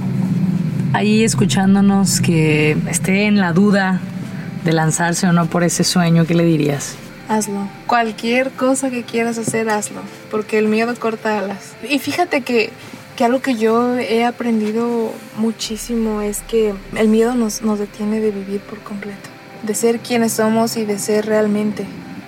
ahí 0.93 1.23
escuchándonos 1.23 2.21
que 2.21 2.78
esté 2.89 3.25
en 3.25 3.39
la 3.39 3.53
duda 3.53 3.99
de 4.63 4.73
lanzarse 4.73 5.28
o 5.28 5.34
no 5.34 5.45
por 5.45 5.63
ese 5.63 5.84
sueño, 5.84 6.25
¿qué 6.25 6.34
le 6.34 6.43
dirías? 6.43 6.95
Hazlo. 7.30 7.67
Cualquier 7.88 8.51
cosa 8.51 8.89
que 8.89 9.03
quieras 9.03 9.38
hacer, 9.38 9.69
hazlo. 9.69 10.01
Porque 10.32 10.57
el 10.57 10.67
miedo 10.67 10.93
corta 10.95 11.39
alas. 11.39 11.75
Y 11.89 11.99
fíjate 11.99 12.41
que, 12.41 12.71
que 13.15 13.25
algo 13.25 13.41
que 13.41 13.55
yo 13.55 13.97
he 13.97 14.25
aprendido 14.25 15.11
muchísimo 15.38 16.21
es 16.21 16.41
que 16.41 16.73
el 16.95 17.07
miedo 17.09 17.36
nos, 17.36 17.61
nos 17.61 17.80
detiene 17.80 18.19
de 18.19 18.32
vivir 18.32 18.61
por 18.61 18.80
completo. 18.80 19.30
De 19.63 19.75
ser 19.75 19.99
quienes 19.99 20.34
somos 20.34 20.78
y 20.78 20.86
de 20.86 20.99
ser 20.99 21.25
realmente 21.25 21.86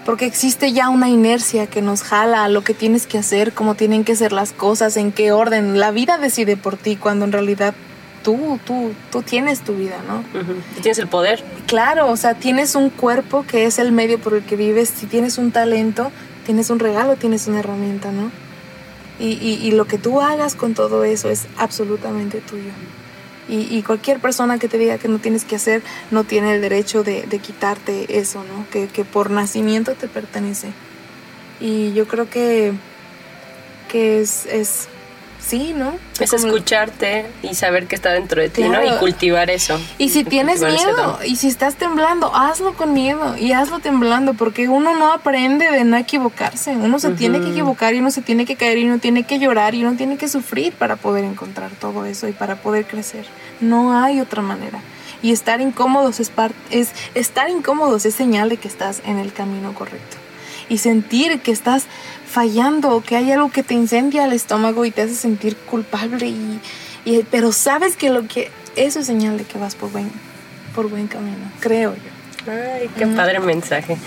porque 0.10 0.26
existe 0.26 0.74
ya 0.74 0.90
una 0.90 1.08
inercia 1.08 1.68
que 1.68 1.84
nos 1.84 2.02
jala 2.02 2.44
a 2.44 2.50
lo 2.50 2.64
que 2.64 2.74
tienes 2.74 3.06
que 3.06 3.20
hacer, 3.20 3.54
cómo 3.54 3.76
tienen 3.76 4.04
que 4.04 4.16
ser 4.16 4.32
las 4.32 4.54
cosas, 4.54 4.98
en 4.98 5.12
qué 5.12 5.32
orden. 5.32 5.80
La 5.80 5.92
vida 5.92 6.18
decide 6.18 6.58
por 6.58 6.78
ti 6.78 6.96
cuando 6.96 7.26
en 7.26 7.32
realidad 7.32 7.76
tú, 8.24 8.60
tú, 8.66 8.92
tú 9.12 9.22
tienes 9.22 9.60
tu 9.60 9.76
vida, 9.76 9.98
¿no? 10.08 10.24
Tienes 10.82 10.98
el 10.98 11.08
poder. 11.08 11.44
Claro, 11.68 12.10
o 12.10 12.18
sea, 12.18 12.34
tienes 12.34 12.74
un 12.74 12.90
cuerpo 12.90 13.46
que 13.48 13.68
es 13.68 13.78
el 13.78 13.92
medio 13.92 14.20
por 14.20 14.34
el 14.34 14.44
que 14.44 14.56
vives, 14.56 14.90
si 14.90 15.06
tienes 15.06 15.38
un 15.38 15.52
talento, 15.52 16.12
tienes 16.44 16.72
un 16.72 16.80
regalo, 16.80 17.16
tienes 17.16 17.46
una 17.46 17.60
herramienta, 17.60 18.12
¿no? 18.12 18.32
Y, 19.20 19.34
y, 19.34 19.60
y 19.62 19.74
lo 19.74 19.86
que 19.86 20.00
tú 20.00 20.22
hagas 20.22 20.56
con 20.56 20.74
todo 20.74 21.04
eso 21.04 21.30
es 21.30 21.46
absolutamente 21.56 22.40
tuyo. 22.40 22.72
Y, 23.52 23.82
cualquier 23.82 24.20
persona 24.20 24.60
que 24.60 24.68
te 24.68 24.78
diga 24.78 25.00
que 25.00 25.08
no 25.08 25.18
tienes 25.18 25.44
que 25.44 25.56
hacer 25.56 25.82
no 26.12 26.24
tiene 26.24 26.54
el 26.54 26.62
derecho 26.62 27.04
de, 27.04 27.24
quitarte 27.42 28.20
eso, 28.20 28.44
¿no? 28.44 28.70
Que, 28.70 28.88
que, 28.88 29.06
por 29.06 29.32
nacimiento 29.32 29.96
te 29.96 30.08
pertenece. 30.08 30.72
Y 31.60 31.92
yo 31.94 32.08
creo 32.08 32.30
que, 32.30 32.74
que 33.88 34.22
es, 34.22 34.46
es 34.46 34.88
sí, 35.50 35.74
¿no? 35.76 35.94
Es 36.20 36.34
escucharte 36.34 37.26
y 37.42 37.56
saber 37.56 37.88
que 37.88 37.96
está 37.96 38.12
dentro 38.12 38.42
de 38.42 38.50
ti, 38.50 38.64
¿no? 38.64 38.84
Y 38.84 38.98
cultivar 39.00 39.50
eso. 39.50 39.80
Y 39.98 40.10
si 40.10 40.24
tienes 40.24 40.62
miedo, 40.62 41.20
y 41.26 41.36
si 41.38 41.48
estás 41.48 41.76
temblando, 41.76 42.36
hazlo 42.36 42.74
con 42.74 42.94
miedo 42.94 43.36
y 43.38 43.54
hazlo 43.54 43.80
temblando, 43.80 44.34
porque 44.34 44.70
uno 44.70 44.96
no 44.96 45.12
aprende 45.12 45.72
de 45.72 45.84
no 45.84 45.98
equivocarse. 45.98 46.72
Uno 46.72 47.00
se 47.00 47.12
tiene 47.12 47.40
que 47.42 47.50
equivocar 47.50 47.96
y 47.96 48.00
uno 48.00 48.12
se 48.12 48.22
tiene 48.22 48.46
que 48.46 48.56
caer 48.56 48.78
y 48.78 48.86
uno 48.86 49.00
tiene 49.00 49.24
que 49.24 49.40
llorar 49.40 49.76
y 49.76 49.84
uno 49.84 49.98
tiene 49.98 50.18
que 50.18 50.28
sufrir 50.28 50.74
para 50.74 50.96
poder 50.96 51.24
encontrar 51.24 51.72
todo 51.72 52.06
eso 52.06 52.28
y 52.28 52.34
para 52.34 52.58
poder 52.58 52.86
crecer. 52.86 53.26
No 53.60 53.98
hay 53.98 54.22
otra 54.22 54.42
manera. 54.42 54.80
Y 55.22 55.32
estar 55.32 55.60
incómodos 55.60 56.20
es, 56.20 56.32
es 56.70 56.90
estar 57.16 57.50
incómodos 57.50 58.06
es 58.06 58.16
señal 58.16 58.50
de 58.50 58.58
que 58.58 58.68
estás 58.68 59.02
en 59.06 59.18
el 59.18 59.34
camino 59.34 59.74
correcto. 59.74 60.18
Y 60.70 60.78
sentir 60.78 61.42
que 61.42 61.52
estás 61.52 61.86
fallando, 62.30 63.02
que 63.02 63.16
hay 63.16 63.32
algo 63.32 63.50
que 63.50 63.64
te 63.64 63.74
incendia 63.74 64.26
el 64.26 64.34
estómago 64.34 64.86
y 64.86 64.92
te 64.92 65.02
hace 65.02 65.16
sentir 65.16 65.56
culpable 65.58 66.28
y, 66.28 66.60
y 67.04 67.24
pero 67.24 67.52
sabes 67.52 67.96
que 67.98 68.10
lo 68.10 68.28
que 68.28 68.52
eso 68.76 69.00
es 69.00 69.08
señal 69.08 69.38
de 69.38 69.46
que 69.46 69.58
vas 69.58 69.76
por 69.76 69.92
buen 69.92 70.12
por 70.76 70.90
buen 70.90 71.08
camino, 71.08 71.52
creo 71.60 71.96
yo. 71.96 72.19
Ay, 72.48 72.90
qué 72.98 73.06
padre 73.08 73.40
mensaje. 73.40 73.98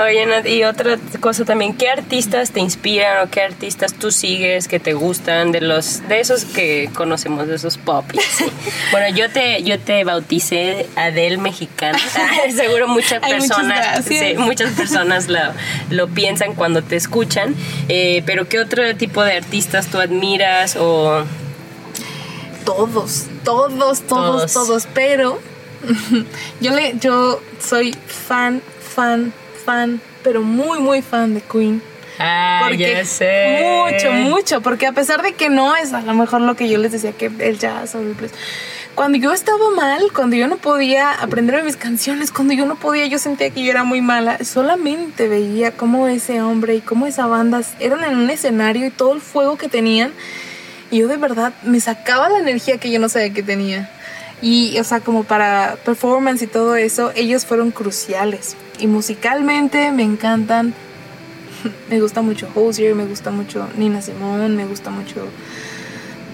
Oye, 0.00 0.26
y 0.50 0.64
otra 0.64 0.96
cosa 1.20 1.44
también, 1.44 1.74
¿qué 1.74 1.88
artistas 1.88 2.52
te 2.52 2.60
inspiran 2.60 3.26
o 3.26 3.30
qué 3.30 3.42
artistas 3.42 3.94
tú 3.94 4.10
sigues 4.10 4.68
que 4.68 4.78
te 4.78 4.92
gustan 4.92 5.52
de 5.52 5.60
los 5.60 6.06
de 6.08 6.20
esos 6.20 6.44
que 6.44 6.88
conocemos, 6.94 7.48
de 7.48 7.56
esos 7.56 7.78
pop? 7.78 8.04
Bueno, 8.92 9.14
yo 9.16 9.30
te 9.30 9.62
yo 9.62 9.78
te 9.78 10.04
bauticé 10.04 10.86
Adele 10.96 11.38
mexicana. 11.38 11.98
Seguro 12.54 12.88
muchas 12.88 13.20
personas, 13.20 14.04
muchas 14.38 14.72
personas 14.72 15.28
lo, 15.28 15.40
lo, 15.90 16.08
piensan 16.08 16.54
cuando 16.54 16.82
te 16.82 16.96
escuchan. 16.96 17.54
Eh, 17.88 18.22
pero 18.26 18.48
¿qué 18.48 18.58
otro 18.58 18.94
tipo 18.96 19.22
de 19.22 19.36
artistas 19.36 19.86
tú 19.88 19.98
admiras 19.98 20.76
o 20.76 21.24
todos, 22.64 23.26
todos, 23.44 24.02
todos, 24.02 24.52
todos, 24.52 24.88
pero 24.92 25.40
yo 26.60 26.74
le, 26.74 26.98
yo 26.98 27.40
soy 27.60 27.94
fan, 28.06 28.62
fan, 28.80 29.32
fan, 29.64 30.00
pero 30.22 30.42
muy, 30.42 30.80
muy 30.80 31.02
fan 31.02 31.34
de 31.34 31.40
Queen. 31.40 31.82
Ah, 32.18 32.66
porque 32.68 33.04
sé. 33.06 33.60
Mucho, 33.62 34.12
mucho, 34.12 34.60
porque 34.60 34.86
a 34.86 34.92
pesar 34.92 35.22
de 35.22 35.32
que 35.32 35.48
no 35.48 35.74
es 35.74 35.94
a 35.94 36.02
lo 36.02 36.12
mejor 36.12 36.42
lo 36.42 36.54
que 36.54 36.68
yo 36.68 36.76
les 36.78 36.92
decía 36.92 37.12
que 37.12 37.30
el 37.38 37.58
jazz 37.58 37.94
o 37.94 38.00
el 38.00 38.12
blues, 38.12 38.32
cuando 38.94 39.16
yo 39.16 39.32
estaba 39.32 39.70
mal, 39.74 40.12
cuando 40.14 40.36
yo 40.36 40.46
no 40.46 40.58
podía 40.58 41.12
aprender 41.12 41.64
mis 41.64 41.76
canciones, 41.76 42.30
cuando 42.30 42.52
yo 42.52 42.66
no 42.66 42.74
podía, 42.74 43.06
yo 43.06 43.18
sentía 43.18 43.48
que 43.48 43.62
yo 43.62 43.70
era 43.70 43.84
muy 43.84 44.02
mala, 44.02 44.44
solamente 44.44 45.28
veía 45.28 45.70
cómo 45.72 46.08
ese 46.08 46.42
hombre 46.42 46.74
y 46.74 46.80
cómo 46.82 47.06
esa 47.06 47.26
banda 47.26 47.62
eran 47.78 48.04
en 48.04 48.18
un 48.18 48.28
escenario 48.28 48.86
y 48.86 48.90
todo 48.90 49.14
el 49.14 49.22
fuego 49.22 49.56
que 49.56 49.68
tenían, 49.68 50.12
y 50.90 50.98
yo 50.98 51.08
de 51.08 51.16
verdad 51.16 51.54
me 51.62 51.80
sacaba 51.80 52.28
la 52.28 52.40
energía 52.40 52.76
que 52.76 52.90
yo 52.90 53.00
no 53.00 53.08
sabía 53.08 53.32
que 53.32 53.42
tenía. 53.42 53.88
Y, 54.42 54.78
o 54.78 54.84
sea, 54.84 55.00
como 55.00 55.24
para 55.24 55.76
performance 55.84 56.42
y 56.42 56.46
todo 56.46 56.76
eso, 56.76 57.12
ellos 57.14 57.44
fueron 57.44 57.70
cruciales. 57.70 58.56
Y 58.78 58.86
musicalmente 58.86 59.92
me 59.92 60.02
encantan. 60.02 60.74
Me 61.90 62.00
gusta 62.00 62.22
mucho 62.22 62.48
Hosier, 62.54 62.94
me 62.94 63.04
gusta 63.04 63.30
mucho 63.30 63.68
Nina 63.76 64.00
Simone, 64.00 64.48
me 64.48 64.64
gusta 64.64 64.88
mucho 64.88 65.26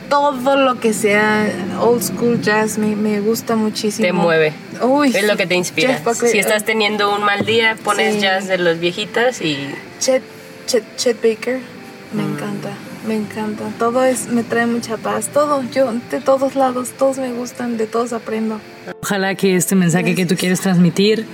todo 0.08 0.56
lo 0.56 0.78
que 0.80 0.92
sea 0.92 1.50
old 1.80 2.02
school 2.02 2.40
jazz, 2.40 2.78
me, 2.78 2.96
me 2.96 3.20
gusta 3.20 3.56
muchísimo. 3.56 4.06
Te 4.06 4.12
mueve. 4.12 4.52
Uy, 4.82 5.12
es 5.14 5.24
lo 5.24 5.36
que 5.36 5.46
te 5.46 5.54
inspira. 5.54 6.00
si 6.14 6.38
estás 6.38 6.64
teniendo 6.64 7.14
un 7.14 7.24
mal 7.24 7.44
día, 7.44 7.76
pones 7.82 8.20
jazz 8.20 8.46
de 8.46 8.58
los 8.58 8.78
viejitas 8.78 9.40
y... 9.40 9.74
Chet, 9.98 10.22
Chet, 10.66 10.84
Chet 10.96 11.16
Baker, 11.16 11.58
me 12.12 12.22
mm. 12.22 12.34
encanta. 12.34 12.70
Me 13.06 13.14
encanta. 13.14 13.64
Todo 13.78 14.04
es, 14.04 14.26
me 14.28 14.42
trae 14.42 14.66
mucha 14.66 14.96
paz. 14.96 15.28
Todo, 15.32 15.62
yo, 15.72 15.92
de 16.10 16.20
todos 16.20 16.56
lados, 16.56 16.90
todos 16.98 17.18
me 17.18 17.32
gustan, 17.32 17.76
de 17.76 17.86
todos 17.86 18.12
aprendo. 18.12 18.60
Ojalá 19.00 19.34
que 19.36 19.54
este 19.54 19.76
mensaje 19.76 20.14
que 20.14 20.26
tú 20.26 20.34
quieres 20.34 20.60
transmitir, 20.60 21.24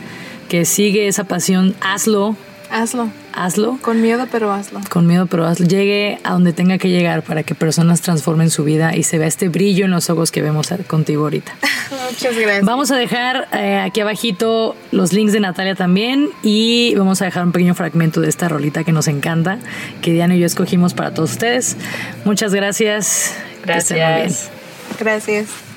que 0.48 0.64
sigue 0.66 1.08
esa 1.08 1.24
pasión, 1.24 1.74
hazlo, 1.80 2.36
Hazlo. 2.72 3.10
Hazlo. 3.34 3.78
Con 3.82 4.00
miedo, 4.00 4.26
pero 4.32 4.50
hazlo. 4.50 4.80
Con 4.88 5.06
miedo, 5.06 5.26
pero 5.26 5.46
hazlo. 5.46 5.66
Llegue 5.66 6.18
a 6.24 6.32
donde 6.32 6.54
tenga 6.54 6.78
que 6.78 6.88
llegar 6.88 7.22
para 7.22 7.42
que 7.42 7.54
personas 7.54 8.00
transformen 8.00 8.48
su 8.48 8.64
vida 8.64 8.96
y 8.96 9.02
se 9.02 9.18
vea 9.18 9.28
este 9.28 9.50
brillo 9.50 9.84
en 9.84 9.90
los 9.90 10.08
ojos 10.08 10.30
que 10.30 10.40
vemos 10.40 10.72
contigo 10.86 11.24
ahorita. 11.24 11.54
Muchas 12.10 12.34
gracias. 12.34 12.64
Vamos 12.64 12.90
a 12.90 12.96
dejar 12.96 13.46
eh, 13.52 13.78
aquí 13.78 14.00
abajito 14.00 14.74
los 14.90 15.12
links 15.12 15.34
de 15.34 15.40
Natalia 15.40 15.74
también 15.74 16.30
y 16.42 16.94
vamos 16.94 17.20
a 17.20 17.26
dejar 17.26 17.44
un 17.44 17.52
pequeño 17.52 17.74
fragmento 17.74 18.22
de 18.22 18.30
esta 18.30 18.48
rolita 18.48 18.84
que 18.84 18.92
nos 18.92 19.06
encanta, 19.06 19.58
que 20.00 20.12
Diana 20.12 20.34
y 20.34 20.40
yo 20.40 20.46
escogimos 20.46 20.94
para 20.94 21.12
todos 21.12 21.32
ustedes. 21.32 21.76
Muchas 22.24 22.54
gracias. 22.54 23.34
Gracias. 23.64 24.50
Gracias. 24.98 25.71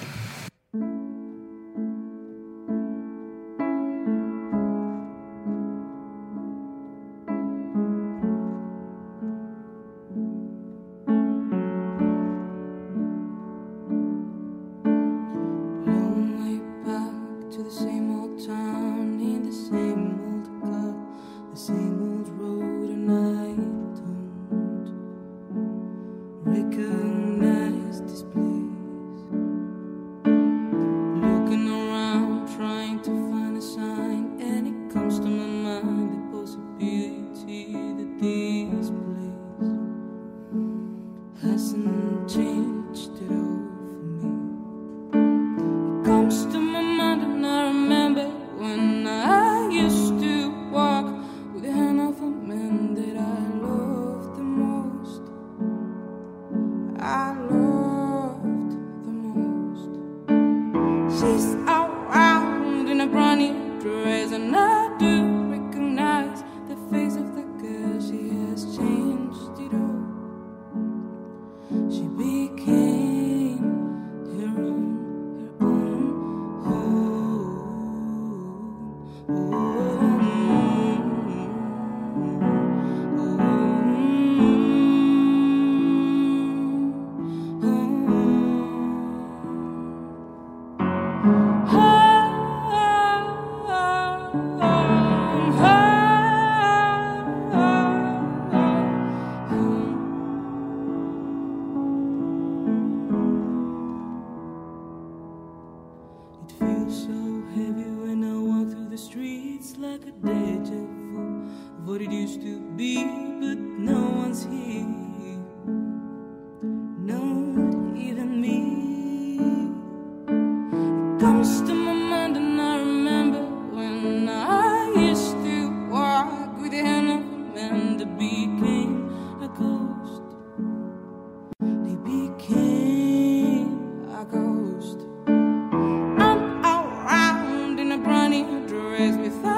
raise 138.98 139.18
me 139.18 139.55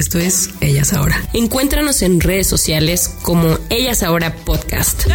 Esto 0.00 0.18
es 0.18 0.48
Ellas 0.62 0.94
Ahora. 0.94 1.22
Encuéntranos 1.34 2.00
en 2.00 2.22
redes 2.22 2.46
sociales 2.46 3.06
como 3.22 3.58
Ellas 3.68 4.02
Ahora 4.02 4.34
Podcast. 4.46 5.06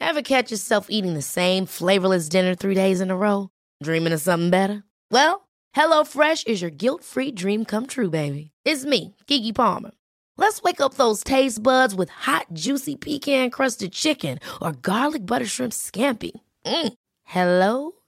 Ever 0.00 0.22
catch 0.22 0.50
yourself 0.50 0.86
eating 0.88 1.12
the 1.12 1.20
same 1.20 1.66
flavorless 1.66 2.30
dinner 2.30 2.54
three 2.54 2.74
days 2.74 3.02
in 3.02 3.10
a 3.10 3.14
row? 3.14 3.50
Dreaming 3.82 4.14
of 4.14 4.22
something 4.22 4.48
better? 4.48 4.84
Well, 5.10 5.46
HelloFresh 5.76 6.46
is 6.46 6.62
your 6.62 6.70
guilt-free 6.70 7.32
dream 7.32 7.66
come 7.66 7.86
true, 7.86 8.08
baby. 8.08 8.52
It's 8.64 8.86
me, 8.86 9.16
Kiki 9.26 9.52
Palmer. 9.52 9.90
Let's 10.38 10.62
wake 10.62 10.80
up 10.80 10.94
those 10.94 11.22
taste 11.22 11.62
buds 11.62 11.94
with 11.94 12.08
hot, 12.08 12.46
juicy 12.54 12.96
pecan 12.96 13.50
crusted 13.50 13.92
chicken 13.92 14.38
or 14.62 14.72
garlic 14.72 15.26
butter 15.26 15.46
shrimp 15.46 15.74
scampi. 15.74 16.30
Mm. 16.64 16.94
Hello 17.24 17.92